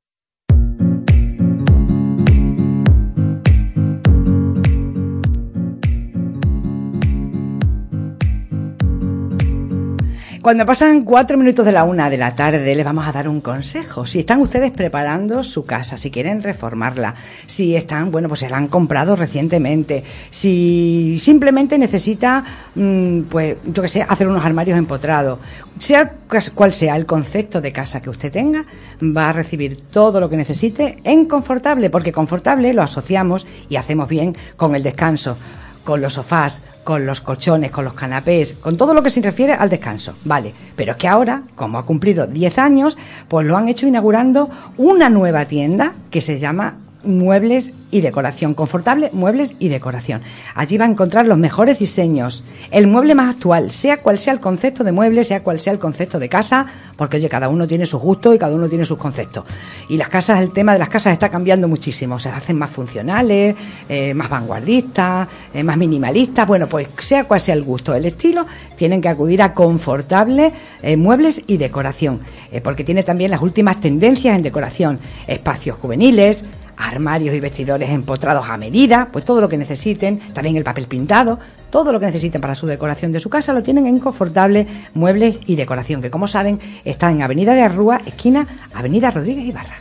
Cuando 10.43 10.67
pasan 10.67 11.05
cuatro 11.05 11.39
minutos 11.39 11.65
de 11.65 11.71
la 11.71 11.85
una 11.85 12.11
de 12.11 12.19
la 12.19 12.35
tarde, 12.35 12.75
les 12.75 12.85
vamos 12.85 13.07
a 13.07 13.13
dar 13.13 13.29
un 13.29 13.41
consejo. 13.41 14.07
Si 14.07 14.19
están 14.19 14.41
ustedes 14.41 14.73
preparando 14.73 15.45
su 15.45 15.65
casa, 15.65 15.97
si 15.97 16.11
quieren 16.11 16.43
reformarla, 16.43 17.15
si 17.47 17.77
están, 17.77 18.11
bueno, 18.11 18.27
pues 18.27 18.41
se 18.41 18.49
la 18.49 18.57
han 18.57 18.67
comprado 18.67 19.15
recientemente, 19.15 20.03
si 20.31 21.17
simplemente 21.21 21.79
necesita, 21.79 22.43
mm, 22.75 23.21
pues, 23.31 23.59
yo 23.67 23.83
que 23.83 23.89
sé, 23.89 24.03
hacer 24.03 24.27
unos 24.27 24.45
armarios 24.45 24.77
empotrados, 24.77 25.39
sea 25.79 26.15
cual 26.55 26.73
sea 26.73 26.97
el 26.97 27.07
concepto 27.07 27.61
de 27.61 27.73
casa 27.73 28.03
que 28.03 28.11
usted 28.11 28.33
tenga, 28.33 28.65
va 29.01 29.29
a 29.29 29.33
recibir 29.33 29.81
todo 29.93 30.19
lo 30.19 30.29
que 30.29 30.37
necesite 30.37 30.99
en 31.05 31.27
confortable, 31.27 31.89
porque 31.89 32.11
confortable 32.11 32.75
lo 32.75 32.83
asociamos 32.83 33.47
y 33.69 33.77
hacemos 33.77 34.09
bien 34.09 34.37
con 34.57 34.75
el 34.75 34.83
descanso 34.83 35.37
con 35.85 36.01
los 36.01 36.15
sofás, 36.15 36.61
con 36.85 37.07
los 37.07 37.21
colchones, 37.21 37.71
con 37.71 37.85
los 37.85 37.95
canapés, 37.95 38.55
con 38.55 38.77
todo 38.77 38.95
lo 38.95 39.03
que 39.03 39.11
se 39.11 39.23
refiere 39.23 39.53
al 39.53 39.71
descanso. 39.71 40.15
Vale, 40.25 40.53
pero 40.77 40.93
es 40.93 40.99
que 40.99 41.09
ahora, 41.09 41.43
como 41.55 41.79
ha 41.79 41.87
cumplido 41.87 42.27
10 42.27 42.59
años, 42.59 42.97
pues 43.29 43.47
lo 43.47 43.57
han 43.57 43.69
hecho 43.69 43.87
inaugurando 43.87 44.51
una 44.77 45.09
nueva 45.09 45.45
tienda 45.47 45.95
que 46.11 46.21
se 46.21 46.39
llama 46.39 46.79
muebles 47.05 47.73
y 47.91 48.01
decoración. 48.01 48.55
Confortable, 48.55 49.11
muebles 49.13 49.55
y 49.59 49.69
decoración. 49.69 50.23
Allí 50.55 50.79
va 50.79 50.87
a 50.87 50.89
encontrar 50.89 51.27
los 51.27 51.39
mejores 51.39 51.79
diseños, 51.79 52.43
el 52.71 52.87
mueble 52.87 53.15
más 53.15 53.37
actual, 53.37 53.71
sea 53.71 53.99
cual 53.99 54.19
sea 54.19 54.33
el 54.33 54.41
concepto 54.41 54.83
de 54.83 54.93
mueble, 54.93 55.25
sea 55.25 55.43
cual 55.43 55.61
sea 55.61 55.73
el 55.73 55.79
concepto 55.79 56.19
de 56.19 56.29
casa, 56.29 56.67
porque 56.97 57.19
oye, 57.19 57.29
cada 57.29 57.49
uno 57.49 57.69
tiene 57.69 57.87
sus 57.87 58.01
gustos 58.01 58.35
y 58.35 58.39
cada 58.39 58.55
uno 58.55 58.69
tiene 58.69 58.85
sus 58.85 58.99
conceptos. 58.99 59.45
Y 59.89 59.97
las 59.97 60.09
casas, 60.09 60.41
el 60.41 60.53
tema 60.53 60.73
de 60.73 60.79
las 60.79 60.89
casas 60.89 61.13
está 61.13 61.29
cambiando 61.29 61.69
muchísimo, 61.69 62.19
se 62.19 62.31
hacen 62.31 62.57
más 62.57 62.71
funcionales, 62.71 63.55
eh, 63.89 64.15
más 64.15 64.31
vanguardistas, 64.31 65.29
eh, 65.53 65.63
más 65.63 65.77
minimalistas. 65.77 66.47
Bueno, 66.47 66.69
pues 66.69 66.89
sea 66.99 67.25
cual 67.25 67.41
sea 67.41 67.55
el 67.55 67.63
gusto, 67.63 67.95
el 67.95 68.07
estilo, 68.07 68.47
tienen 68.77 69.01
que 69.01 69.09
acudir 69.09 69.43
a 69.43 69.53
confortable 69.53 70.53
eh, 70.83 70.97
muebles 70.97 71.43
y 71.47 71.59
decoración, 71.59 72.21
porque 72.63 72.85
tiene 72.85 73.03
también 73.03 73.31
las 73.31 73.43
últimas 73.43 73.81
tendencias 73.81 74.37
en 74.37 74.43
decoración, 74.43 74.99
espacios 75.27 75.79
juveniles, 75.79 76.45
armarios 76.83 77.35
y 77.35 77.41
vestidores 77.41 77.91
empotrados 77.91 78.49
a 78.49 78.57
medida, 78.57 79.09
pues 79.13 79.25
todo 79.25 79.41
lo 79.41 79.49
que 79.49 79.57
necesiten, 79.57 80.19
también 80.33 80.57
el 80.57 80.65
papel 80.65 80.87
pintado, 80.87 81.39
todo 81.71 81.93
lo 81.93 82.01
que 82.01 82.07
necesiten 82.07 82.41
para 82.41 82.55
su 82.55 82.67
decoración 82.67 83.13
de 83.13 83.21
su 83.21 83.31
casa 83.31 83.53
lo 83.53 83.63
tienen 83.63 83.87
en 83.87 83.99
Confortable 83.99 84.67
Muebles 84.95 85.39
y 85.47 85.57
Decoración, 85.57 86.03
que 86.03 86.11
como 86.11 86.29
saben 86.29 86.61
está 86.85 87.11
en 87.11 87.23
Avenida 87.23 87.55
de 87.55 87.63
Arrúa, 87.63 88.01
esquina 88.05 88.47
Avenida 88.75 89.11
Rodríguez 89.11 89.45
Ibarra. 89.45 89.79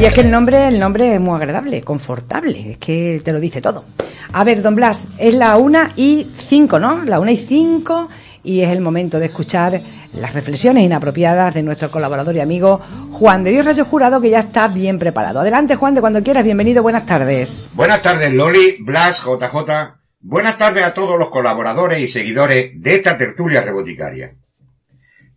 Y 0.00 0.04
es 0.04 0.14
que 0.14 0.20
el 0.20 0.30
nombre, 0.30 0.68
el 0.68 0.78
nombre 0.78 1.14
es 1.14 1.20
muy 1.20 1.34
agradable, 1.34 1.82
confortable, 1.82 2.72
es 2.72 2.78
que 2.78 3.20
te 3.24 3.32
lo 3.32 3.40
dice 3.40 3.60
todo. 3.60 3.84
A 4.32 4.44
ver, 4.44 4.62
don 4.62 4.76
Blas, 4.76 5.08
es 5.18 5.34
la 5.34 5.56
una 5.56 5.90
y 5.96 6.24
cinco, 6.38 6.78
¿no? 6.78 7.04
La 7.04 7.18
una 7.18 7.32
y 7.32 7.36
cinco 7.36 8.08
y 8.44 8.60
es 8.60 8.70
el 8.70 8.80
momento 8.80 9.18
de 9.18 9.26
escuchar 9.26 9.80
las 10.14 10.34
reflexiones 10.34 10.84
inapropiadas 10.84 11.54
de 11.54 11.62
nuestro 11.62 11.90
colaborador 11.90 12.34
y 12.36 12.40
amigo 12.40 12.80
Juan 13.12 13.44
de 13.44 13.50
Dios 13.50 13.64
Rayo 13.64 13.84
Jurado, 13.84 14.20
que 14.20 14.30
ya 14.30 14.40
está 14.40 14.68
bien 14.68 14.98
preparado. 14.98 15.40
Adelante, 15.40 15.76
Juan, 15.76 15.94
de 15.94 16.00
cuando 16.00 16.22
quieras, 16.22 16.44
bienvenido, 16.44 16.82
buenas 16.82 17.06
tardes. 17.06 17.70
Buenas 17.74 18.02
tardes, 18.02 18.32
Loli, 18.32 18.76
Blas, 18.80 19.22
JJ. 19.24 19.98
Buenas 20.20 20.58
tardes 20.58 20.84
a 20.84 20.94
todos 20.94 21.18
los 21.18 21.30
colaboradores 21.30 22.00
y 22.00 22.08
seguidores 22.08 22.72
de 22.74 22.94
esta 22.94 23.16
tertulia 23.16 23.62
reboticaria. 23.62 24.34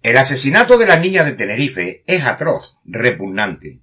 El 0.01 0.17
asesinato 0.17 0.77
de 0.77 0.87
la 0.87 0.97
niña 0.97 1.23
de 1.23 1.33
Tenerife 1.33 2.03
es 2.07 2.23
atroz, 2.25 2.77
repugnante. 2.85 3.81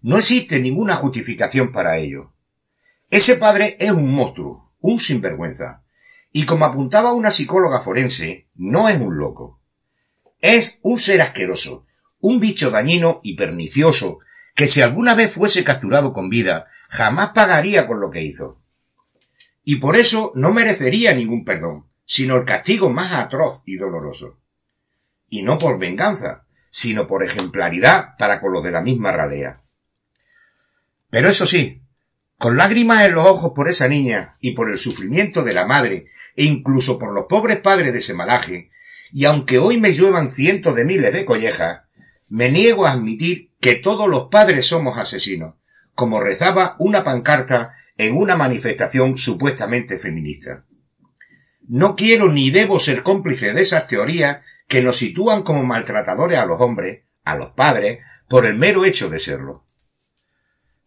No 0.00 0.16
existe 0.16 0.58
ninguna 0.58 0.96
justificación 0.96 1.70
para 1.70 1.98
ello. 1.98 2.32
Ese 3.10 3.36
padre 3.36 3.76
es 3.78 3.90
un 3.90 4.10
monstruo, 4.10 4.72
un 4.80 4.98
sinvergüenza. 4.98 5.82
Y 6.32 6.46
como 6.46 6.64
apuntaba 6.64 7.12
una 7.12 7.30
psicóloga 7.30 7.80
forense, 7.80 8.48
no 8.54 8.88
es 8.88 8.98
un 8.98 9.18
loco. 9.18 9.61
Es 10.42 10.80
un 10.82 10.98
ser 10.98 11.22
asqueroso, 11.22 11.86
un 12.18 12.40
bicho 12.40 12.70
dañino 12.70 13.20
y 13.22 13.36
pernicioso, 13.36 14.18
que 14.56 14.66
si 14.66 14.82
alguna 14.82 15.14
vez 15.14 15.32
fuese 15.32 15.62
capturado 15.62 16.12
con 16.12 16.28
vida, 16.28 16.66
jamás 16.90 17.30
pagaría 17.30 17.86
con 17.86 18.00
lo 18.00 18.10
que 18.10 18.22
hizo. 18.22 18.60
Y 19.62 19.76
por 19.76 19.94
eso 19.94 20.32
no 20.34 20.52
merecería 20.52 21.14
ningún 21.14 21.44
perdón, 21.44 21.86
sino 22.04 22.36
el 22.36 22.44
castigo 22.44 22.90
más 22.90 23.12
atroz 23.12 23.62
y 23.66 23.76
doloroso. 23.76 24.40
Y 25.28 25.42
no 25.42 25.58
por 25.58 25.78
venganza, 25.78 26.44
sino 26.68 27.06
por 27.06 27.22
ejemplaridad 27.22 28.16
para 28.18 28.40
con 28.40 28.52
los 28.52 28.64
de 28.64 28.72
la 28.72 28.80
misma 28.80 29.12
ralea. 29.12 29.62
Pero 31.08 31.30
eso 31.30 31.46
sí, 31.46 31.82
con 32.36 32.56
lágrimas 32.56 33.02
en 33.02 33.14
los 33.14 33.28
ojos 33.28 33.52
por 33.54 33.68
esa 33.68 33.86
niña 33.86 34.36
y 34.40 34.50
por 34.50 34.72
el 34.72 34.78
sufrimiento 34.78 35.44
de 35.44 35.54
la 35.54 35.66
madre 35.66 36.08
e 36.34 36.42
incluso 36.42 36.98
por 36.98 37.12
los 37.12 37.26
pobres 37.28 37.60
padres 37.60 37.92
de 37.92 38.00
ese 38.00 38.14
malaje, 38.14 38.71
y 39.12 39.26
aunque 39.26 39.58
hoy 39.58 39.78
me 39.78 39.92
lluevan 39.92 40.30
cientos 40.30 40.74
de 40.74 40.84
miles 40.84 41.12
de 41.12 41.24
collejas, 41.24 41.82
me 42.28 42.50
niego 42.50 42.86
a 42.86 42.92
admitir 42.92 43.50
que 43.60 43.74
todos 43.74 44.08
los 44.08 44.28
padres 44.30 44.66
somos 44.66 44.98
asesinos, 44.98 45.54
como 45.94 46.20
rezaba 46.20 46.76
una 46.78 47.04
pancarta 47.04 47.76
en 47.98 48.16
una 48.16 48.36
manifestación 48.36 49.18
supuestamente 49.18 49.98
feminista. 49.98 50.64
No 51.68 51.94
quiero 51.94 52.30
ni 52.30 52.50
debo 52.50 52.80
ser 52.80 53.02
cómplice 53.02 53.52
de 53.52 53.62
esas 53.62 53.86
teorías 53.86 54.40
que 54.66 54.82
nos 54.82 54.96
sitúan 54.96 55.42
como 55.42 55.62
maltratadores 55.62 56.38
a 56.38 56.46
los 56.46 56.60
hombres, 56.60 57.02
a 57.24 57.36
los 57.36 57.50
padres, 57.50 58.00
por 58.28 58.46
el 58.46 58.54
mero 58.54 58.84
hecho 58.86 59.10
de 59.10 59.18
serlo. 59.18 59.64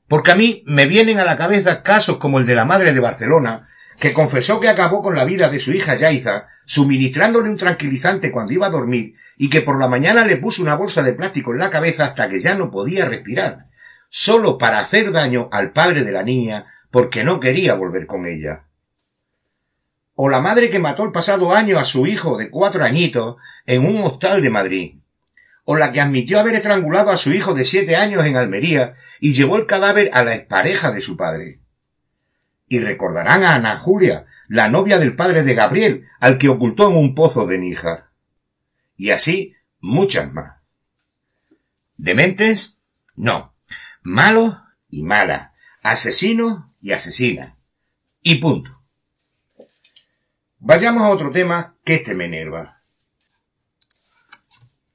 Porque 0.08 0.32
a 0.32 0.36
mí 0.36 0.64
me 0.66 0.88
vienen 0.88 1.20
a 1.20 1.26
la 1.26 1.38
cabeza 1.38 1.84
casos 1.84 2.18
como 2.18 2.40
el 2.40 2.46
de 2.46 2.56
la 2.56 2.66
madre 2.66 2.94
de 2.94 3.00
Barcelona, 3.00 3.68
que 4.00 4.14
confesó 4.14 4.60
que 4.60 4.70
acabó 4.70 5.02
con 5.02 5.16
la 5.16 5.26
vida 5.26 5.50
de 5.50 5.60
su 5.60 5.72
hija 5.72 5.96
Yaiza, 5.96 6.48
suministrándole 6.66 7.50
un 7.50 7.58
tranquilizante 7.58 8.32
cuando 8.32 8.54
iba 8.54 8.68
a 8.68 8.72
dormir, 8.72 9.16
y 9.38 9.50
que 9.50 9.62
por 9.62 9.80
la 9.80 9.88
mañana 9.88 10.26
le 10.26 10.38
puso 10.38 10.62
una 10.62 10.76
bolsa 10.76 11.04
de 11.04 11.14
plástico 11.14 11.54
en 11.54 11.60
la 11.60 11.70
cabeza 11.70 12.06
hasta 12.06 12.30
que 12.30 12.40
ya 12.40 12.56
no 12.56 12.72
podía 12.72 13.06
respirar, 13.06 13.68
solo 14.10 14.58
para 14.58 14.80
hacer 14.80 15.12
daño 15.12 15.50
al 15.52 15.72
padre 15.72 16.04
de 16.04 16.12
la 16.12 16.24
niña 16.24 16.68
porque 16.92 17.24
no 17.24 17.40
quería 17.40 17.74
volver 17.76 18.08
con 18.08 18.26
ella. 18.26 18.66
O 20.14 20.30
la 20.30 20.40
madre 20.40 20.70
que 20.70 20.80
mató 20.80 21.04
el 21.04 21.12
pasado 21.12 21.54
año 21.54 21.78
a 21.78 21.84
su 21.84 22.08
hijo 22.08 22.38
de 22.38 22.50
cuatro 22.50 22.86
añitos 22.86 23.36
en 23.66 23.86
un 23.86 24.02
hostal 24.02 24.42
de 24.42 24.50
Madrid. 24.50 25.00
O 25.66 25.76
la 25.76 25.92
que 25.92 26.00
admitió 26.00 26.40
haber 26.40 26.56
estrangulado 26.56 27.12
a 27.12 27.18
su 27.18 27.34
hijo 27.34 27.54
de 27.54 27.66
siete 27.66 27.98
años 27.98 28.26
en 28.26 28.38
Almería 28.38 28.96
y 29.20 29.34
llevó 29.34 29.58
el 29.58 29.66
cadáver 29.66 30.10
a 30.14 30.24
la 30.24 30.36
expareja 30.36 30.92
de 30.92 31.02
su 31.02 31.18
padre. 31.18 31.60
Y 32.68 32.80
recordarán 32.80 33.44
a 33.44 33.56
Ana 33.56 33.78
Julia, 33.78 34.26
la 34.48 34.70
novia 34.70 35.00
del 35.00 35.16
padre 35.16 35.44
de 35.44 35.54
Gabriel, 35.54 36.08
al 36.20 36.38
que 36.38 36.50
ocultó 36.50 36.90
en 36.90 36.98
un 36.98 37.16
pozo 37.16 37.46
de 37.46 37.58
Níjar. 37.58 38.10
Y 38.98 39.12
así 39.12 39.56
muchas 39.80 40.34
más. 40.34 40.58
¿Dementes? 41.98 42.80
No. 43.16 43.54
Malos 44.04 44.58
y 44.90 45.04
mala. 45.04 45.54
Asesinos 45.82 46.66
y 46.82 46.92
asesina. 46.92 47.58
Y 48.22 48.36
punto. 48.36 48.82
Vayamos 50.60 51.04
a 51.04 51.10
otro 51.10 51.32
tema 51.32 51.76
que 51.84 51.96
este 51.96 52.16
me 52.16 52.26
enerva. 52.26 52.82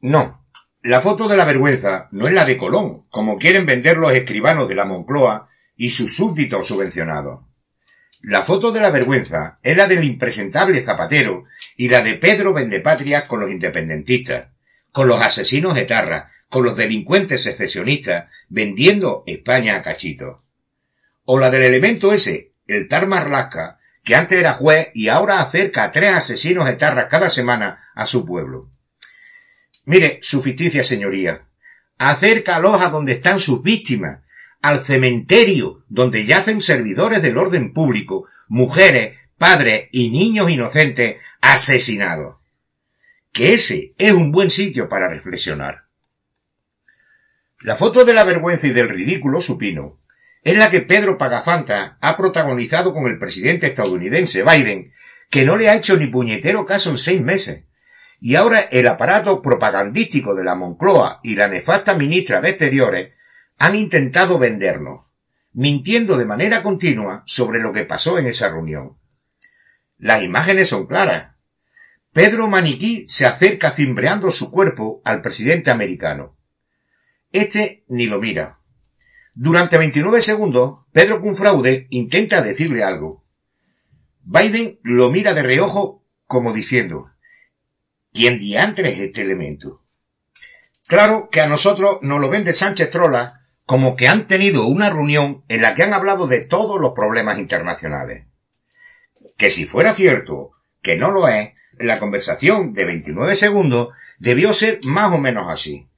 No, 0.00 0.40
la 0.82 1.02
foto 1.02 1.28
de 1.28 1.36
la 1.36 1.44
vergüenza 1.44 2.08
no 2.10 2.26
es 2.26 2.32
la 2.32 2.46
de 2.46 2.56
Colón, 2.56 3.06
como 3.10 3.38
quieren 3.38 3.66
vender 3.66 3.98
los 3.98 4.12
escribanos 4.14 4.66
de 4.66 4.74
la 4.74 4.86
Moncloa 4.86 5.50
y 5.76 5.90
sus 5.90 6.16
súbditos 6.16 6.66
subvencionados. 6.66 7.42
La 8.22 8.42
foto 8.42 8.70
de 8.70 8.80
la 8.80 8.90
vergüenza 8.90 9.58
es 9.62 9.76
la 9.76 9.86
del 9.86 10.04
impresentable 10.04 10.82
Zapatero 10.82 11.44
y 11.76 11.88
la 11.88 12.02
de 12.02 12.14
Pedro 12.16 12.52
Vendepatria 12.52 13.26
con 13.26 13.40
los 13.40 13.50
independentistas, 13.50 14.48
con 14.92 15.08
los 15.08 15.22
asesinos 15.22 15.78
etarras, 15.78 16.30
con 16.50 16.64
los 16.64 16.76
delincuentes 16.76 17.42
secesionistas, 17.42 18.26
vendiendo 18.48 19.24
España 19.26 19.76
a 19.76 19.82
cachito. 19.82 20.44
O 21.24 21.38
la 21.38 21.48
del 21.48 21.62
elemento 21.62 22.12
ese, 22.12 22.52
el 22.66 22.88
Tar 22.88 23.06
Marlasca, 23.06 23.78
que 24.04 24.14
antes 24.14 24.38
era 24.38 24.52
juez 24.52 24.90
y 24.94 25.08
ahora 25.08 25.40
acerca 25.40 25.84
a 25.84 25.90
tres 25.90 26.14
asesinos 26.14 26.68
etarras 26.68 27.06
cada 27.10 27.30
semana 27.30 27.90
a 27.94 28.04
su 28.04 28.26
pueblo. 28.26 28.70
Mire, 29.86 30.18
su 30.22 30.42
ficticia 30.42 30.84
señoría, 30.84 31.46
acércalos 31.96 32.82
a 32.82 32.90
donde 32.90 33.12
están 33.12 33.40
sus 33.40 33.62
víctimas, 33.62 34.18
al 34.62 34.84
cementerio 34.84 35.84
donde 35.88 36.26
yacen 36.26 36.62
servidores 36.62 37.22
del 37.22 37.38
orden 37.38 37.72
público, 37.72 38.26
mujeres, 38.48 39.16
padres 39.38 39.88
y 39.90 40.10
niños 40.10 40.50
inocentes 40.50 41.16
asesinados. 41.40 42.36
Que 43.32 43.54
ese 43.54 43.94
es 43.98 44.12
un 44.12 44.32
buen 44.32 44.50
sitio 44.50 44.88
para 44.88 45.08
reflexionar. 45.08 45.84
La 47.62 47.76
foto 47.76 48.04
de 48.04 48.14
la 48.14 48.24
vergüenza 48.24 48.66
y 48.66 48.70
del 48.70 48.88
ridículo 48.88 49.40
supino 49.40 49.98
es 50.42 50.56
la 50.56 50.70
que 50.70 50.80
Pedro 50.80 51.18
Pagafanta 51.18 51.98
ha 52.00 52.16
protagonizado 52.16 52.94
con 52.94 53.06
el 53.06 53.18
presidente 53.18 53.66
estadounidense 53.66 54.42
Biden, 54.42 54.92
que 55.28 55.44
no 55.44 55.56
le 55.56 55.68
ha 55.68 55.76
hecho 55.76 55.96
ni 55.96 56.06
puñetero 56.06 56.66
caso 56.66 56.90
en 56.90 56.98
seis 56.98 57.20
meses. 57.20 57.64
Y 58.18 58.34
ahora 58.34 58.60
el 58.60 58.86
aparato 58.88 59.42
propagandístico 59.42 60.34
de 60.34 60.44
la 60.44 60.54
Moncloa 60.54 61.20
y 61.22 61.36
la 61.36 61.48
nefasta 61.48 61.94
ministra 61.94 62.40
de 62.40 62.50
Exteriores 62.50 63.10
han 63.60 63.76
intentado 63.76 64.38
vendernos, 64.38 65.04
mintiendo 65.52 66.16
de 66.16 66.24
manera 66.24 66.62
continua 66.62 67.22
sobre 67.26 67.60
lo 67.60 67.74
que 67.74 67.84
pasó 67.84 68.18
en 68.18 68.26
esa 68.26 68.48
reunión. 68.48 68.96
Las 69.98 70.22
imágenes 70.22 70.70
son 70.70 70.86
claras. 70.86 71.34
Pedro 72.10 72.48
Maniquí 72.48 73.04
se 73.06 73.26
acerca 73.26 73.70
cimbreando 73.70 74.30
su 74.30 74.50
cuerpo 74.50 75.02
al 75.04 75.20
presidente 75.20 75.70
americano. 75.70 76.38
Este 77.32 77.84
ni 77.86 78.06
lo 78.06 78.18
mira. 78.18 78.60
Durante 79.34 79.76
29 79.76 80.22
segundos, 80.22 80.86
Pedro 80.92 81.20
Cunfraude 81.20 81.86
intenta 81.90 82.40
decirle 82.40 82.82
algo. 82.82 83.26
Biden 84.22 84.80
lo 84.82 85.10
mira 85.10 85.34
de 85.34 85.42
reojo 85.42 86.02
como 86.24 86.54
diciendo, 86.54 87.10
¿quién 88.14 88.38
diantre 88.38 88.90
es 88.90 89.00
este 89.00 89.20
elemento? 89.20 89.84
Claro 90.86 91.28
que 91.30 91.42
a 91.42 91.46
nosotros 91.46 91.98
nos 92.00 92.20
lo 92.20 92.30
vende 92.30 92.54
Sánchez 92.54 92.88
Trola 92.88 93.39
como 93.70 93.94
que 93.94 94.08
han 94.08 94.26
tenido 94.26 94.66
una 94.66 94.90
reunión 94.90 95.44
en 95.46 95.62
la 95.62 95.76
que 95.76 95.84
han 95.84 95.94
hablado 95.94 96.26
de 96.26 96.44
todos 96.44 96.80
los 96.80 96.90
problemas 96.92 97.38
internacionales. 97.38 98.26
Que 99.36 99.48
si 99.48 99.64
fuera 99.64 99.94
cierto, 99.94 100.50
que 100.82 100.96
no 100.96 101.12
lo 101.12 101.28
es, 101.28 101.50
la 101.78 102.00
conversación 102.00 102.72
de 102.72 102.84
29 102.84 103.36
segundos 103.36 103.90
debió 104.18 104.52
ser 104.52 104.80
más 104.86 105.14
o 105.14 105.18
menos 105.18 105.48
así. 105.48 105.88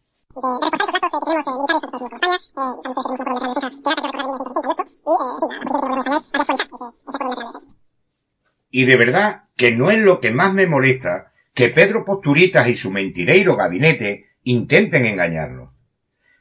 Y 8.71 8.85
de 8.85 8.97
verdad 8.99 9.45
que 9.57 9.73
no 9.73 9.91
es 9.91 10.01
lo 10.01 10.21
que 10.21 10.31
más 10.31 10.53
me 10.53 10.67
molesta 10.67 11.33
que 11.55 11.71
Pedro 11.71 12.05
Posturitas 12.05 12.69
y 12.69 12.77
su 12.77 12.91
mentireiro 12.91 13.57
gabinete 13.57 14.27
intenten 14.43 15.07
engañarnos. 15.07 15.72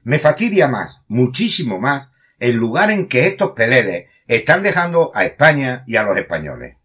Me 0.04 0.20
fastidia 0.20 0.68
más, 0.68 1.02
muchísimo 1.08 1.80
más, 1.80 2.10
el 2.40 2.56
lugar 2.56 2.90
en 2.90 3.08
que 3.08 3.28
estos 3.28 3.52
peleles 3.52 4.08
están 4.28 4.64
dejando 4.64 5.12
a 5.14 5.26
España 5.26 5.84
y 5.86 5.96
a 5.96 6.04
los 6.04 6.18
españoles. 6.18 6.78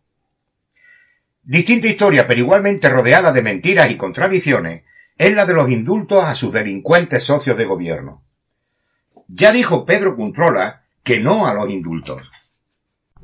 Distinta 1.43 1.87
historia, 1.87 2.27
pero 2.27 2.41
igualmente 2.41 2.91
rodeada 2.91 3.33
de 3.33 3.43
mentiras 3.43 3.91
y 3.91 3.97
contradicciones, 3.97 4.83
es 5.17 5.35
la 5.35 5.47
de 5.47 5.55
los 5.55 5.71
indultos 5.71 6.25
a 6.25 6.35
sus 6.35 6.53
delincuentes 6.53 7.25
socios 7.25 7.57
de 7.57 7.65
gobierno. 7.65 8.23
Ya 9.29 9.53
dijo 9.53 9.87
Pedro 9.87 10.17
Controla 10.17 10.83
que 11.03 11.21
no 11.21 11.47
a 11.47 11.55
los 11.55 11.71
indultos. 11.71 12.33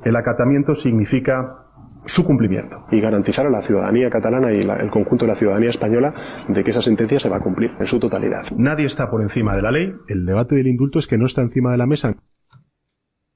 El 0.03 0.15
acatamiento 0.15 0.73
significa 0.73 1.62
su 2.05 2.23
cumplimiento 2.23 2.85
y 2.91 2.99
garantizar 2.99 3.45
a 3.45 3.49
la 3.49 3.61
ciudadanía 3.61 4.09
catalana 4.09 4.51
y 4.51 4.61
el 4.61 4.89
conjunto 4.89 5.25
de 5.25 5.29
la 5.31 5.35
ciudadanía 5.35 5.69
española 5.69 6.13
de 6.47 6.63
que 6.63 6.71
esa 6.71 6.81
sentencia 6.81 7.19
se 7.19 7.29
va 7.29 7.37
a 7.37 7.41
cumplir 7.41 7.71
en 7.79 7.87
su 7.87 7.99
totalidad. 7.99 8.45
Nadie 8.55 8.85
está 8.85 9.09
por 9.09 9.21
encima 9.21 9.55
de 9.55 9.61
la 9.61 9.71
ley. 9.71 9.93
El 10.07 10.25
debate 10.25 10.55
del 10.55 10.67
indulto 10.67 10.99
es 10.99 11.07
que 11.07 11.17
no 11.17 11.25
está 11.25 11.41
encima 11.41 11.71
de 11.71 11.77
la 11.77 11.85
mesa. 11.85 12.15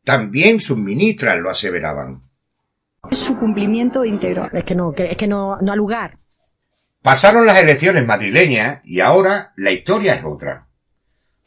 También 0.04 0.60
sus 0.60 0.78
ministras 0.78 1.40
lo 1.40 1.50
aseveraban. 1.50 2.24
Es 3.10 3.18
su 3.18 3.38
cumplimiento 3.38 4.04
íntegro. 4.06 4.50
Es 4.52 4.64
que 4.64 4.76
no, 4.76 4.94
es 4.96 5.18
que 5.18 5.28
no, 5.28 5.58
no 5.62 5.72
ha 5.72 5.76
lugar. 5.76 6.20
Pasaron 7.02 7.46
las 7.46 7.60
elecciones 7.60 8.06
madrileñas 8.06 8.82
y 8.84 9.00
ahora 9.00 9.54
la 9.56 9.72
historia 9.72 10.16
es 10.16 10.26
otra. 10.26 10.68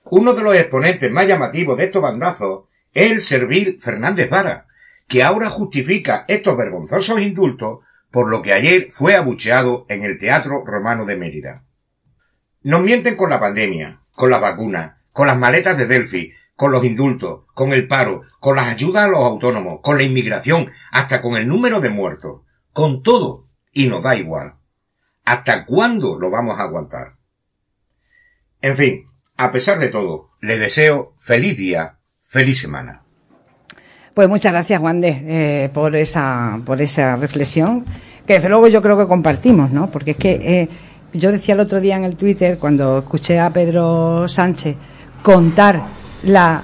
Uno 0.04 0.32
de 0.32 0.42
los 0.42 0.54
exponentes 0.54 1.10
más 1.10 1.26
llamativos 1.26 1.76
de 1.76 1.84
estos 1.84 2.02
bandazos 2.02 2.64
es 2.92 3.10
el 3.10 3.20
servil 3.20 3.78
Fernández 3.78 4.28
Vara, 4.30 4.66
que 5.10 5.24
ahora 5.24 5.50
justifica 5.50 6.24
estos 6.28 6.56
vergonzosos 6.56 7.20
indultos 7.20 7.80
por 8.12 8.30
lo 8.30 8.42
que 8.42 8.52
ayer 8.52 8.92
fue 8.92 9.16
abucheado 9.16 9.84
en 9.88 10.04
el 10.04 10.18
Teatro 10.18 10.64
Romano 10.64 11.04
de 11.04 11.16
Mérida. 11.16 11.64
Nos 12.62 12.80
mienten 12.82 13.16
con 13.16 13.28
la 13.28 13.40
pandemia, 13.40 14.02
con 14.12 14.30
la 14.30 14.38
vacuna, 14.38 15.02
con 15.10 15.26
las 15.26 15.36
maletas 15.36 15.76
de 15.76 15.88
Delphi, 15.88 16.32
con 16.54 16.70
los 16.70 16.84
indultos, 16.84 17.42
con 17.54 17.72
el 17.72 17.88
paro, 17.88 18.22
con 18.38 18.54
las 18.54 18.68
ayudas 18.68 19.06
a 19.06 19.08
los 19.08 19.18
autónomos, 19.24 19.80
con 19.82 19.98
la 19.98 20.04
inmigración, 20.04 20.70
hasta 20.92 21.20
con 21.20 21.36
el 21.36 21.48
número 21.48 21.80
de 21.80 21.90
muertos, 21.90 22.42
con 22.72 23.02
todo, 23.02 23.48
y 23.72 23.88
nos 23.88 24.04
da 24.04 24.14
igual. 24.14 24.54
¿Hasta 25.24 25.66
cuándo 25.66 26.20
lo 26.20 26.30
vamos 26.30 26.60
a 26.60 26.62
aguantar? 26.62 27.16
En 28.62 28.76
fin, 28.76 29.10
a 29.36 29.50
pesar 29.50 29.80
de 29.80 29.88
todo, 29.88 30.30
le 30.40 30.56
deseo 30.56 31.14
feliz 31.18 31.56
día, 31.56 31.98
feliz 32.22 32.60
semana. 32.60 33.02
Pues 34.20 34.28
muchas 34.28 34.52
gracias, 34.52 34.78
Juan 34.78 35.00
de, 35.00 35.08
eh, 35.08 35.70
por 35.72 35.96
esa, 35.96 36.60
por 36.66 36.82
esa 36.82 37.16
reflexión, 37.16 37.86
que 38.26 38.34
desde 38.34 38.50
luego 38.50 38.68
yo 38.68 38.82
creo 38.82 38.98
que 38.98 39.06
compartimos, 39.06 39.70
¿no? 39.70 39.90
Porque 39.90 40.10
es 40.10 40.18
que 40.18 40.32
eh, 40.32 40.68
yo 41.14 41.32
decía 41.32 41.54
el 41.54 41.60
otro 41.60 41.80
día 41.80 41.96
en 41.96 42.04
el 42.04 42.16
Twitter, 42.16 42.58
cuando 42.58 42.98
escuché 42.98 43.40
a 43.40 43.48
Pedro 43.48 44.28
Sánchez 44.28 44.76
contar 45.22 45.84
la 46.24 46.62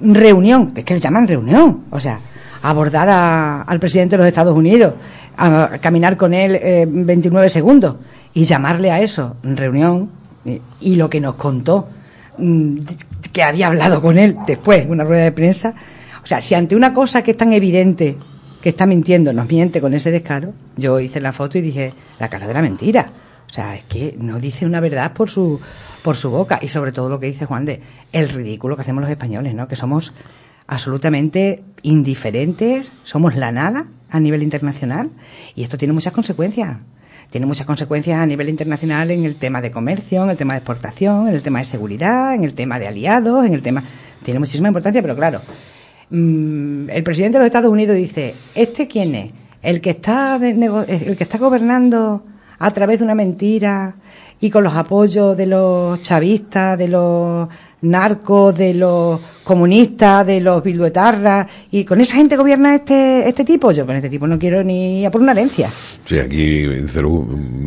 reunión, 0.00 0.74
es 0.76 0.84
que 0.84 0.94
le 0.94 1.00
llaman 1.00 1.26
reunión, 1.26 1.86
o 1.90 1.98
sea, 1.98 2.20
abordar 2.62 3.64
al 3.66 3.80
presidente 3.80 4.14
de 4.14 4.18
los 4.18 4.28
Estados 4.28 4.56
Unidos, 4.56 4.94
a, 5.36 5.78
caminar 5.80 6.16
con 6.16 6.34
él 6.34 6.86
29 6.88 7.48
eh, 7.48 7.50
segundos 7.50 7.96
y 8.32 8.44
llamarle 8.44 8.92
a 8.92 9.00
eso 9.00 9.34
reunión 9.42 10.08
y, 10.80 10.94
lo 10.94 11.10
que 11.10 11.20
nos 11.20 11.34
contó 11.34 11.88
mm, 12.38 12.76
que 13.32 13.42
había 13.42 13.66
hablado 13.66 14.00
con 14.00 14.16
él 14.18 14.36
después 14.46 14.84
en 14.84 14.92
una 14.92 15.02
rueda 15.02 15.24
de 15.24 15.32
prensa. 15.32 15.74
O 16.28 16.30
sea, 16.30 16.42
si 16.42 16.54
ante 16.54 16.76
una 16.76 16.92
cosa 16.92 17.22
que 17.22 17.30
es 17.30 17.38
tan 17.38 17.54
evidente 17.54 18.18
que 18.60 18.68
está 18.68 18.84
mintiendo 18.84 19.32
nos 19.32 19.48
miente 19.48 19.80
con 19.80 19.94
ese 19.94 20.10
descaro, 20.10 20.52
yo 20.76 21.00
hice 21.00 21.22
la 21.22 21.32
foto 21.32 21.56
y 21.56 21.62
dije 21.62 21.94
la 22.20 22.28
cara 22.28 22.46
de 22.46 22.52
la 22.52 22.60
mentira. 22.60 23.10
O 23.46 23.50
sea, 23.50 23.74
es 23.74 23.84
que 23.84 24.14
no 24.18 24.38
dice 24.38 24.66
una 24.66 24.80
verdad 24.80 25.14
por 25.14 25.30
su 25.30 25.58
por 26.02 26.16
su 26.16 26.28
boca 26.28 26.58
y 26.60 26.68
sobre 26.68 26.92
todo 26.92 27.08
lo 27.08 27.18
que 27.18 27.28
dice 27.28 27.46
Juan 27.46 27.64
de 27.64 27.80
el 28.12 28.28
ridículo 28.28 28.76
que 28.76 28.82
hacemos 28.82 29.00
los 29.00 29.10
españoles, 29.10 29.54
¿no? 29.54 29.68
Que 29.68 29.76
somos 29.76 30.12
absolutamente 30.66 31.64
indiferentes, 31.80 32.92
somos 33.04 33.34
la 33.34 33.50
nada 33.50 33.86
a 34.10 34.20
nivel 34.20 34.42
internacional 34.42 35.08
y 35.54 35.62
esto 35.62 35.78
tiene 35.78 35.94
muchas 35.94 36.12
consecuencias. 36.12 36.76
Tiene 37.30 37.46
muchas 37.46 37.66
consecuencias 37.66 38.18
a 38.18 38.26
nivel 38.26 38.50
internacional 38.50 39.10
en 39.12 39.24
el 39.24 39.36
tema 39.36 39.62
de 39.62 39.70
comercio, 39.70 40.24
en 40.24 40.28
el 40.28 40.36
tema 40.36 40.52
de 40.52 40.58
exportación, 40.58 41.28
en 41.28 41.34
el 41.34 41.42
tema 41.42 41.60
de 41.60 41.64
seguridad, 41.64 42.34
en 42.34 42.44
el 42.44 42.52
tema 42.52 42.78
de 42.78 42.86
aliados, 42.86 43.46
en 43.46 43.54
el 43.54 43.62
tema... 43.62 43.82
Tiene 44.22 44.40
muchísima 44.40 44.68
importancia, 44.68 45.00
pero 45.00 45.14
claro, 45.14 45.40
mm, 46.10 46.90
el 46.90 47.02
presidente 47.02 47.38
de 47.38 47.40
los 47.40 47.46
Estados 47.46 47.70
Unidos 47.70 47.96
dice, 47.96 48.34
¿este 48.54 48.86
quién 48.86 49.14
es? 49.14 49.32
El 49.62 49.80
que 49.80 49.90
está, 49.90 50.36
el 50.36 51.16
que 51.16 51.24
está 51.24 51.38
gobernando 51.38 52.22
a 52.58 52.70
través 52.70 52.98
de 52.98 53.04
una 53.04 53.14
mentira 53.14 53.94
y 54.40 54.50
con 54.50 54.64
los 54.64 54.74
apoyos 54.74 55.36
de 55.36 55.46
los 55.46 56.02
chavistas, 56.02 56.78
de 56.78 56.88
los 56.88 57.48
narcos, 57.80 58.56
de 58.56 58.74
los 58.74 59.20
comunistas, 59.44 60.26
de 60.26 60.40
los 60.40 60.62
bilduetarras, 60.62 61.46
y 61.70 61.84
con 61.84 62.00
esa 62.00 62.16
gente 62.16 62.36
gobierna 62.36 62.74
este, 62.74 63.28
este 63.28 63.44
tipo. 63.44 63.72
Yo 63.72 63.86
con 63.86 63.96
este 63.96 64.08
tipo 64.08 64.26
no 64.26 64.38
quiero 64.38 64.62
ni 64.64 65.04
a 65.04 65.10
por 65.10 65.20
una 65.20 65.32
herencia. 65.32 65.70
Sí, 66.04 66.18
aquí 66.18 66.66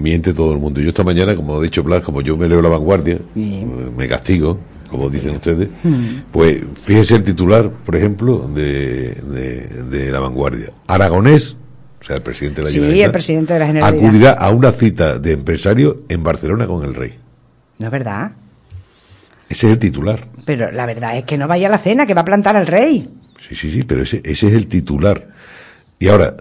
miente 0.02 0.34
todo 0.34 0.54
el 0.54 0.60
mundo. 0.60 0.82
Yo 0.82 0.90
esta 0.90 1.04
mañana, 1.04 1.36
como 1.36 1.58
ha 1.58 1.62
dicho 1.62 1.84
Blas, 1.84 2.02
como 2.02 2.22
yo 2.22 2.36
me 2.38 2.48
leo 2.48 2.62
la 2.62 2.70
vanguardia, 2.70 3.20
me 3.36 4.08
castigo, 4.08 4.58
como 4.92 5.10
dicen 5.10 5.36
ustedes, 5.36 5.70
hmm. 5.84 6.24
pues 6.32 6.62
fíjense 6.84 7.16
el 7.16 7.24
titular, 7.24 7.70
por 7.70 7.96
ejemplo, 7.96 8.48
de, 8.54 9.14
de, 9.90 10.12
la 10.12 10.20
vanguardia. 10.20 10.74
Aragonés 10.88 11.58
o 12.00 12.04
sea, 12.04 12.18
el 12.18 12.24
presidente 12.24 12.62
de 12.62 12.66
la 12.66 12.72
sí, 12.72 13.02
el 13.02 13.12
presidente 13.12 13.54
de 13.54 13.60
la 13.60 13.68
Generalitat. 13.68 14.04
acudirá 14.04 14.32
a 14.34 14.50
una 14.50 14.72
cita 14.72 15.20
de 15.20 15.34
empresario 15.34 16.02
en 16.10 16.24
Barcelona 16.24 16.66
con 16.66 16.84
el 16.84 16.96
rey. 16.96 17.18
¿No 17.78 17.86
es 17.86 17.92
verdad? 17.92 18.32
Ese 19.48 19.68
es 19.68 19.74
el 19.74 19.80
titular. 19.80 20.28
Pero 20.44 20.72
la 20.72 20.86
verdad 20.88 21.18
es 21.18 21.26
que 21.26 21.38
no 21.38 21.48
vaya 21.48 21.68
a 21.68 21.70
la 21.70 21.78
cena, 21.78 22.08
que 22.08 22.16
va 22.16 22.22
a 22.22 22.26
plantar 22.26 22.58
al 22.58 22.66
rey. 22.66 23.08
Sí, 23.48 23.56
sí, 23.56 23.72
sí, 23.72 23.84
pero 23.84 24.02
ese, 24.02 24.22
ese 24.26 24.48
es 24.48 24.54
el 24.54 24.68
titular. 24.68 25.30
Y 26.00 26.08
ahora, 26.08 26.38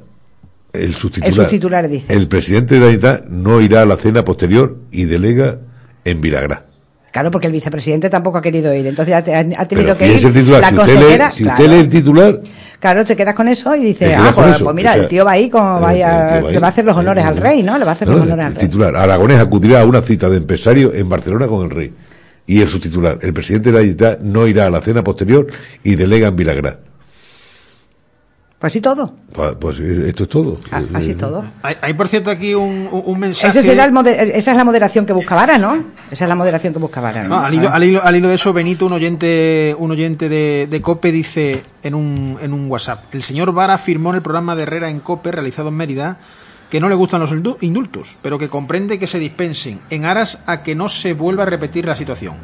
el 0.73 0.95
subtitular. 0.95 1.29
El 1.29 1.35
subtitular 1.35 1.89
dice. 1.89 2.15
El 2.15 2.27
presidente 2.27 2.77
de 2.77 2.81
la 2.81 2.87
Unidad 2.87 3.25
no 3.27 3.61
irá 3.61 3.83
a 3.83 3.87
la 3.87 3.97
cena 3.97 4.25
posterior 4.25 4.79
y 4.91 5.05
delega 5.05 5.61
en 6.05 6.21
Vilagrá. 6.23 6.65
Claro, 7.11 7.31
porque 7.31 7.49
el 7.49 7.53
vicepresidente 7.53 8.09
tampoco 8.09 8.39
ha 8.39 8.43
querido 8.43 8.73
ir, 8.73 8.87
entonces 8.87 9.15
ha, 9.15 9.23
tenido 9.23 9.97
que 9.97 10.07
ir. 10.07 10.25
El 10.25 10.33
titular. 10.33 10.61
La 10.61 10.69
si 10.69 10.75
consejera, 10.75 11.31
si 11.31 11.45
usted 11.45 11.69
lee 11.69 11.81
el 11.81 11.89
titular. 11.89 12.41
Claro, 12.79 13.05
te 13.05 13.17
quedas 13.17 13.35
con 13.35 13.49
eso 13.49 13.75
y 13.75 13.85
dices, 13.85 14.15
ah, 14.17 14.33
pues, 14.35 14.63
pues, 14.63 14.75
mira, 14.75 14.95
el 14.95 15.09
tío 15.09 15.25
va 15.25 15.33
ahí 15.33 15.51
como 15.51 15.81
vaya, 15.81 16.41
le 16.41 16.59
va 16.59 16.69
a 16.69 16.71
hacer 16.71 16.85
los 16.85 16.97
honores 16.97 17.25
al 17.25 17.37
rey, 17.37 17.63
¿no? 17.63 17.77
Le 17.79 17.85
va 17.85 17.91
a 17.91 17.95
hacer 17.95 18.09
los 18.09 18.21
honores 18.21 18.47
al 18.47 18.55
rey. 18.55 18.67
Titular, 18.67 18.95
Aragonés 18.97 19.41
acudirá 19.41 19.81
a 19.81 19.85
una 19.85 20.03
cita 20.03 20.31
de 20.31 20.37
empresario 20.37 20.95
en 20.95 21.09
Barcelona 21.09 21.47
con 21.47 21.65
el 21.65 21.71
rey 21.71 21.93
y 22.47 22.61
el 22.61 22.69
subtitular. 22.69 23.19
El 23.21 23.33
presidente 23.33 23.71
de 23.71 23.75
la 23.75 23.81
Generalitat 23.81 24.21
no 24.21 24.47
irá 24.47 24.67
a 24.67 24.71
la 24.71 24.81
cena 24.81 25.05
posterior 25.05 25.47
y 25.83 25.97
delega 25.97 26.29
en 26.29 26.37
Vilagrá. 26.37 26.79
Pues 28.61 28.73
así 28.73 28.83
todo. 28.83 29.15
Pues, 29.33 29.55
pues, 29.59 29.81
esto 29.81 30.25
es 30.25 30.29
todo. 30.29 30.61
Ah, 30.71 30.83
así 30.93 31.13
es 31.13 31.17
todo. 31.17 31.43
Hay, 31.63 31.77
hay, 31.81 31.95
por 31.95 32.09
cierto, 32.09 32.31
aquí 32.31 32.53
un, 32.53 32.91
un 32.93 33.19
mensaje. 33.19 33.59
Ese 33.59 33.67
será 33.67 33.87
el 33.87 33.97
esa 34.35 34.51
es 34.51 34.57
la 34.59 34.65
moderación 34.65 35.07
que 35.07 35.15
busca 35.15 35.35
Vara, 35.35 35.57
¿no? 35.57 35.83
Esa 36.11 36.27
es 36.27 36.29
la 36.29 36.35
moderación 36.35 36.75
que 36.75 36.79
busca 36.79 37.01
Vara, 37.01 37.23
¿no? 37.23 37.31
no 37.31 37.41
al, 37.41 37.55
hilo, 37.55 37.73
al, 37.73 37.85
hilo, 37.85 38.05
al, 38.05 38.17
hilo, 38.17 38.29
de 38.29 38.35
eso, 38.35 38.53
Benito, 38.53 38.85
un 38.85 38.93
oyente, 38.93 39.75
un 39.79 39.91
oyente 39.91 40.29
de, 40.29 40.69
de, 40.71 40.83
COPE, 40.83 41.11
dice 41.11 41.65
en 41.83 41.95
un, 41.95 42.37
en 42.39 42.53
un 42.53 42.71
WhatsApp: 42.71 43.05
El 43.15 43.23
señor 43.23 43.51
Vara 43.53 43.73
afirmó 43.73 44.11
en 44.11 44.17
el 44.17 44.23
programa 44.23 44.55
de 44.55 44.65
Herrera 44.65 44.91
en 44.91 45.01
COPE, 45.01 45.33
realizado 45.33 45.71
en 45.71 45.77
Mérida, 45.77 46.19
que 46.69 46.81
no 46.81 46.91
le 46.91 46.97
gustan 46.97 47.23
los 47.23 47.33
indultos, 47.63 48.19
pero 48.21 48.39
que 48.39 48.51
comprende 48.51 48.99
que 48.99 49.07
se 49.07 49.19
dispensen 49.19 49.81
en 49.89 50.05
aras 50.05 50.39
a 50.45 50.63
que 50.63 50.75
no 50.75 50.91
se 50.91 51.15
vuelva 51.15 51.45
a 51.45 51.47
repetir 51.47 51.87
la 51.87 51.97
situación 51.97 52.35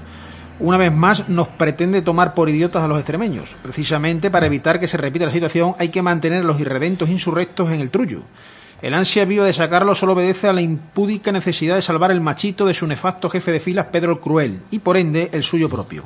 una 0.59 0.79
vez 0.79 0.93
más 0.93 1.29
nos 1.29 1.49
pretende 1.49 2.03
tomar 2.03 2.35
por 2.35 2.49
idiotas 2.49 2.83
a 2.83 2.89
los 2.89 2.99
extremeños. 2.99 3.57
Precisamente 3.63 4.31
para 4.31 4.47
evitar 4.47 4.81
que 4.81 4.89
se 4.89 4.97
repita 4.97 5.27
la 5.27 5.33
situación 5.33 5.75
hay 5.79 5.91
que 5.91 6.03
mantener 6.03 6.43
a 6.43 6.47
los 6.47 6.61
irredentos 6.61 7.11
insurrectos 7.11 7.71
en 7.71 7.81
el 7.81 7.91
trullo. 7.91 8.23
El 8.83 8.95
ansia 8.95 9.25
viva 9.25 9.45
de 9.45 9.53
sacarlo 9.53 9.95
solo 9.95 10.13
obedece 10.13 10.49
a 10.49 10.53
la 10.53 10.61
impúdica 10.61 11.33
necesidad 11.33 11.77
de 11.77 11.83
salvar 11.83 12.11
el 12.11 12.21
machito 12.21 12.67
de 12.67 12.75
su 12.75 12.87
nefasto 12.87 13.31
jefe 13.31 13.53
de 13.53 13.61
filas 13.61 13.87
Pedro 13.87 14.13
el 14.13 14.21
Cruel 14.21 14.61
y 14.71 14.81
por 14.81 14.97
ende 14.97 15.31
el 15.33 15.43
suyo 15.43 15.69
propio. 15.69 16.05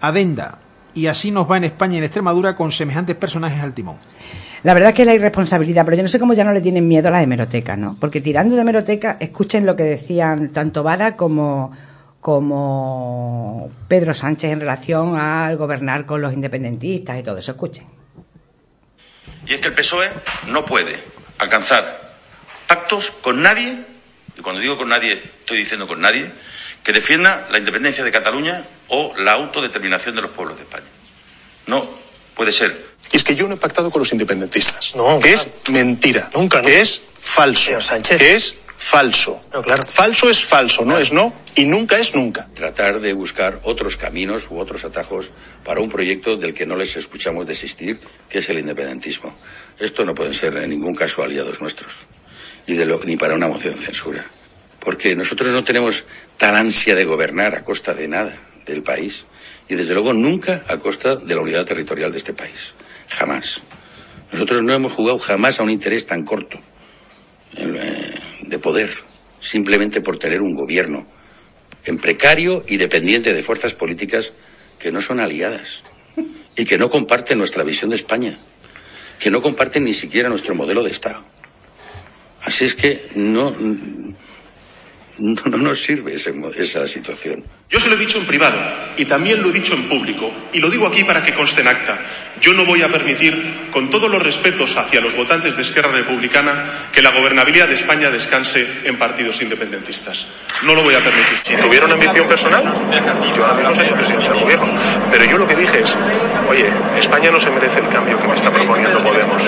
Adenda. 0.00 0.58
Y 0.94 1.06
así 1.06 1.30
nos 1.30 1.50
va 1.50 1.56
en 1.56 1.64
España 1.64 1.94
y 1.94 1.98
en 1.98 2.04
Extremadura 2.04 2.56
con 2.56 2.72
semejantes 2.72 3.16
personajes 3.16 3.60
al 3.60 3.74
timón. 3.74 3.96
La 4.62 4.74
verdad 4.74 4.90
es 4.90 4.94
que 4.94 5.02
es 5.02 5.06
la 5.06 5.14
irresponsabilidad, 5.14 5.84
pero 5.84 5.96
yo 5.96 6.02
no 6.02 6.08
sé 6.08 6.18
cómo 6.18 6.34
ya 6.34 6.44
no 6.44 6.52
le 6.52 6.60
tienen 6.60 6.86
miedo 6.86 7.08
a 7.08 7.12
las 7.12 7.22
hemerotecas, 7.22 7.78
¿no? 7.78 7.96
Porque 7.98 8.20
tirando 8.20 8.54
de 8.54 8.60
hemeroteca, 8.60 9.16
escuchen 9.18 9.64
lo 9.64 9.74
que 9.74 9.84
decían 9.84 10.50
tanto 10.50 10.82
Vara 10.82 11.16
como, 11.16 11.72
como 12.20 13.70
Pedro 13.88 14.12
Sánchez 14.14 14.52
en 14.52 14.60
relación 14.60 15.18
al 15.18 15.56
gobernar 15.56 16.06
con 16.06 16.20
los 16.20 16.32
independentistas 16.32 17.18
y 17.18 17.22
todo 17.22 17.38
eso. 17.38 17.52
Escuchen. 17.52 17.86
Y 19.46 19.54
es 19.54 19.60
que 19.60 19.68
el 19.68 19.74
PSOE 19.74 20.10
no 20.48 20.64
puede 20.64 21.02
alcanzar 21.38 22.16
pactos 22.68 23.10
con 23.22 23.40
nadie, 23.42 23.84
y 24.36 24.42
cuando 24.42 24.60
digo 24.60 24.76
con 24.76 24.88
nadie 24.88 25.14
estoy 25.40 25.58
diciendo 25.58 25.88
con 25.88 26.00
nadie, 26.00 26.30
que 26.84 26.92
defienda 26.92 27.48
la 27.50 27.58
independencia 27.58 28.04
de 28.04 28.12
Cataluña 28.12 28.66
o 28.88 29.12
la 29.16 29.32
autodeterminación 29.32 30.14
de 30.14 30.22
los 30.22 30.30
pueblos 30.30 30.56
de 30.56 30.64
España. 30.64 30.86
No 31.66 31.88
puede 32.34 32.52
ser. 32.52 32.90
Y 33.12 33.16
es 33.16 33.24
que 33.24 33.34
yo 33.34 33.48
no 33.48 33.54
he 33.54 33.58
pactado 33.58 33.90
con 33.90 34.00
los 34.00 34.12
independentistas. 34.12 34.94
No, 34.94 35.18
que 35.20 35.32
es 35.32 35.48
mentira. 35.70 36.30
Nunca, 36.34 36.62
Que 36.62 36.80
es 36.80 37.02
falso. 37.18 37.80
Sánchez. 37.80 38.18
Que 38.18 38.34
es 38.34 38.58
falso. 38.80 39.40
No, 39.52 39.62
claro. 39.62 39.82
Falso 39.86 40.30
es 40.30 40.42
falso, 40.44 40.84
no 40.84 40.98
es 40.98 41.12
no 41.12 41.32
y 41.54 41.66
nunca 41.66 41.98
es 41.98 42.14
nunca. 42.14 42.48
Tratar 42.54 43.00
de 43.00 43.12
buscar 43.12 43.60
otros 43.64 43.96
caminos 43.96 44.48
u 44.50 44.58
otros 44.58 44.84
atajos 44.84 45.30
para 45.64 45.80
un 45.80 45.90
proyecto 45.90 46.36
del 46.36 46.54
que 46.54 46.64
no 46.64 46.76
les 46.76 46.96
escuchamos 46.96 47.46
desistir, 47.46 48.00
que 48.28 48.38
es 48.38 48.48
el 48.48 48.58
independentismo. 48.58 49.36
Esto 49.78 50.04
no 50.04 50.14
pueden 50.14 50.32
ser 50.32 50.56
en 50.56 50.70
ningún 50.70 50.94
caso 50.94 51.22
aliados 51.22 51.60
nuestros, 51.60 52.06
y 52.66 52.74
de 52.74 52.86
lo, 52.86 53.04
ni 53.04 53.16
para 53.16 53.34
una 53.34 53.48
moción 53.48 53.74
de 53.74 53.80
censura. 53.80 54.24
Porque 54.80 55.14
nosotros 55.14 55.50
no 55.50 55.62
tenemos 55.62 56.06
tal 56.38 56.56
ansia 56.56 56.94
de 56.94 57.04
gobernar 57.04 57.54
a 57.54 57.64
costa 57.64 57.92
de 57.92 58.08
nada 58.08 58.34
del 58.64 58.82
país, 58.82 59.26
y 59.68 59.74
desde 59.74 59.92
luego 59.92 60.14
nunca 60.14 60.64
a 60.68 60.78
costa 60.78 61.16
de 61.16 61.34
la 61.34 61.42
unidad 61.42 61.66
territorial 61.66 62.10
de 62.12 62.18
este 62.18 62.32
país. 62.32 62.72
Jamás. 63.08 63.60
Nosotros 64.32 64.62
no 64.62 64.72
hemos 64.72 64.94
jugado 64.94 65.18
jamás 65.18 65.60
a 65.60 65.64
un 65.64 65.70
interés 65.70 66.06
tan 66.06 66.24
corto 66.24 66.58
de 67.54 68.58
poder, 68.58 68.92
simplemente 69.40 70.00
por 70.00 70.18
tener 70.18 70.40
un 70.40 70.54
gobierno 70.54 71.06
en 71.84 71.98
precario 71.98 72.64
y 72.68 72.76
dependiente 72.76 73.32
de 73.32 73.42
fuerzas 73.42 73.74
políticas 73.74 74.34
que 74.78 74.92
no 74.92 75.00
son 75.00 75.20
aliadas 75.20 75.82
y 76.56 76.64
que 76.64 76.78
no 76.78 76.88
comparten 76.90 77.38
nuestra 77.38 77.64
visión 77.64 77.90
de 77.90 77.96
España, 77.96 78.38
que 79.18 79.30
no 79.30 79.40
comparten 79.40 79.84
ni 79.84 79.92
siquiera 79.92 80.28
nuestro 80.28 80.54
modelo 80.54 80.82
de 80.82 80.90
Estado. 80.90 81.22
Así 82.42 82.64
es 82.64 82.74
que 82.74 83.00
no, 83.16 83.54
no, 85.20 85.42
no 85.44 85.58
nos 85.58 85.80
sirve 85.80 86.14
ese, 86.14 86.32
esa 86.56 86.86
situación. 86.86 87.44
Yo 87.68 87.78
se 87.78 87.88
lo 87.88 87.94
he 87.94 87.98
dicho 87.98 88.18
en 88.18 88.26
privado 88.26 88.58
y 88.96 89.04
también 89.04 89.42
lo 89.42 89.50
he 89.50 89.52
dicho 89.52 89.74
en 89.74 89.88
público 89.88 90.30
y 90.52 90.60
lo 90.60 90.70
digo 90.70 90.86
aquí 90.86 91.04
para 91.04 91.22
que 91.22 91.34
conste 91.34 91.60
en 91.60 91.68
acta. 91.68 92.00
Yo 92.40 92.54
no 92.54 92.64
voy 92.64 92.82
a 92.82 92.88
permitir, 92.88 93.68
con 93.70 93.90
todos 93.90 94.10
los 94.10 94.22
respetos 94.22 94.76
hacia 94.78 95.02
los 95.02 95.14
votantes 95.14 95.56
de 95.56 95.62
Esquerra 95.62 95.92
Republicana, 95.92 96.64
que 96.90 97.02
la 97.02 97.10
gobernabilidad 97.10 97.68
de 97.68 97.74
España 97.74 98.10
descanse 98.10 98.66
en 98.84 98.96
partidos 98.96 99.42
independentistas. 99.42 100.26
No 100.62 100.74
lo 100.74 100.82
voy 100.82 100.94
a 100.94 101.04
permitir. 101.04 101.38
Si 101.44 101.54
tuviera 101.56 101.84
una 101.84 101.94
ambición 101.94 102.26
personal, 102.26 102.64
yo 103.36 103.44
ahora 103.44 103.54
mismo 103.56 103.74
sería 103.74 103.94
presidente 103.94 104.28
del 104.30 104.40
gobierno. 104.40 104.68
Pero 105.10 105.24
yo 105.26 105.36
lo 105.36 105.46
que 105.46 105.54
dije 105.54 105.80
es, 105.80 105.94
oye, 106.48 106.70
España 106.98 107.30
no 107.30 107.38
se 107.38 107.50
merece 107.50 107.80
el 107.80 107.88
cambio 107.90 108.18
que 108.18 108.26
me 108.26 108.34
está 108.34 108.50
proponiendo 108.50 109.02
Podemos. 109.02 109.42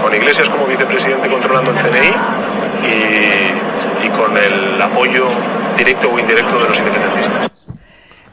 Con 0.00 0.14
Iglesias 0.14 0.48
como 0.48 0.66
vicepresidente 0.66 1.28
controlando 1.28 1.72
el 1.72 1.76
CNI 1.76 2.14
y, 2.86 3.71
y 4.04 4.08
con 4.10 4.36
el 4.36 4.80
apoyo 4.80 5.26
directo 5.76 6.10
o 6.12 6.18
indirecto 6.18 6.58
de 6.60 6.68
los 6.68 6.78
independentistas. 6.78 7.50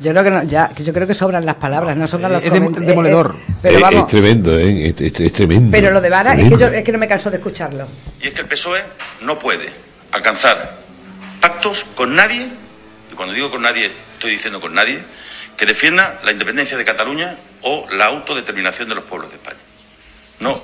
Yo 0.02 0.12
creo 0.12 0.24
que 0.24 0.32
no, 0.32 0.44
ya, 0.44 0.72
yo 0.78 0.94
creo 0.94 1.06
que 1.08 1.14
sobran 1.14 1.46
las 1.46 1.56
palabras, 1.56 1.98
no 1.98 2.08
sobran 2.08 2.32
los 2.32 2.44
Es 2.44 2.52
dem- 2.54 2.68
coment- 2.74 2.86
demoledor. 2.86 3.36
eh, 3.38 3.42
eh, 3.50 3.54
pero 3.62 3.76
es, 3.76 3.82
vamos, 3.82 4.02
es 4.02 4.08
tremendo, 4.08 4.58
¿eh? 4.58 4.88
Es, 4.88 5.02
es- 5.02 5.20
es 5.20 5.34
tremendo. 5.34 5.72
pero 5.72 5.92
lo 5.92 6.00
de 6.00 6.10
Vara 6.10 6.36
es 6.36 6.50
que, 6.50 6.58
yo, 6.58 6.68
es 6.68 6.84
que 6.86 6.92
no 6.94 6.98
me 6.98 7.08
canso 7.10 7.30
de 7.30 7.38
escucharlo. 7.38 7.86
Y 8.22 8.28
es 8.28 8.34
que 8.34 8.42
el 8.42 8.48
PSOE 8.48 8.82
no 9.22 9.38
puede 9.38 9.70
alcanzar 10.12 10.78
pactos 11.42 11.86
con 11.96 12.16
nadie, 12.16 12.48
y 13.12 13.16
cuando 13.16 13.34
digo 13.34 13.52
con 13.52 13.62
nadie 13.62 13.88
estoy 14.14 14.32
diciendo 14.32 14.62
con 14.62 14.74
nadie, 14.74 15.00
que 15.58 15.66
defienda 15.66 16.22
la 16.24 16.32
independencia 16.32 16.78
de 16.78 16.86
Cataluña 16.86 17.36
o 17.64 17.86
la 17.92 18.06
autodeterminación 18.06 18.88
de 18.88 18.96
los 18.96 19.04
pueblos 19.04 19.30
de 19.32 19.36
España. 19.36 19.60
No 20.40 20.64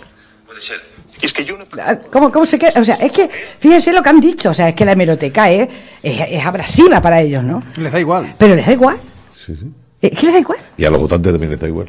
puede 0.55 0.61
ser. 0.65 0.81
Y 1.21 1.25
es 1.25 1.33
que 1.33 1.45
yo 1.45 1.57
no... 1.57 1.63
¿Cómo, 2.11 2.31
cómo 2.31 2.45
se 2.45 2.57
queda? 2.59 2.71
O 2.81 2.85
sea, 2.85 2.95
es 2.95 3.11
que, 3.11 3.27
fíjense 3.29 3.91
lo 3.93 4.01
que 4.03 4.09
han 4.09 4.19
dicho, 4.19 4.49
o 4.49 4.53
sea, 4.53 4.69
es 4.69 4.75
que 4.75 4.85
la 4.85 4.93
hemeroteca 4.93 5.49
es, 5.49 5.67
es, 6.03 6.21
es 6.29 6.45
abrasiva 6.45 7.01
para 7.01 7.21
ellos, 7.21 7.43
¿no? 7.43 7.61
Les 7.77 7.91
da 7.91 7.99
igual. 7.99 8.33
Pero 8.37 8.55
les 8.55 8.65
da 8.65 8.73
igual. 8.73 8.97
Sí, 9.33 9.55
sí. 9.55 9.71
Es 10.01 10.11
que 10.17 10.25
les 10.25 10.33
da 10.35 10.39
igual. 10.39 10.57
Y 10.77 10.85
a 10.85 10.89
los 10.91 10.99
votantes 11.01 11.31
también 11.31 11.51
les 11.51 11.59
da 11.59 11.67
igual. 11.67 11.87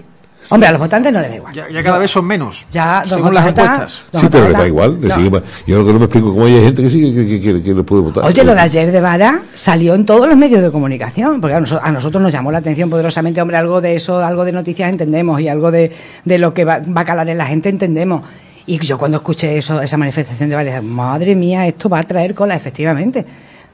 Hombre, 0.48 0.68
a 0.68 0.72
los 0.72 0.80
votantes 0.80 1.12
no 1.12 1.20
les 1.20 1.30
da 1.30 1.36
igual. 1.36 1.52
Ya, 1.54 1.68
ya 1.68 1.82
cada 1.82 1.98
vez 1.98 2.08
son 2.08 2.24
menos. 2.24 2.64
Ya, 2.70 3.02
según 3.08 3.34
las 3.34 3.48
encuestas. 3.48 4.00
Sí, 4.14 4.28
pero 4.30 4.48
les 4.48 4.56
da 4.56 4.66
igual. 4.68 5.00
les 5.00 5.08
no. 5.10 5.16
sigue- 5.16 5.42
Yo 5.66 5.78
lo 5.78 5.86
que 5.86 5.92
no 5.92 5.98
me 5.98 6.04
explico 6.04 6.30
cómo 6.32 6.44
hay 6.46 6.60
gente 6.62 6.82
que 6.84 6.90
sí 6.90 7.00
que, 7.14 7.26
que, 7.26 7.40
que, 7.40 7.62
que 7.64 7.74
le 7.74 7.82
puede 7.82 8.02
votar. 8.02 8.24
Oye, 8.24 8.44
lo 8.44 8.54
de 8.54 8.60
ayer 8.60 8.92
de 8.92 9.00
Vara 9.00 9.42
salió 9.54 9.94
en 9.96 10.06
todos 10.06 10.28
los 10.28 10.36
medios 10.36 10.62
de 10.62 10.70
comunicación, 10.70 11.40
porque 11.40 11.56
a, 11.56 11.60
noso- 11.60 11.80
a 11.82 11.90
nosotros 11.90 12.22
nos 12.22 12.32
llamó 12.32 12.52
la 12.52 12.58
atención 12.58 12.88
poderosamente, 12.88 13.42
hombre, 13.42 13.56
algo 13.56 13.80
de 13.80 13.96
eso, 13.96 14.18
algo 14.24 14.44
de 14.44 14.52
noticias 14.52 14.88
entendemos 14.88 15.40
y 15.40 15.48
algo 15.48 15.72
de, 15.72 15.90
de 16.24 16.38
lo 16.38 16.54
que 16.54 16.64
va, 16.64 16.78
va 16.96 17.00
a 17.00 17.04
calar 17.04 17.28
en 17.28 17.38
la 17.38 17.46
gente 17.46 17.68
entendemos. 17.68 18.22
Y 18.66 18.78
yo 18.80 18.98
cuando 18.98 19.18
escuché 19.18 19.56
eso, 19.56 19.80
esa 19.80 19.96
manifestación 19.96 20.50
de 20.50 20.64
dije, 20.64 20.80
madre 20.80 21.36
mía, 21.36 21.66
esto 21.66 21.88
va 21.88 22.00
a 22.00 22.02
traer 22.02 22.34
cola, 22.34 22.56
efectivamente. 22.56 23.24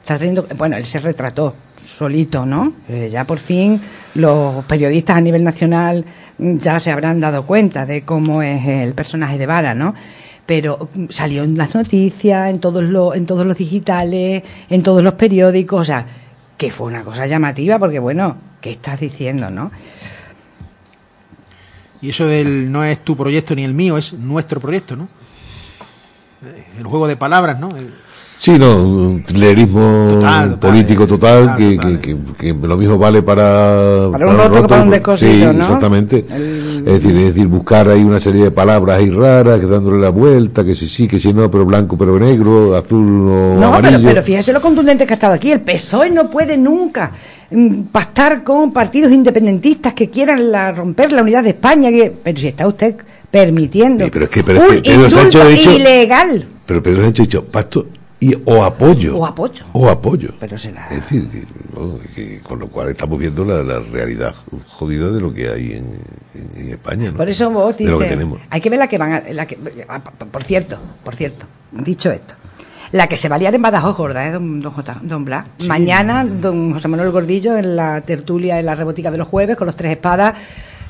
Está 0.00 0.18
trayendo, 0.18 0.46
bueno, 0.58 0.76
él 0.76 0.84
se 0.84 0.98
retrató 0.98 1.54
solito, 1.82 2.44
¿no? 2.44 2.74
Eh, 2.88 3.08
ya 3.10 3.24
por 3.24 3.38
fin 3.38 3.80
los 4.14 4.64
periodistas 4.64 5.16
a 5.16 5.20
nivel 5.20 5.44
nacional 5.44 6.04
mm, 6.38 6.56
ya 6.56 6.80
se 6.80 6.90
habrán 6.90 7.20
dado 7.20 7.44
cuenta 7.44 7.86
de 7.86 8.02
cómo 8.02 8.42
es 8.42 8.66
el 8.66 8.94
personaje 8.94 9.38
de 9.38 9.46
Vara, 9.46 9.74
¿no? 9.74 9.94
Pero 10.44 10.88
mm, 10.94 11.06
salió 11.08 11.44
en 11.44 11.56
las 11.56 11.74
noticias, 11.74 12.50
en 12.50 12.58
todos 12.58 12.82
los, 12.82 13.14
en 13.14 13.26
todos 13.26 13.46
los 13.46 13.56
digitales, 13.56 14.42
en 14.68 14.82
todos 14.82 15.02
los 15.02 15.14
periódicos, 15.14 15.80
o 15.80 15.84
sea, 15.84 16.06
que 16.58 16.70
fue 16.70 16.88
una 16.88 17.02
cosa 17.02 17.26
llamativa, 17.26 17.78
porque 17.78 17.98
bueno, 17.98 18.36
¿qué 18.60 18.72
estás 18.72 19.00
diciendo, 19.00 19.50
no? 19.50 19.70
Y 22.02 22.10
eso 22.10 22.26
del 22.26 22.70
no 22.70 22.84
es 22.84 23.02
tu 23.04 23.16
proyecto 23.16 23.54
ni 23.54 23.62
el 23.64 23.72
mío, 23.74 23.96
es 23.96 24.12
nuestro 24.12 24.60
proyecto, 24.60 24.96
¿no? 24.96 25.08
Eh, 26.44 26.64
El 26.78 26.84
juego 26.84 27.06
de 27.06 27.16
palabras, 27.16 27.58
¿no? 27.60 27.76
El- 27.76 27.94
Sí, 28.42 28.58
no, 28.58 28.76
un 28.82 29.22
trilerismo 29.22 30.08
Total, 30.10 30.58
político 30.58 31.06
total, 31.06 31.42
total, 31.52 31.56
que, 31.56 31.76
total, 31.76 32.00
que, 32.00 32.16
que, 32.40 32.58
que 32.58 32.66
lo 32.66 32.76
mismo 32.76 32.98
vale 32.98 33.22
para... 33.22 34.08
Para 34.10 34.26
un 34.26 34.36
roto 34.36 34.62
que 34.62 34.68
para 34.68 34.82
un 34.82 34.90
descosido, 34.90 35.30
Sí, 35.52 35.56
¿no? 35.56 35.62
exactamente. 35.62 36.24
El- 36.28 36.82
Es, 36.84 36.84
decir, 37.00 37.16
es 37.18 37.24
decir, 37.34 37.46
buscar 37.46 37.88
ahí 37.88 38.02
una 38.02 38.18
serie 38.18 38.42
de 38.42 38.50
palabras 38.50 38.98
ahí 38.98 39.10
raras, 39.10 39.60
que 39.60 39.66
dándole 39.66 40.00
la 40.00 40.08
vuelta, 40.10 40.64
que 40.64 40.74
si 40.74 40.88
sí, 40.88 41.06
que 41.06 41.20
si 41.20 41.32
no, 41.32 41.48
pero 41.52 41.64
blanco, 41.64 41.96
pero 41.96 42.18
negro, 42.18 42.74
azul 42.74 43.28
o 43.28 43.56
No, 43.60 43.66
amarillo. 43.74 43.98
pero, 43.98 44.08
pero 44.08 44.22
fíjese 44.24 44.52
lo 44.52 44.60
contundente 44.60 45.06
que 45.06 45.12
ha 45.12 45.14
estado 45.14 45.34
aquí. 45.34 45.52
El 45.52 45.60
PSOE 45.60 46.10
no 46.10 46.28
puede 46.28 46.56
nunca 46.58 47.12
mm, 47.48 47.82
pactar 47.92 48.42
con 48.42 48.72
partidos 48.72 49.12
independentistas 49.12 49.94
que 49.94 50.10
quieran 50.10 50.50
la- 50.50 50.72
romper 50.72 51.12
la 51.12 51.22
unidad 51.22 51.44
de 51.44 51.50
España. 51.50 51.90
que- 51.90 52.12
pero 52.20 52.36
si 52.40 52.48
está 52.48 52.66
usted 52.66 52.96
permitiendo 53.30 54.04
Sí, 54.04 54.10
pero 54.12 54.24
es 54.24 54.30
que- 54.32 54.42
pero 54.42 54.62
es 54.64 54.82
que 54.82 54.90
Pedro 54.90 55.10
Sánchez 55.10 55.40
ha 55.42 55.46
dicho- 55.46 55.72
ilegal 55.72 56.44
Pero 56.66 56.82
Pedro 56.82 57.02
Sánchez 57.04 57.20
ha 57.20 57.26
dicho 57.26 57.44
pacto 57.44 57.86
y, 58.22 58.34
o 58.46 58.62
apoyo. 58.64 59.16
o 59.18 59.26
apoyo. 59.26 59.64
O 59.72 59.88
apoyo. 59.88 60.30
Pero 60.40 60.56
será... 60.56 60.86
Es 60.88 60.96
decir, 61.02 61.28
que, 61.30 61.42
¿no? 61.74 61.98
que 62.14 62.40
con 62.40 62.58
lo 62.60 62.68
cual 62.68 62.88
estamos 62.90 63.18
viendo 63.18 63.44
la, 63.44 63.62
la 63.62 63.80
realidad 63.80 64.34
jodida 64.68 65.10
de 65.10 65.20
lo 65.20 65.32
que 65.34 65.48
hay 65.48 65.72
en, 65.72 65.86
en- 66.34 66.60
en 66.66 66.68
España. 66.70 67.10
¿no? 67.10 67.16
Por 67.16 67.28
eso 67.28 67.50
vos 67.50 67.76
De 67.76 67.84
lo 67.86 67.98
que 67.98 68.04
dices, 68.04 68.18
tenemos. 68.18 68.40
hay 68.50 68.60
que 68.60 68.70
ver 68.70 68.78
la 68.78 68.86
que 68.88 68.98
van 68.98 69.12
a, 69.12 69.22
la 69.32 69.46
que, 69.46 69.58
ah, 69.88 70.00
por 70.02 70.44
cierto, 70.44 70.78
por 71.04 71.14
cierto, 71.16 71.46
dicho 71.72 72.10
esto, 72.10 72.34
la 72.92 73.06
que 73.08 73.16
se 73.16 73.28
va 73.28 73.36
a 73.36 73.38
liar 73.38 73.54
en 73.54 73.62
Badajoz 73.62 73.96
gorda, 73.96 74.26
¿eh, 74.26 74.32
don, 74.32 74.60
don, 74.60 74.72
J, 74.72 75.00
don 75.02 75.24
Blas? 75.24 75.46
Mañana, 75.66 76.24
don 76.24 76.72
José 76.74 76.88
Manuel 76.88 77.10
Gordillo, 77.10 77.56
en 77.56 77.74
la 77.76 78.00
tertulia, 78.02 78.58
en 78.58 78.66
la 78.66 78.74
rebótica 78.74 79.10
de 79.10 79.18
los 79.18 79.28
jueves, 79.28 79.56
con 79.56 79.66
los 79.66 79.76
tres 79.76 79.92
espadas, 79.92 80.34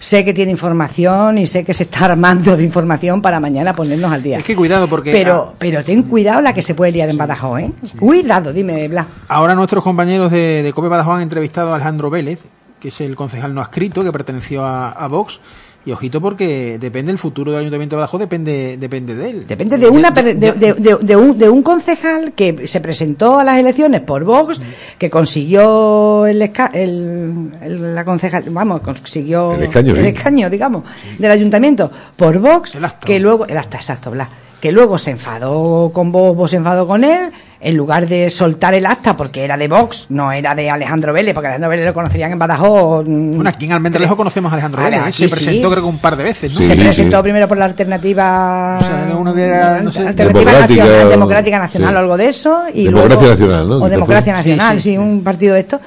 sé 0.02 0.24
que 0.24 0.34
tiene 0.34 0.50
información 0.50 1.38
y 1.38 1.46
sé 1.46 1.64
que 1.64 1.72
se 1.72 1.84
está 1.84 2.04
armando 2.06 2.56
de 2.56 2.64
información 2.64 3.22
para 3.22 3.38
mañana 3.38 3.74
ponernos 3.74 4.10
al 4.12 4.22
día. 4.22 4.38
Es 4.38 4.44
que 4.44 4.56
cuidado 4.56 4.88
porque... 4.88 5.12
Pero, 5.12 5.50
ah, 5.50 5.54
pero 5.58 5.84
ten 5.84 6.02
cuidado 6.02 6.40
la 6.42 6.52
que 6.52 6.60
se 6.60 6.74
puede 6.74 6.90
liar 6.90 7.08
en 7.08 7.16
Badajoz, 7.16 7.60
¿eh? 7.60 7.72
Cuidado, 7.98 8.52
dime, 8.52 8.88
Blas. 8.88 9.06
Ahora 9.28 9.54
nuestros 9.54 9.82
compañeros 9.84 10.32
de, 10.32 10.62
de 10.62 10.72
COPE 10.72 10.88
Badajoz 10.88 11.16
han 11.16 11.22
entrevistado 11.22 11.70
a 11.72 11.76
Alejandro 11.76 12.10
Vélez, 12.10 12.40
que 12.80 12.88
es 12.88 13.00
el 13.00 13.14
concejal 13.14 13.54
no 13.54 13.60
adscrito, 13.60 14.02
que 14.02 14.10
perteneció 14.10 14.64
a, 14.64 14.90
a 14.90 15.06
Vox, 15.06 15.38
y 15.84 15.90
ojito 15.92 16.20
porque 16.20 16.78
depende 16.78 17.10
el 17.10 17.18
futuro 17.18 17.50
del 17.50 17.60
Ayuntamiento 17.60 17.96
de 17.96 17.98
Badajoz, 18.00 18.20
depende, 18.20 18.76
depende 18.78 19.14
de 19.16 19.30
él. 19.30 19.46
Depende 19.46 19.78
de 19.78 19.88
una 19.88 20.14
per- 20.14 20.36
de, 20.36 20.52
de- 20.52 20.74
de- 20.74 20.96
de 21.00 21.16
un, 21.16 21.36
de 21.36 21.48
un 21.48 21.62
concejal 21.62 22.32
que 22.34 22.66
se 22.68 22.80
presentó 22.80 23.38
a 23.40 23.44
las 23.44 23.58
elecciones 23.58 24.00
por 24.02 24.22
Vox, 24.24 24.60
que 24.98 25.10
consiguió 25.10 26.26
el, 26.26 26.40
esca- 26.40 26.70
el, 26.72 27.52
el- 27.62 27.94
la 27.94 28.04
concejal, 28.04 28.44
vamos, 28.50 28.80
consiguió 28.80 29.54
El 29.54 29.64
escaño, 29.64 29.94
el 29.96 30.02
sí. 30.02 30.08
escaño, 30.08 30.48
digamos, 30.50 30.84
del 31.18 31.30
ayuntamiento 31.30 31.90
por 32.16 32.38
Vox, 32.38 32.78
que 33.04 33.18
luego 33.18 33.46
el 33.46 33.58
acta 33.58 33.78
exacto, 33.78 34.10
Blas, 34.12 34.28
que 34.60 34.70
luego 34.70 34.96
se 34.98 35.10
enfadó 35.10 35.90
con 35.92 36.12
Vox, 36.12 36.36
Vox 36.36 36.50
se 36.52 36.56
enfadó 36.58 36.86
con 36.86 37.02
él, 37.02 37.32
en 37.64 37.76
lugar 37.76 38.08
de 38.08 38.28
soltar 38.28 38.74
el 38.74 38.84
acta 38.86 39.16
porque 39.16 39.44
era 39.44 39.56
de 39.56 39.68
Vox, 39.68 40.06
no 40.08 40.32
era 40.32 40.54
de 40.54 40.68
Alejandro 40.68 41.12
Vélez, 41.12 41.32
porque 41.32 41.46
Alejandro 41.46 41.70
Vélez 41.70 41.86
lo 41.86 41.94
conocerían 41.94 42.32
en 42.32 42.38
Badajoz. 42.38 43.04
mm, 43.06 43.34
Bueno, 43.36 43.48
aquí 43.50 43.66
en 43.66 43.72
Almendralejo 43.72 44.16
conocemos 44.16 44.50
a 44.50 44.54
Alejandro 44.54 44.82
Vélez, 44.82 45.00
aquí 45.00 45.12
se 45.12 45.28
sí. 45.28 45.34
presentó 45.34 45.70
creo 45.70 45.82
que 45.84 45.88
un 45.88 45.98
par 45.98 46.16
de 46.16 46.24
veces, 46.24 46.54
¿no? 46.58 46.66
se 46.66 46.74
presentó 46.76 47.22
primero 47.22 47.46
por 47.46 47.56
la 47.58 47.66
alternativa, 47.66 48.78
uno 49.18 49.34
que 49.34 49.42
era, 49.44 49.80
no 49.80 49.92
sé, 49.92 50.00
alternativa 50.06 50.40
Democrática, 50.50 50.84
nacional, 50.84 51.08
democrática 51.10 51.58
nacional 51.58 51.90
sí. 51.90 51.94
o 51.94 51.98
algo 51.98 52.16
de 52.16 52.26
eso 52.28 52.62
y 52.74 52.84
Democracia 52.84 53.16
luego- 53.16 53.30
Nacional, 53.32 53.68
¿no? 53.68 53.74
o 53.76 53.88
democracia 53.88 54.32
nacional 54.32 54.80
Sí, 54.80 54.90
sí, 54.92 54.98
un 54.98 55.22
partido 55.22 55.54
de 55.54 55.60
esto 55.60 55.80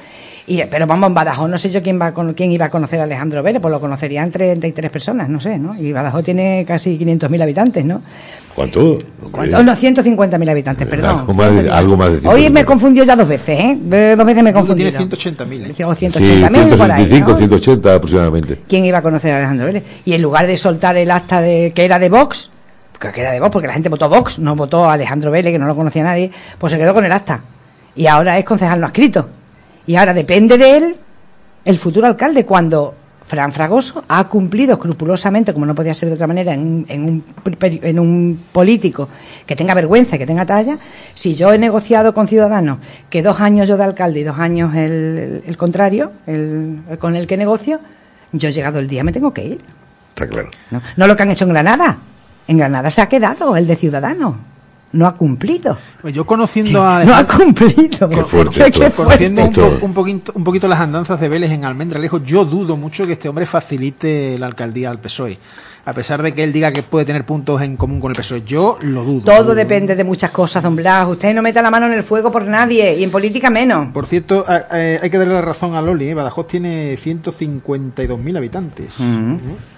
y 0.46 0.62
pero 0.64 0.86
vamos 0.86 1.08
en 1.08 1.14
Badajoz 1.14 1.48
no 1.50 1.58
sé 1.58 1.70
yo 1.70 1.82
quién 1.82 2.00
va 2.00 2.12
con 2.12 2.34
quién 2.34 2.52
iba 2.52 2.66
a 2.66 2.70
conocer 2.70 3.00
a 3.00 3.04
Alejandro 3.04 3.42
Vélez 3.42 3.60
pues 3.60 3.72
lo 3.72 3.80
conocerían 3.80 4.30
33 4.30 4.90
personas 4.90 5.28
no 5.28 5.40
sé 5.40 5.58
no 5.58 5.74
y 5.74 5.92
Badajoz 5.92 6.24
tiene 6.24 6.64
casi 6.66 6.98
500.000 6.98 7.42
habitantes 7.42 7.84
no 7.84 8.02
¿Cuánto? 8.54 8.98
¿Cuánto? 9.30 9.62
no 9.62 9.72
150.000 9.72 10.50
habitantes 10.50 10.88
perdón 10.88 11.18
Algo 11.20 11.34
más 11.34 11.52
de, 11.52 11.70
algo 11.70 11.96
más 11.96 12.22
de 12.22 12.28
hoy 12.28 12.48
me 12.48 12.64
confundió 12.64 13.04
ya 13.04 13.16
dos 13.16 13.28
veces 13.28 13.58
¿eh? 13.58 13.78
Dos 14.16 14.26
veces 14.26 14.42
me 14.42 14.52
Creo 14.52 14.64
confundido 14.64 14.90
tiene 14.90 15.06
180.000. 15.06 15.80
¿eh? 15.80 15.84
o 15.84 15.94
Sí, 15.94 16.06
180.000 16.06 16.76
por 16.76 16.90
ahí 16.90 17.06
175, 17.06 17.30
¿no? 17.30 17.36
180 17.36 17.94
aproximadamente. 17.94 18.60
quién 18.68 18.84
iba 18.84 18.98
a 18.98 19.02
conocer 19.02 19.32
a 19.32 19.38
Alejandro 19.38 19.66
Vélez. 19.66 19.84
Y 20.04 20.14
en 20.14 20.22
lugar 20.22 20.46
de 20.46 20.56
soltar 20.56 20.96
el 20.96 21.10
acta 21.10 21.40
de 21.40 21.72
que 21.74 21.84
era 21.84 21.98
de 21.98 22.08
Vox, 22.08 22.50
que 22.98 23.12
que 23.12 23.20
era 23.20 23.32
de 23.32 23.40
Vox, 23.40 23.52
porque 23.52 23.66
la 23.66 23.74
gente 23.74 23.88
votó 23.88 24.08
Vox, 24.08 24.38
no 24.38 24.54
votó 24.56 24.88
a 24.88 24.94
Alejandro 24.94 25.30
Vélez, 25.30 25.52
que 25.52 25.58
no 25.58 25.66
lo 25.66 25.74
conocía 25.74 26.02
nadie, 26.02 26.30
pues 26.58 26.72
se 26.72 26.78
quedó 26.78 26.94
con 26.94 27.04
el 27.04 27.12
acta. 27.12 27.40
Y 27.94 28.06
ahora 28.06 28.38
es 28.38 28.44
concejal 28.44 28.80
no 28.80 28.86
escrito. 28.86 29.28
Y 29.86 29.96
ahora 29.96 30.14
depende 30.14 30.58
de 30.58 30.76
él 30.76 30.96
el 31.64 31.78
futuro 31.78 32.06
alcalde, 32.06 32.44
cuando 32.44 32.94
Fran 33.24 33.52
Fragoso 33.52 34.04
ha 34.06 34.28
cumplido 34.28 34.74
escrupulosamente, 34.74 35.52
como 35.52 35.66
no 35.66 35.74
podía 35.74 35.94
ser 35.94 36.08
de 36.08 36.14
otra 36.14 36.28
manera, 36.28 36.54
en, 36.54 36.60
un- 36.60 36.86
en, 36.88 37.02
un, 37.04 37.24
en 37.60 37.98
un 37.98 38.40
político 38.52 39.08
que 39.44 39.56
tenga 39.56 39.74
vergüenza, 39.74 40.16
que 40.16 40.26
tenga 40.26 40.46
talla. 40.46 40.78
Si 41.14 41.34
yo 41.34 41.52
he 41.52 41.58
negociado 41.58 42.14
con 42.14 42.28
Ciudadanos 42.28 42.78
que 43.10 43.22
dos 43.22 43.40
años 43.40 43.66
yo 43.66 43.76
de 43.76 43.82
alcalde 43.84 44.20
y 44.20 44.22
dos 44.24 44.38
años 44.38 44.74
el, 44.76 45.42
el- 45.44 45.56
contrario, 45.56 46.12
el, 46.28 46.82
el 46.88 46.98
con 46.98 47.16
el 47.16 47.26
que 47.26 47.36
negocio, 47.36 47.80
yo 48.32 48.48
llegado 48.50 48.78
el 48.78 48.86
día 48.86 49.02
me 49.02 49.12
tengo 49.12 49.32
que 49.34 49.44
ir. 49.44 49.58
Está 50.10 50.28
claro. 50.28 50.50
No, 50.70 50.80
no 50.96 51.06
lo 51.08 51.16
que 51.16 51.22
han 51.24 51.30
hecho 51.32 51.44
en 51.44 51.50
Granada. 51.50 51.98
En 52.48 52.58
Granada 52.58 52.90
se 52.90 53.02
ha 53.02 53.08
quedado 53.08 53.56
el 53.56 53.66
de 53.66 53.74
Ciudadanos. 53.74 54.36
No 54.92 55.06
ha 55.06 55.14
cumplido. 55.16 55.76
Pues 56.00 56.14
yo 56.14 56.24
conociendo 56.24 56.82
a 56.82 57.04
No 57.04 57.14
ha 57.14 57.24
cumplido. 57.26 58.08
Qué 58.08 58.22
fuerte 58.24 58.54
Qué 58.54 58.66
esto. 58.66 58.78
fuerte. 58.78 58.96
Conociendo 58.96 59.42
un, 59.42 59.48
Esto- 59.48 59.78
po- 59.78 59.84
un 59.86 59.92
poquito, 59.94 60.32
un 60.34 60.44
poquito 60.44 60.68
las 60.68 60.80
andanzas 60.80 61.20
de 61.20 61.28
Vélez 61.28 61.50
en 61.50 61.64
Almendralejo, 61.64 62.22
yo 62.22 62.44
dudo 62.44 62.76
mucho 62.76 63.04
que 63.06 63.12
este 63.12 63.28
hombre 63.28 63.46
facilite 63.46 64.38
la 64.38 64.46
alcaldía 64.46 64.90
al 64.90 64.98
PSOE. 65.00 65.38
A 65.88 65.92
pesar 65.92 66.20
de 66.20 66.32
que 66.34 66.42
él 66.42 66.52
diga 66.52 66.72
que 66.72 66.82
puede 66.82 67.04
tener 67.04 67.24
puntos 67.24 67.62
en 67.62 67.76
común 67.76 68.00
con 68.00 68.10
el 68.10 68.16
PSOE, 68.16 68.42
yo 68.42 68.76
lo 68.82 69.04
dudo. 69.04 69.22
Todo 69.24 69.54
depende 69.54 69.94
de 69.94 70.02
muchas 70.02 70.32
cosas, 70.32 70.60
don 70.62 70.74
Blas. 70.74 71.06
Usted 71.06 71.32
no 71.32 71.42
meta 71.42 71.62
la 71.62 71.70
mano 71.70 71.86
en 71.86 71.92
el 71.92 72.02
fuego 72.02 72.32
por 72.32 72.44
nadie 72.44 72.96
y 72.96 73.04
en 73.04 73.10
política 73.12 73.50
menos. 73.50 73.92
Por 73.92 74.08
cierto, 74.08 74.44
hay 74.48 75.08
que 75.08 75.16
darle 75.16 75.34
la 75.34 75.42
razón 75.42 75.76
a 75.76 75.80
Loli. 75.80 76.08
¿eh? 76.08 76.14
Badajoz 76.14 76.48
tiene 76.48 76.96
152.000 76.96 78.36
habitantes. 78.36 78.94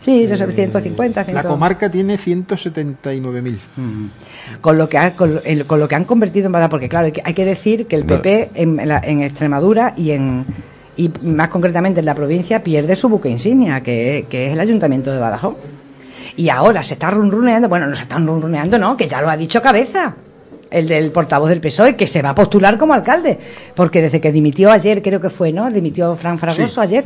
Sí, 0.01 0.27
yo 0.27 0.35
sé, 0.37 0.51
150, 0.51 1.25
100. 1.25 1.35
La 1.35 1.43
comarca 1.43 1.91
tiene 1.91 2.17
179.000. 2.17 3.59
con 4.63 4.79
lo 4.79 4.89
que 4.89 4.97
ha- 4.99 5.15
con, 5.15 5.41
con 5.67 5.79
lo 5.81 5.89
que 5.89 5.95
han 5.95 6.05
convertido 6.05 6.47
en 6.47 6.53
Badajoz, 6.53 6.71
porque 6.71 6.89
claro, 6.89 7.07
hay 7.07 7.13
que, 7.13 7.23
hay 7.25 7.35
que 7.35 7.45
decir 7.45 7.87
que 7.87 7.97
el 7.97 8.05
PP 8.05 8.51
en, 8.55 8.77
la- 8.89 9.01
en 9.05 9.21
Extremadura 9.23 9.93
y 9.97 10.13
en 10.13 10.47
y 10.97 11.11
más 11.23 11.49
concretamente 11.49 12.01
en 12.01 12.07
la 12.07 12.15
provincia 12.15 12.65
pierde 12.65 12.97
su 12.97 13.09
buque 13.09 13.29
insignia, 13.29 13.83
que, 13.83 14.27
que 14.29 14.47
es 14.49 14.53
el 14.55 14.59
Ayuntamiento 14.61 15.13
de 15.13 15.19
Badajoz. 15.19 15.55
Y 16.37 16.49
ahora 16.49 16.83
se 16.83 16.95
está 16.95 17.11
runruneando, 17.11 17.69
bueno, 17.69 17.87
no 17.87 17.97
se 17.97 18.03
están 18.03 18.27
runruneando, 18.27 18.79
no, 18.79 18.97
que 18.97 19.09
ya 19.09 19.21
lo 19.21 19.29
ha 19.31 19.37
dicho 19.37 19.61
Cabeza, 19.63 20.15
el 20.71 20.87
del 20.87 21.11
portavoz 21.13 21.49
del 21.49 21.61
PSOE, 21.61 21.97
que 21.97 22.07
se 22.07 22.21
va 22.23 22.31
a 22.31 22.35
postular 22.35 22.77
como 22.79 22.93
alcalde, 22.95 23.39
porque 23.75 24.03
desde 24.03 24.21
que 24.21 24.31
dimitió 24.33 24.71
ayer, 24.71 25.01
creo 25.03 25.21
que 25.21 25.31
fue, 25.31 25.53
¿no? 25.53 25.71
Dimitió 25.71 26.15
Fran 26.17 26.39
Fragoso 26.39 26.67
Sí. 26.69 26.81
ayer. 26.81 27.05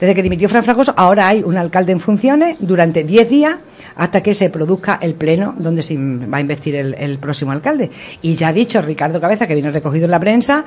Desde 0.00 0.14
que 0.14 0.22
dimitió 0.22 0.48
Fran 0.48 0.64
Fragoso, 0.64 0.94
ahora 0.96 1.28
hay 1.28 1.42
un 1.44 1.56
alcalde 1.56 1.92
en 1.92 2.00
funciones 2.00 2.56
durante 2.58 3.04
10 3.04 3.28
días 3.28 3.56
hasta 3.94 4.20
que 4.22 4.34
se 4.34 4.50
produzca 4.50 4.98
el 5.00 5.14
pleno 5.14 5.54
donde 5.58 5.82
se 5.82 5.96
va 5.96 6.38
a 6.38 6.40
investir 6.40 6.74
el, 6.74 6.94
el 6.94 7.18
próximo 7.18 7.52
alcalde. 7.52 7.90
Y 8.22 8.34
ya 8.34 8.48
ha 8.48 8.52
dicho 8.52 8.80
Ricardo 8.82 9.20
Cabeza, 9.20 9.46
que 9.46 9.54
viene 9.54 9.70
recogido 9.70 10.06
en 10.06 10.10
la 10.10 10.18
prensa, 10.18 10.64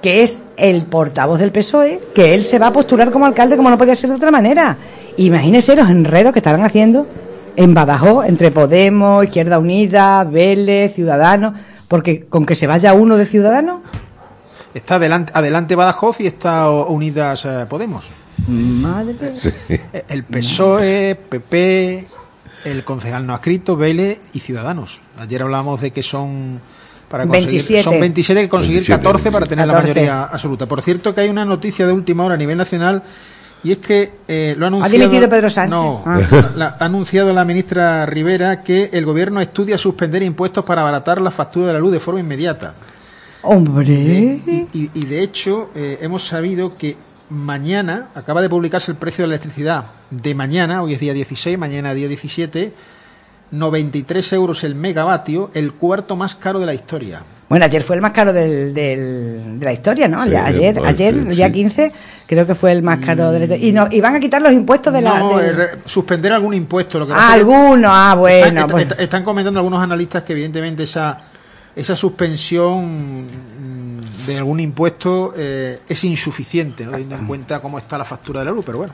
que 0.00 0.22
es 0.22 0.44
el 0.56 0.84
portavoz 0.84 1.40
del 1.40 1.50
PSOE, 1.50 1.98
que 2.14 2.34
él 2.34 2.44
se 2.44 2.58
va 2.58 2.68
a 2.68 2.72
postular 2.72 3.10
como 3.10 3.26
alcalde 3.26 3.56
como 3.56 3.68
no 3.68 3.76
podía 3.76 3.96
ser 3.96 4.10
de 4.10 4.16
otra 4.16 4.30
manera. 4.30 4.76
Imagínese 5.16 5.74
los 5.76 5.90
enredos 5.90 6.32
que 6.32 6.38
estarán 6.38 6.62
haciendo 6.62 7.06
en 7.56 7.74
Badajoz 7.74 8.26
entre 8.26 8.50
Podemos, 8.50 9.24
Izquierda 9.24 9.58
Unida, 9.58 10.24
Vélez, 10.24 10.94
Ciudadanos, 10.94 11.54
porque 11.88 12.24
con 12.26 12.46
que 12.46 12.54
se 12.54 12.66
vaya 12.66 12.94
uno 12.94 13.16
de 13.16 13.26
Ciudadanos, 13.26 13.80
Está 14.74 14.96
adelante, 14.96 15.32
adelante 15.36 15.76
Badajoz 15.76 16.20
y 16.20 16.26
está 16.26 16.68
Unidas 16.68 17.44
eh, 17.44 17.64
Podemos. 17.68 18.04
madre. 18.48 19.14
El 20.08 20.24
PSOE, 20.24 21.14
PP, 21.14 22.08
el 22.64 22.82
concejal 22.82 23.24
no 23.24 23.34
adscrito, 23.34 23.76
Vélez 23.76 24.18
y 24.32 24.40
Ciudadanos. 24.40 25.00
Ayer 25.16 25.42
hablábamos 25.42 25.80
de 25.80 25.92
que 25.92 26.02
son 26.02 26.60
para 27.08 27.24
conseguir 27.24 27.50
27. 27.50 27.82
son 27.84 28.00
27 28.00 28.40
que 28.42 28.48
conseguir 28.48 28.78
27, 28.78 29.00
14 29.00 29.30
para 29.30 29.46
tener 29.46 29.66
14. 29.68 29.88
la 29.88 29.94
mayoría 29.94 30.24
absoluta. 30.24 30.66
Por 30.66 30.82
cierto 30.82 31.14
que 31.14 31.20
hay 31.20 31.28
una 31.28 31.44
noticia 31.44 31.86
de 31.86 31.92
última 31.92 32.24
hora 32.24 32.34
a 32.34 32.38
nivel 32.38 32.58
nacional 32.58 33.04
y 33.64 33.72
es 33.72 33.78
que 33.78 34.12
eh, 34.28 34.54
lo 34.56 34.66
ha 34.66 34.68
¿Ha 34.68 34.68
anunciado 34.68 34.98
dimitido 34.98 35.28
Pedro 35.28 35.50
Sánchez? 35.50 35.70
No, 35.70 36.02
Ah. 36.06 36.20
la- 36.56 36.76
ha 36.78 36.84
anunciado 36.84 37.32
la 37.32 37.44
ministra 37.44 38.06
Rivera 38.06 38.62
que 38.62 38.90
el 38.92 39.04
gobierno 39.04 39.40
estudia 39.40 39.76
suspender 39.78 40.22
impuestos 40.22 40.64
para 40.64 40.82
abaratar 40.82 41.20
la 41.20 41.30
factura 41.30 41.66
de 41.68 41.72
la 41.72 41.78
luz 41.80 41.90
de 41.92 42.00
forma 42.00 42.20
inmediata. 42.20 42.74
Hombre. 43.42 43.92
Y, 43.92 44.68
y- 44.72 44.90
y 44.94 45.04
de 45.06 45.22
hecho, 45.22 45.70
eh, 45.74 45.98
hemos 46.02 46.26
sabido 46.26 46.76
que 46.76 46.96
mañana 47.30 48.08
acaba 48.14 48.40
de 48.42 48.48
publicarse 48.48 48.90
el 48.92 48.98
precio 48.98 49.22
de 49.24 49.28
la 49.28 49.34
electricidad 49.34 49.84
de 50.10 50.34
mañana, 50.34 50.82
hoy 50.82 50.92
es 50.94 51.00
día 51.00 51.14
16, 51.14 51.58
mañana 51.58 51.92
día 51.94 52.06
17, 52.08 52.72
93 53.50 54.32
euros 54.32 54.64
el 54.64 54.74
megavatio, 54.74 55.50
el 55.54 55.72
cuarto 55.72 56.16
más 56.16 56.34
caro 56.34 56.58
de 56.60 56.66
la 56.66 56.74
historia. 56.74 57.22
Bueno, 57.54 57.66
ayer 57.66 57.84
fue 57.84 57.94
el 57.94 58.02
más 58.02 58.10
caro 58.10 58.32
del, 58.32 58.74
del- 58.74 59.60
de 59.60 59.64
la 59.64 59.72
historia, 59.72 60.08
¿no? 60.08 60.24
Sí, 60.24 60.34
ayer, 60.34 60.74
pues, 60.74 60.88
ayer, 60.88 61.14
el 61.14 61.36
día 61.36 61.46
sí. 61.46 61.52
15, 61.52 61.92
creo 62.26 62.44
que 62.48 62.56
fue 62.56 62.72
el 62.72 62.82
más 62.82 62.98
caro 62.98 63.30
de 63.30 63.38
la 63.38 63.44
historia. 63.44 63.68
Y, 63.68 63.70
no, 63.70 63.86
y 63.92 64.00
van 64.00 64.16
a 64.16 64.18
quitar 64.18 64.42
los 64.42 64.50
impuestos 64.52 64.92
de 64.92 65.00
la... 65.02 65.20
No, 65.20 65.38
del- 65.38 65.60
eh, 65.60 65.68
suspender 65.86 66.32
algún 66.32 66.52
impuesto. 66.54 66.98
Lo 66.98 67.06
que 67.06 67.12
Ah, 67.12 67.32
alguno, 67.32 67.90
ah, 67.92 68.16
bueno, 68.16 68.66
están 68.98 69.22
comentando 69.22 69.60
algunos 69.60 69.80
analistas 69.80 70.24
que 70.24 70.32
evidentemente 70.32 70.82
esa, 70.82 71.16
esa 71.76 71.94
suspensión 71.94 73.26
mm, 73.26 74.26
de 74.26 74.36
algún 74.36 74.58
impuesto 74.58 75.32
eh, 75.36 75.78
es 75.88 76.02
insuficiente, 76.02 76.84
¿no? 76.84 76.90
teniendo 76.90 77.14
en 77.14 77.26
cuenta 77.28 77.60
cómo 77.60 77.78
está 77.78 77.96
la 77.96 78.04
factura 78.04 78.40
de 78.40 78.46
la 78.46 78.50
luz, 78.50 78.64
pero 78.66 78.78
bueno. 78.78 78.92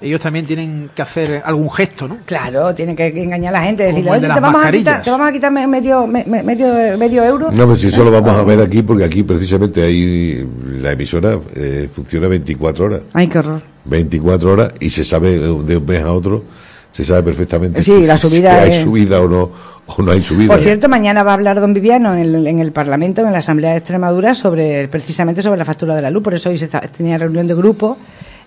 Ellos 0.00 0.20
también 0.20 0.44
tienen 0.44 0.90
que 0.94 1.00
hacer 1.00 1.40
algún 1.42 1.70
gesto, 1.70 2.06
¿no? 2.06 2.18
Claro, 2.26 2.74
tienen 2.74 2.94
que 2.94 3.06
engañar 3.06 3.54
a 3.54 3.60
la 3.60 3.64
gente, 3.64 3.84
decirle, 3.84 4.10
de 4.10 4.16
oye, 4.18 4.28
las 4.28 4.36
te 4.36 4.40
vamos, 4.42 4.54
a 4.56 4.58
mascarillas. 4.64 4.92
quitar, 4.92 5.02
te 5.04 5.10
vamos 5.10 5.28
a 5.28 5.32
quitar 5.32 5.52
me- 5.52 5.66
medio, 5.66 6.06
me- 6.06 6.24
me- 6.26 6.42
medio, 6.42 6.66
medio 6.98 7.24
euro. 7.24 7.50
No, 7.50 7.66
pues 7.66 7.80
si 7.80 7.86
eso 7.86 8.04
lo 8.04 8.10
vamos 8.10 8.34
a 8.34 8.42
ver 8.42 8.60
aquí, 8.60 8.82
porque 8.82 9.04
aquí 9.04 9.22
precisamente 9.22 9.82
hay 9.82 10.46
la 10.80 10.92
emisora 10.92 11.38
eh, 11.54 11.88
funciona 11.94 12.28
24 12.28 12.84
horas. 12.84 13.00
Ay, 13.14 13.26
qué 13.28 13.38
horror. 13.38 13.62
24 13.86 14.52
horas 14.52 14.72
y 14.80 14.90
se 14.90 15.02
sabe 15.02 15.38
de 15.38 15.50
un 15.50 15.86
mes 15.86 16.02
a 16.02 16.12
otro, 16.12 16.44
se 16.92 17.02
sabe 17.02 17.22
perfectamente 17.22 17.82
Sí, 17.82 17.92
si, 17.92 18.06
la 18.06 18.18
si 18.18 18.28
subida 18.28 18.60
hay 18.62 18.72
es- 18.72 18.82
subida 18.82 19.20
o 19.22 19.28
no, 19.28 19.50
o 19.86 20.02
no 20.02 20.12
hay 20.12 20.22
subida. 20.22 20.48
Por 20.52 20.60
cierto, 20.62 20.90
mañana 20.90 21.22
va 21.22 21.30
a 21.30 21.34
hablar 21.34 21.58
don 21.58 21.72
Viviano 21.72 22.12
en 22.14 22.20
el, 22.34 22.46
en 22.46 22.58
el 22.58 22.70
Parlamento, 22.72 23.22
en 23.24 23.32
la 23.32 23.38
Asamblea 23.38 23.70
de 23.70 23.78
Extremadura, 23.78 24.34
sobre 24.34 24.88
precisamente 24.88 25.40
sobre 25.40 25.56
la 25.56 25.64
factura 25.64 25.94
de 25.94 26.02
la 26.02 26.10
luz. 26.10 26.22
Por 26.22 26.34
eso 26.34 26.50
hoy 26.50 26.58
se 26.58 26.66
está- 26.66 26.80
tenía 26.82 27.16
reunión 27.16 27.46
de 27.46 27.54
grupo 27.54 27.96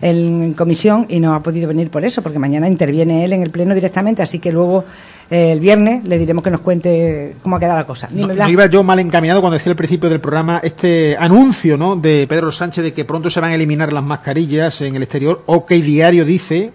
en 0.02 0.54
comisión 0.54 1.06
y 1.10 1.20
no 1.20 1.34
ha 1.34 1.44
podido 1.44 1.68
venir 1.68 1.90
por 1.90 2.06
eso, 2.06 2.22
porque 2.22 2.40
mañana 2.40 2.68
interviene 2.68 3.26
él 3.26 3.34
en 3.34 3.44
el 3.44 3.50
pleno 3.50 3.76
directamente, 3.76 4.22
así 4.22 4.40
que 4.40 4.52
luego 4.52 4.86
eh, 5.30 5.52
el 5.52 5.60
viernes 5.60 6.04
le 6.06 6.18
diremos 6.18 6.44
que 6.44 6.52
nos 6.52 6.62
cuente 6.62 7.36
cómo 7.42 7.58
ha 7.58 7.60
quedado 7.60 7.78
la 7.78 7.86
cosa. 7.86 8.10
No, 8.12 8.28
no 8.28 8.50
iba 8.50 8.66
yo 8.68 8.84
mal 8.84 9.00
encaminado 9.00 9.42
cuando 9.42 9.56
decía 9.56 9.72
al 9.72 9.78
principio 9.78 10.10
del 10.10 10.22
programa 10.22 10.62
este 10.64 11.18
anuncio 11.20 11.78
¿no? 11.78 11.96
de 11.96 12.26
Pedro 12.28 12.52
Sánchez 12.52 12.84
de 12.84 12.94
que 12.94 13.06
pronto 13.06 13.30
se 13.30 13.40
van 13.40 13.52
a 13.52 13.56
eliminar 13.56 13.92
las 13.92 14.04
mascarillas 14.04 14.82
en 14.82 14.96
el 14.96 15.04
exterior, 15.04 15.44
o 15.46 15.66
que 15.66 15.82
Diario 15.82 16.26
dice 16.26 16.72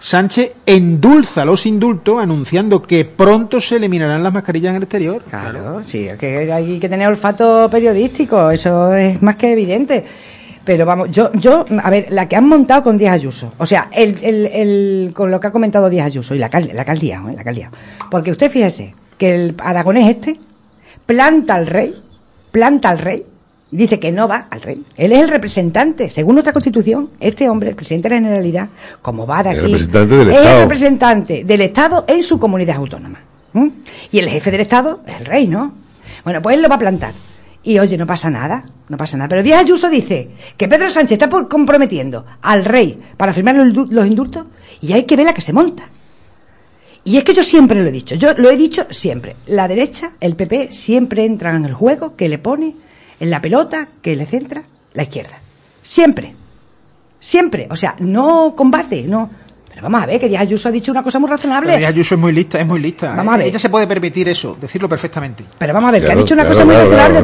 Sánchez 0.00 0.56
endulza 0.64 1.44
los 1.44 1.66
indultos 1.66 2.22
anunciando 2.22 2.82
que 2.82 3.04
pronto 3.04 3.60
se 3.60 3.76
eliminarán 3.76 4.22
las 4.22 4.32
mascarillas 4.32 4.70
en 4.70 4.76
el 4.76 4.82
exterior. 4.84 5.22
Claro, 5.28 5.82
sí, 5.84 6.08
que 6.18 6.50
hay 6.50 6.78
que 6.78 6.88
tener 6.88 7.06
olfato 7.06 7.68
periodístico, 7.70 8.50
eso 8.50 8.94
es 8.94 9.20
más 9.20 9.36
que 9.36 9.52
evidente. 9.52 10.04
Pero 10.70 10.86
vamos, 10.86 11.10
yo, 11.10 11.32
yo, 11.32 11.64
a 11.82 11.90
ver, 11.90 12.06
la 12.10 12.28
que 12.28 12.36
han 12.36 12.46
montado 12.46 12.84
con 12.84 12.96
Díaz 12.96 13.14
Ayuso, 13.14 13.52
o 13.58 13.66
sea, 13.66 13.88
el, 13.92 14.16
el, 14.22 14.46
el, 14.46 15.12
con 15.12 15.28
lo 15.28 15.40
que 15.40 15.48
ha 15.48 15.50
comentado 15.50 15.90
Díaz 15.90 16.06
Ayuso 16.06 16.32
y 16.32 16.38
la, 16.38 16.48
cal, 16.48 16.70
la 16.72 16.82
alcaldía, 16.82 17.20
¿eh? 17.28 17.32
la 17.32 17.40
alcaldía. 17.40 17.72
Porque 18.08 18.30
usted 18.30 18.48
fíjese 18.48 18.94
que 19.18 19.34
el 19.34 19.56
aragonés 19.58 20.08
este 20.08 20.38
planta 21.06 21.56
al 21.56 21.66
rey, 21.66 22.00
planta 22.52 22.90
al 22.90 22.98
rey, 22.98 23.26
dice 23.72 23.98
que 23.98 24.12
no 24.12 24.28
va 24.28 24.46
al 24.48 24.62
rey. 24.62 24.84
Él 24.96 25.10
es 25.10 25.18
el 25.18 25.28
representante, 25.28 26.08
según 26.08 26.36
nuestra 26.36 26.52
constitución, 26.52 27.10
este 27.18 27.48
hombre, 27.48 27.70
el 27.70 27.74
presidente 27.74 28.08
de 28.08 28.14
la 28.14 28.20
Generalidad, 28.20 28.68
como 29.02 29.26
va 29.26 29.40
aquí, 29.40 29.56
el 29.56 29.62
representante 29.62 30.14
del 30.14 30.28
es 30.28 30.34
Estado. 30.36 30.54
el 30.54 30.62
representante 30.62 31.44
del 31.44 31.60
Estado 31.62 32.04
en 32.06 32.22
su 32.22 32.38
comunidad 32.38 32.76
autónoma. 32.76 33.18
Y 34.12 34.20
el 34.20 34.28
jefe 34.28 34.52
del 34.52 34.60
Estado 34.60 35.00
es 35.04 35.18
el 35.18 35.26
rey, 35.26 35.48
¿no? 35.48 35.74
Bueno, 36.22 36.40
pues 36.40 36.54
él 36.54 36.62
lo 36.62 36.68
va 36.68 36.76
a 36.76 36.78
plantar. 36.78 37.12
Y 37.62 37.78
oye, 37.78 37.98
no 37.98 38.06
pasa 38.06 38.30
nada, 38.30 38.64
no 38.88 38.96
pasa 38.96 39.16
nada. 39.18 39.28
Pero 39.28 39.42
Díaz 39.42 39.60
Ayuso 39.64 39.90
dice 39.90 40.30
que 40.56 40.66
Pedro 40.68 40.88
Sánchez 40.90 41.12
está 41.20 41.28
comprometiendo 41.28 42.24
al 42.40 42.64
rey 42.64 42.98
para 43.16 43.32
firmar 43.34 43.54
los 43.56 43.66
indu- 43.66 43.88
los 43.90 44.06
indultos 44.06 44.46
y 44.80 44.92
hay 44.94 45.04
que 45.04 45.16
ver 45.16 45.26
la 45.26 45.34
que 45.34 45.42
se 45.42 45.52
monta. 45.52 45.84
Y 47.04 47.16
es 47.16 47.24
que 47.24 47.34
yo 47.34 47.42
siempre 47.44 47.82
lo 47.82 47.88
he 47.88 47.92
dicho, 47.92 48.14
yo 48.14 48.34
lo 48.34 48.50
he 48.50 48.56
dicho 48.56 48.86
siempre. 48.90 49.36
La 49.46 49.68
derecha, 49.68 50.12
el 50.20 50.36
PP, 50.36 50.70
siempre 50.72 51.24
entran 51.24 51.56
en 51.56 51.64
el 51.66 51.74
juego 51.74 52.14
que 52.16 52.28
le 52.28 52.38
pone 52.38 52.76
en 53.18 53.30
la 53.30 53.40
pelota 53.42 53.88
que 54.02 54.16
le 54.16 54.26
centra 54.26 54.62
la 54.94 55.02
izquierda. 55.02 55.38
Siempre. 55.82 56.34
Siempre. 57.18 57.66
O 57.70 57.76
sea, 57.76 57.96
no 57.98 58.54
combate, 58.56 59.02
no. 59.02 59.30
Pero 59.70 59.82
vamos 59.82 60.02
a 60.02 60.06
ver, 60.06 60.20
que 60.20 60.28
Díaz 60.28 60.42
Ayuso 60.42 60.68
ha 60.68 60.72
dicho 60.72 60.90
una 60.90 61.02
cosa 61.02 61.20
muy 61.20 61.30
razonable. 61.30 61.68
Pero 61.68 61.78
Díaz 61.78 61.92
Ayuso 61.92 62.14
es 62.16 62.20
muy 62.20 62.32
lista, 62.32 62.60
es 62.60 62.66
muy 62.66 62.80
lista. 62.80 63.14
Vamos 63.14 63.34
a 63.34 63.36
ver. 63.38 63.46
Ella 63.46 63.58
se 63.58 63.70
puede 63.70 63.86
permitir 63.86 64.28
eso, 64.28 64.56
decirlo 64.60 64.88
perfectamente. 64.88 65.44
Pero 65.56 65.72
vamos 65.72 65.88
a 65.88 65.92
ver, 65.92 66.04
que 66.04 66.12
ha 66.12 66.16
dicho 66.16 66.34
una 66.34 66.44
claro, 66.44 66.56
cosa 66.56 66.64
muy 66.66 66.74
razonable, 66.74 67.20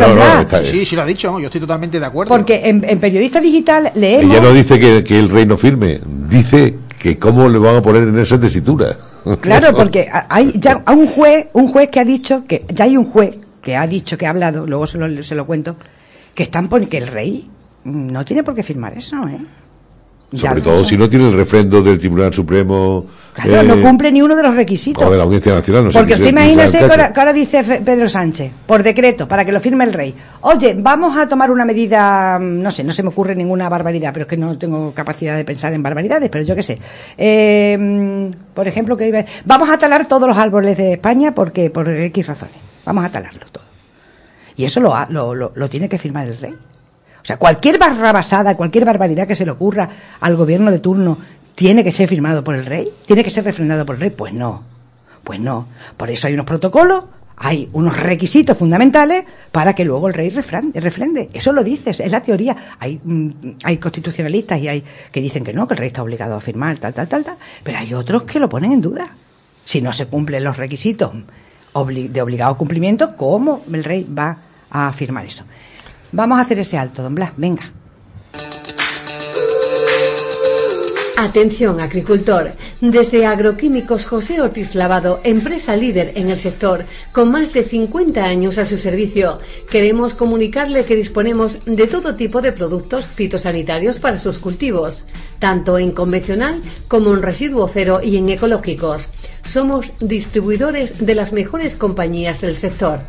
bien. 0.62 0.64
Sí, 0.64 0.86
sí 0.86 0.96
lo 0.96 1.02
ha 1.02 1.06
dicho, 1.06 1.38
yo 1.40 1.46
estoy 1.46 1.60
totalmente 1.60 1.98
de 1.98 2.06
acuerdo. 2.06 2.32
Porque 2.32 2.68
en, 2.68 2.88
en 2.88 3.00
Periodista 3.00 3.40
Digital 3.40 3.90
leemos... 3.94 4.32
Ella 4.32 4.40
no 4.40 4.52
dice 4.52 4.78
que, 4.78 5.02
que 5.02 5.18
el 5.18 5.28
rey 5.28 5.44
no 5.44 5.56
firme, 5.56 6.00
dice 6.06 6.76
que 6.98 7.16
cómo 7.16 7.48
le 7.48 7.58
van 7.58 7.76
a 7.76 7.82
poner 7.82 8.04
en 8.04 8.18
esa 8.18 8.38
tesitura. 8.38 8.96
Claro, 9.40 9.72
porque 9.76 10.08
hay 10.28 10.52
ya 10.54 10.82
a 10.84 10.92
un 10.92 11.08
juez, 11.08 11.48
un 11.52 11.68
juez 11.68 11.90
que 11.90 12.00
ha 12.00 12.04
dicho 12.04 12.44
que 12.46 12.64
ya 12.68 12.84
hay 12.84 12.96
un 12.96 13.10
juez 13.10 13.36
que 13.60 13.76
ha 13.76 13.86
dicho 13.86 14.16
que 14.16 14.26
ha 14.26 14.30
hablado, 14.30 14.66
luego 14.66 14.86
se 14.86 14.98
lo, 14.98 15.22
se 15.22 15.34
lo 15.34 15.46
cuento, 15.46 15.76
que 16.34 16.44
están 16.44 16.68
que 16.68 16.98
el 16.98 17.08
rey 17.08 17.50
no 17.84 18.24
tiene 18.24 18.44
por 18.44 18.54
qué 18.54 18.62
firmar 18.62 18.96
eso, 18.96 19.16
¿eh? 19.28 19.38
Sobre 20.34 20.60
todo 20.60 20.84
si 20.84 20.96
no 20.96 21.08
tiene 21.08 21.28
el 21.28 21.34
refrendo 21.34 21.82
del 21.82 21.98
Tribunal 21.98 22.34
Supremo 22.34 23.06
Claro, 23.42 23.60
eh, 23.60 23.76
no 23.76 23.82
cumple 23.82 24.10
ni 24.10 24.22
uno 24.22 24.34
de 24.34 24.42
los 24.42 24.56
requisitos. 24.56 25.04
o 25.04 25.10
de 25.10 25.16
la 25.18 25.24
Audiencia 25.24 25.52
Nacional. 25.52 25.84
No 25.84 25.90
Porque 25.90 26.14
usted 26.14 26.28
imagínese 26.28 26.78
que 26.78 26.84
ahora, 26.84 26.96
caso. 26.96 27.12
que 27.12 27.20
ahora 27.20 27.32
dice 27.34 27.82
Pedro 27.84 28.08
Sánchez, 28.08 28.50
por 28.64 28.82
decreto, 28.82 29.28
para 29.28 29.44
que 29.44 29.52
lo 29.52 29.60
firme 29.60 29.84
el 29.84 29.92
rey. 29.92 30.14
Oye, 30.40 30.74
vamos 30.78 31.16
a 31.18 31.28
tomar 31.28 31.50
una 31.50 31.66
medida, 31.66 32.38
mm, 32.38 32.62
no 32.62 32.70
sé, 32.70 32.82
no 32.82 32.92
se 32.92 33.02
me 33.02 33.10
ocurre 33.10 33.34
ninguna 33.34 33.68
barbaridad, 33.68 34.10
pero 34.12 34.22
es 34.24 34.28
que 34.30 34.38
no 34.38 34.56
tengo 34.56 34.92
capacidad 34.92 35.36
de 35.36 35.44
pensar 35.44 35.72
en 35.74 35.82
barbaridades, 35.82 36.30
pero 36.30 36.44
yo 36.44 36.56
qué 36.56 36.62
sé. 36.62 36.78
Eh, 37.18 37.76
mm, 37.78 38.54
por 38.54 38.66
ejemplo, 38.66 38.96
que 38.96 39.26
vamos 39.44 39.68
a 39.68 39.76
talar 39.76 40.06
todos 40.08 40.26
los 40.26 40.38
árboles 40.38 40.76
de 40.78 40.94
España 40.94 41.34
porque 41.34 41.68
por 41.68 41.88
X 41.88 42.26
razones. 42.26 42.56
Vamos 42.86 43.04
a 43.04 43.10
talarlos 43.10 43.52
todos. 43.52 43.66
Y 44.56 44.64
eso 44.64 44.80
lo, 44.80 44.94
lo, 45.10 45.34
lo, 45.34 45.52
lo 45.54 45.68
tiene 45.68 45.90
que 45.90 45.98
firmar 45.98 46.26
el 46.26 46.38
rey. 46.38 46.54
O 47.26 47.28
sea, 47.28 47.38
cualquier 47.38 47.76
barrabasada, 47.76 48.56
cualquier 48.56 48.84
barbaridad 48.84 49.26
que 49.26 49.34
se 49.34 49.44
le 49.44 49.50
ocurra 49.50 49.88
al 50.20 50.36
gobierno 50.36 50.70
de 50.70 50.78
turno 50.78 51.18
tiene 51.56 51.82
que 51.82 51.90
ser 51.90 52.08
firmado 52.08 52.44
por 52.44 52.54
el 52.54 52.64
rey, 52.64 52.88
tiene 53.04 53.24
que 53.24 53.30
ser 53.30 53.42
refrendado 53.42 53.84
por 53.84 53.96
el 53.96 54.00
rey. 54.00 54.10
Pues 54.10 54.32
no, 54.32 54.62
pues 55.24 55.40
no. 55.40 55.66
Por 55.96 56.08
eso 56.08 56.28
hay 56.28 56.34
unos 56.34 56.46
protocolos, 56.46 57.02
hay 57.36 57.68
unos 57.72 57.98
requisitos 57.98 58.56
fundamentales 58.56 59.24
para 59.50 59.74
que 59.74 59.84
luego 59.84 60.06
el 60.06 60.14
rey 60.14 60.30
refrende. 60.30 61.28
Eso 61.32 61.52
lo 61.52 61.64
dices, 61.64 61.98
es 61.98 62.12
la 62.12 62.20
teoría. 62.20 62.56
Hay, 62.78 63.00
mm, 63.02 63.30
hay 63.64 63.78
constitucionalistas 63.78 64.60
y 64.60 64.68
hay 64.68 64.84
que 65.10 65.20
dicen 65.20 65.42
que 65.42 65.52
no, 65.52 65.66
que 65.66 65.74
el 65.74 65.78
rey 65.78 65.88
está 65.88 66.04
obligado 66.04 66.36
a 66.36 66.40
firmar, 66.40 66.78
tal, 66.78 66.94
tal, 66.94 67.08
tal, 67.08 67.24
tal. 67.24 67.36
Pero 67.64 67.76
hay 67.76 67.92
otros 67.92 68.22
que 68.22 68.38
lo 68.38 68.48
ponen 68.48 68.70
en 68.70 68.80
duda. 68.80 69.04
Si 69.64 69.82
no 69.82 69.92
se 69.92 70.06
cumplen 70.06 70.44
los 70.44 70.58
requisitos 70.58 71.10
de 71.12 72.22
obligado 72.22 72.56
cumplimiento, 72.56 73.16
¿cómo 73.16 73.62
el 73.72 73.82
rey 73.82 74.06
va 74.16 74.38
a 74.70 74.92
firmar 74.92 75.26
eso? 75.26 75.44
Vamos 76.16 76.38
a 76.38 76.40
hacer 76.40 76.58
ese 76.58 76.78
alto, 76.78 77.02
don 77.02 77.14
Blas, 77.14 77.32
venga. 77.36 77.64
Atención, 81.18 81.78
agricultor. 81.78 82.52
Desde 82.80 83.26
Agroquímicos 83.26 84.06
José 84.06 84.40
Ortiz 84.40 84.74
Lavado, 84.74 85.20
empresa 85.24 85.76
líder 85.76 86.12
en 86.14 86.30
el 86.30 86.38
sector, 86.38 86.86
con 87.12 87.30
más 87.30 87.52
de 87.52 87.64
50 87.64 88.24
años 88.24 88.56
a 88.56 88.64
su 88.64 88.78
servicio, 88.78 89.40
queremos 89.70 90.14
comunicarle 90.14 90.86
que 90.86 90.96
disponemos 90.96 91.58
de 91.66 91.86
todo 91.86 92.16
tipo 92.16 92.40
de 92.40 92.52
productos 92.52 93.06
fitosanitarios 93.06 93.98
para 93.98 94.16
sus 94.16 94.38
cultivos, 94.38 95.04
tanto 95.38 95.78
en 95.78 95.90
convencional 95.92 96.62
como 96.88 97.12
en 97.12 97.22
residuo 97.22 97.68
cero 97.70 98.00
y 98.02 98.16
en 98.16 98.30
ecológicos. 98.30 99.08
Somos 99.44 99.92
distribuidores 100.00 101.04
de 101.04 101.14
las 101.14 101.34
mejores 101.34 101.76
compañías 101.76 102.40
del 102.40 102.56
sector. 102.56 103.00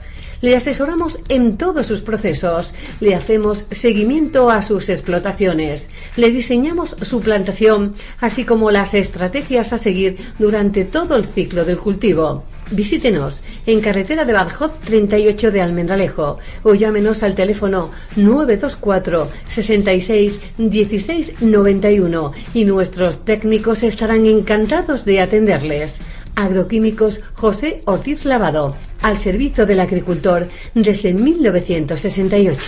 Le 0.41 0.55
asesoramos 0.55 1.19
en 1.29 1.57
todos 1.57 1.87
sus 1.87 2.01
procesos, 2.01 2.73
le 2.99 3.15
hacemos 3.15 3.65
seguimiento 3.71 4.49
a 4.49 4.61
sus 4.61 4.89
explotaciones, 4.89 5.89
le 6.15 6.31
diseñamos 6.31 6.95
su 7.01 7.21
plantación, 7.21 7.95
así 8.19 8.45
como 8.45 8.69
las 8.71 8.93
estrategias 8.93 9.73
a 9.73 9.77
seguir 9.77 10.17
durante 10.37 10.85
todo 10.85 11.15
el 11.15 11.25
ciclo 11.25 11.65
del 11.65 11.77
cultivo. 11.77 12.43
Visítenos 12.69 13.41
en 13.65 13.79
carretera 13.79 14.25
de 14.25 14.33
Badajoz 14.33 14.79
38 14.81 15.51
de 15.51 15.61
Almendralejo 15.61 16.37
o 16.63 16.73
llámenos 16.75 17.23
al 17.23 17.33
teléfono 17.33 17.91
924 18.17 19.29
66 19.47 20.39
16 20.57 21.41
91 21.41 22.33
y 22.53 22.65
nuestros 22.65 23.23
técnicos 23.23 23.83
estarán 23.83 24.25
encantados 24.25 25.05
de 25.05 25.21
atenderles. 25.21 25.95
Agroquímicos 26.37 27.21
José 27.33 27.81
Ortiz 27.85 28.23
Lavado, 28.23 28.75
al 29.01 29.17
servicio 29.17 29.65
del 29.65 29.81
agricultor 29.81 30.47
desde 30.75 31.13
1968. 31.13 32.61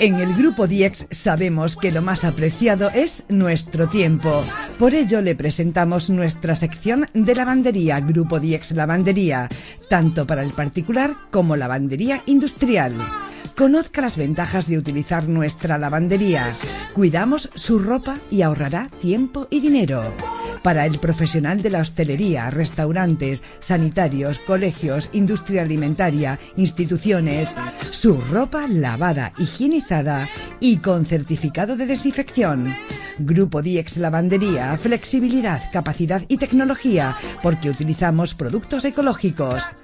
En 0.00 0.20
el 0.20 0.32
Grupo 0.34 0.68
Diex 0.68 1.08
sabemos 1.10 1.76
que 1.76 1.90
lo 1.90 2.02
más 2.02 2.24
apreciado 2.24 2.88
es 2.94 3.24
nuestro 3.28 3.88
tiempo. 3.88 4.42
Por 4.78 4.94
ello 4.94 5.20
le 5.20 5.34
presentamos 5.34 6.08
nuestra 6.08 6.54
sección 6.54 7.06
de 7.14 7.34
lavandería, 7.34 7.98
Grupo 7.98 8.38
Diex 8.38 8.70
Lavandería, 8.72 9.48
tanto 9.90 10.24
para 10.24 10.44
el 10.44 10.52
particular 10.52 11.16
como 11.32 11.56
lavandería 11.56 12.22
industrial. 12.26 13.27
Conozca 13.58 14.02
las 14.02 14.16
ventajas 14.16 14.68
de 14.68 14.78
utilizar 14.78 15.28
nuestra 15.28 15.78
lavandería. 15.78 16.52
Cuidamos 16.94 17.50
su 17.56 17.80
ropa 17.80 18.18
y 18.30 18.42
ahorrará 18.42 18.88
tiempo 19.00 19.48
y 19.50 19.58
dinero. 19.58 20.14
Para 20.62 20.86
el 20.86 21.00
profesional 21.00 21.60
de 21.60 21.70
la 21.70 21.80
hostelería, 21.80 22.50
restaurantes, 22.50 23.42
sanitarios, 23.58 24.38
colegios, 24.38 25.10
industria 25.12 25.62
alimentaria, 25.62 26.38
instituciones, 26.56 27.48
su 27.90 28.20
ropa 28.20 28.68
lavada, 28.68 29.32
higienizada 29.38 30.28
y 30.60 30.76
con 30.76 31.04
certificado 31.04 31.76
de 31.76 31.86
desinfección. 31.86 32.76
Grupo 33.18 33.60
Diex 33.60 33.96
Lavandería, 33.96 34.78
flexibilidad, 34.78 35.68
capacidad 35.72 36.22
y 36.28 36.36
tecnología, 36.36 37.16
porque 37.42 37.70
utilizamos 37.70 38.34
productos 38.34 38.84
ecológicos. 38.84 39.74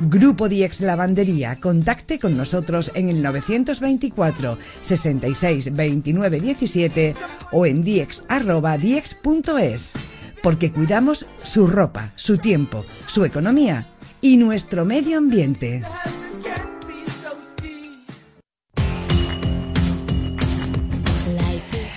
Grupo 0.00 0.48
Diex 0.48 0.80
Lavandería, 0.80 1.60
contacte 1.60 2.18
con 2.18 2.36
nosotros 2.36 2.90
en 2.94 3.08
el 3.08 3.22
924 3.22 4.58
66 4.80 5.74
29 5.74 6.40
17 6.40 7.14
o 7.52 7.66
en 7.66 7.84
diex@diex.es, 7.84 9.92
porque 10.42 10.72
cuidamos 10.72 11.26
su 11.42 11.66
ropa, 11.66 12.12
su 12.16 12.38
tiempo, 12.38 12.84
su 13.06 13.24
economía 13.24 13.88
y 14.20 14.36
nuestro 14.36 14.84
medio 14.84 15.18
ambiente. 15.18 15.82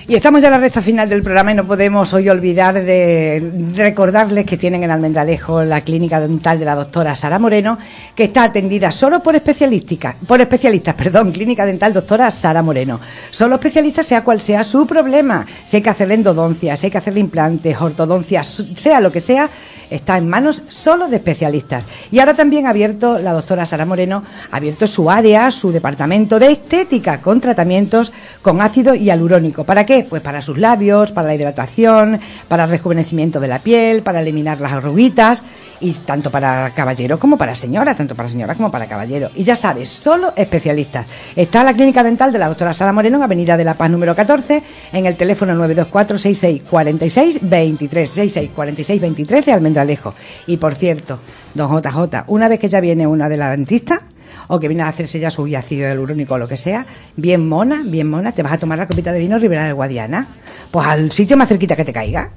Y 0.09 0.15
estamos 0.15 0.41
ya 0.41 0.47
en 0.47 0.53
la 0.53 0.59
recta 0.59 0.81
final 0.81 1.09
del 1.09 1.21
programa 1.21 1.51
y 1.51 1.55
no 1.55 1.67
podemos 1.67 2.13
hoy 2.13 2.29
olvidar 2.29 2.81
de 2.81 3.51
recordarles 3.75 4.45
que 4.45 4.55
tienen 4.55 4.81
en 4.85 4.91
Almendralejo 4.91 5.63
la 5.63 5.81
clínica 5.81 6.21
dental 6.21 6.57
de 6.57 6.63
la 6.63 6.75
doctora 6.75 7.13
Sara 7.13 7.39
Moreno, 7.39 7.77
que 8.15 8.23
está 8.23 8.45
atendida 8.45 8.89
solo 8.89 9.21
por 9.21 9.35
especialistas, 9.35 10.15
por 10.25 10.39
especialistas, 10.39 10.95
perdón, 10.95 11.33
clínica 11.33 11.65
dental 11.65 11.91
doctora 11.91 12.31
Sara 12.31 12.61
Moreno. 12.61 13.01
Solo 13.31 13.55
especialistas 13.55 14.07
sea 14.07 14.23
cual 14.23 14.39
sea 14.39 14.63
su 14.63 14.87
problema, 14.87 15.45
si 15.65 15.75
hay 15.75 15.83
que 15.83 15.89
hacerle 15.89 16.13
endodoncia, 16.13 16.77
si 16.77 16.85
hay 16.85 16.91
que 16.91 16.99
hacerle 16.99 17.19
implantes, 17.19 17.75
ortodoncia, 17.77 18.45
sea 18.45 19.01
lo 19.01 19.11
que 19.11 19.19
sea, 19.19 19.49
está 19.89 20.17
en 20.17 20.29
manos 20.29 20.63
solo 20.69 21.09
de 21.09 21.17
especialistas. 21.17 21.85
Y 22.13 22.19
ahora 22.19 22.33
también 22.33 22.65
ha 22.65 22.69
abierto 22.69 23.19
la 23.19 23.33
doctora 23.33 23.65
Sara 23.65 23.85
Moreno, 23.85 24.23
ha 24.51 24.55
abierto 24.55 24.87
su 24.87 25.11
área, 25.11 25.51
su 25.51 25.73
departamento 25.73 26.39
de 26.39 26.53
estética 26.53 27.19
con 27.19 27.41
tratamientos 27.41 28.13
con 28.41 28.61
ácido 28.61 28.95
hialurónico. 28.95 29.65
¿Para 29.65 29.85
qué? 29.85 29.96
Pues 30.03 30.21
para 30.21 30.41
sus 30.41 30.57
labios, 30.57 31.11
para 31.11 31.27
la 31.27 31.35
hidratación, 31.35 32.19
para 32.47 32.65
el 32.65 32.69
rejuvenecimiento 32.69 33.39
de 33.39 33.47
la 33.47 33.59
piel, 33.59 34.03
para 34.03 34.21
eliminar 34.21 34.59
las 34.59 34.73
arruguitas 34.73 35.43
y 35.79 35.91
tanto 35.91 36.31
para 36.31 36.71
caballero 36.71 37.19
como 37.19 37.37
para 37.37 37.55
señora, 37.55 37.93
tanto 37.93 38.15
para 38.15 38.29
señora 38.29 38.55
como 38.55 38.71
para 38.71 38.87
caballero. 38.87 39.29
Y 39.35 39.43
ya 39.43 39.55
sabes, 39.55 39.89
solo 39.89 40.33
especialistas. 40.35 41.05
Está 41.35 41.63
la 41.63 41.73
clínica 41.73 42.03
dental 42.03 42.31
de 42.31 42.39
la 42.39 42.47
doctora 42.47 42.73
Sara 42.73 42.93
Moreno 42.93 43.17
en 43.17 43.23
Avenida 43.23 43.57
de 43.57 43.63
la 43.63 43.75
Paz 43.75 43.89
número 43.89 44.15
14 44.15 44.63
en 44.93 45.05
el 45.05 45.15
teléfono 45.15 45.53
924 45.53 46.17
66 46.17 46.69
46 46.69 47.39
23 47.41 48.09
66 48.09 48.51
46 48.55 49.01
23 49.01 49.45
de 49.45 49.53
Almendralejo. 49.53 50.13
Y 50.47 50.57
por 50.57 50.75
cierto, 50.75 51.19
don 51.53 51.69
JJ, 51.69 52.23
una 52.27 52.47
vez 52.47 52.59
que 52.59 52.69
ya 52.69 52.79
viene 52.79 53.07
una 53.07 53.29
de 53.29 53.37
la 53.37 53.51
dentista, 53.51 54.01
o 54.47 54.59
que 54.59 54.67
viene 54.67 54.83
a 54.83 54.87
hacerse 54.87 55.19
ya 55.19 55.29
su 55.29 55.45
ácido 55.55 55.87
hialurónico 55.87 56.35
o 56.35 56.37
lo 56.37 56.47
que 56.47 56.57
sea, 56.57 56.85
bien 57.15 57.47
mona, 57.47 57.83
bien 57.85 58.09
mona, 58.09 58.31
te 58.31 58.43
vas 58.43 58.53
a 58.53 58.57
tomar 58.57 58.77
la 58.77 58.87
copita 58.87 59.11
de 59.11 59.19
vino 59.19 59.37
Ribera 59.39 59.65
del 59.65 59.75
Guadiana, 59.75 60.27
pues 60.71 60.87
al 60.87 61.11
sitio 61.11 61.37
más 61.37 61.49
cerquita 61.49 61.75
que 61.75 61.85
te 61.85 61.93
caiga. 61.93 62.31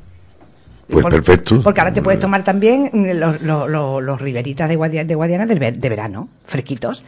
Pues 0.89 1.07
perfecto. 1.07 1.63
Porque 1.63 1.81
ahora 1.81 1.93
te 1.93 2.03
puedes 2.03 2.21
tomar 2.21 2.43
también 2.43 2.91
los, 2.93 3.41
los, 3.43 3.69
los, 4.03 4.21
riberitas 4.21 4.69
de 4.69 4.77
Guadiana, 4.77 5.07
de, 5.07 5.15
Guadiana 5.15 5.47
de 5.47 5.89
verano, 5.89 6.29
fresquitos. 6.45 7.05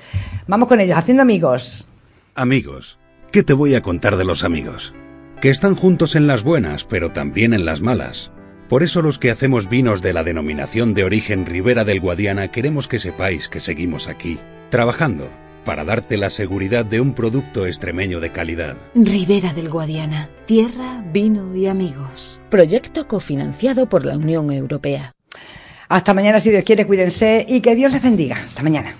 Vamos 0.47 0.69
con 0.69 0.81
ellos, 0.81 0.97
haciendo 0.97 1.23
amigos. 1.23 1.89
Amigos. 2.35 2.99
¿Qué 3.33 3.43
te 3.43 3.55
voy 3.55 3.75
a 3.75 3.83
contar 3.83 4.17
de 4.17 4.25
los 4.25 4.45
amigos? 4.45 4.95
Que 5.41 5.51
están 5.51 5.75
juntos 5.75 6.15
en 6.15 6.27
las 6.27 6.45
buenas, 6.45 6.85
pero 6.85 7.11
también 7.11 7.55
en 7.55 7.65
las 7.65 7.81
malas. 7.81 8.31
Por 8.69 8.83
eso 8.83 9.03
los 9.03 9.19
que 9.19 9.31
hacemos 9.31 9.69
vinos 9.69 10.01
de 10.01 10.13
la 10.13 10.23
denominación 10.23 10.95
de 10.95 11.05
origen 11.05 11.45
Ribera 11.45 11.85
del 11.85 12.01
Guadiana 12.01 12.49
queremos 12.49 12.89
que 12.89 12.99
sepáis 12.99 13.49
que 13.49 13.61
seguimos 13.61 14.09
aquí, 14.09 14.39
trabajando, 14.73 15.29
para 15.67 15.85
darte 15.85 16.17
la 16.17 16.31
seguridad 16.31 16.87
de 16.87 16.99
un 17.03 17.13
producto 17.13 17.67
extremeño 17.67 18.21
de 18.21 18.33
calidad. 18.33 18.75
Ribera 18.95 19.53
del 19.53 19.69
Guadiana, 19.69 20.31
tierra, 20.47 21.05
vino 21.13 21.55
y 21.55 21.67
amigos. 21.67 22.41
Proyecto 22.49 23.07
cofinanciado 23.07 23.87
por 23.87 24.07
la 24.07 24.17
Unión 24.17 24.51
Europea. 24.51 25.15
Hasta 25.91 26.15
mañana 26.15 26.41
si 26.41 26.49
Dios 26.49 26.65
quiere, 26.65 26.87
cuídense 26.87 27.45
y 27.47 27.61
que 27.61 27.75
Dios 27.75 27.93
les 27.93 28.03
bendiga. 28.03 28.37
Hasta 28.37 28.63
mañana. 28.63 28.97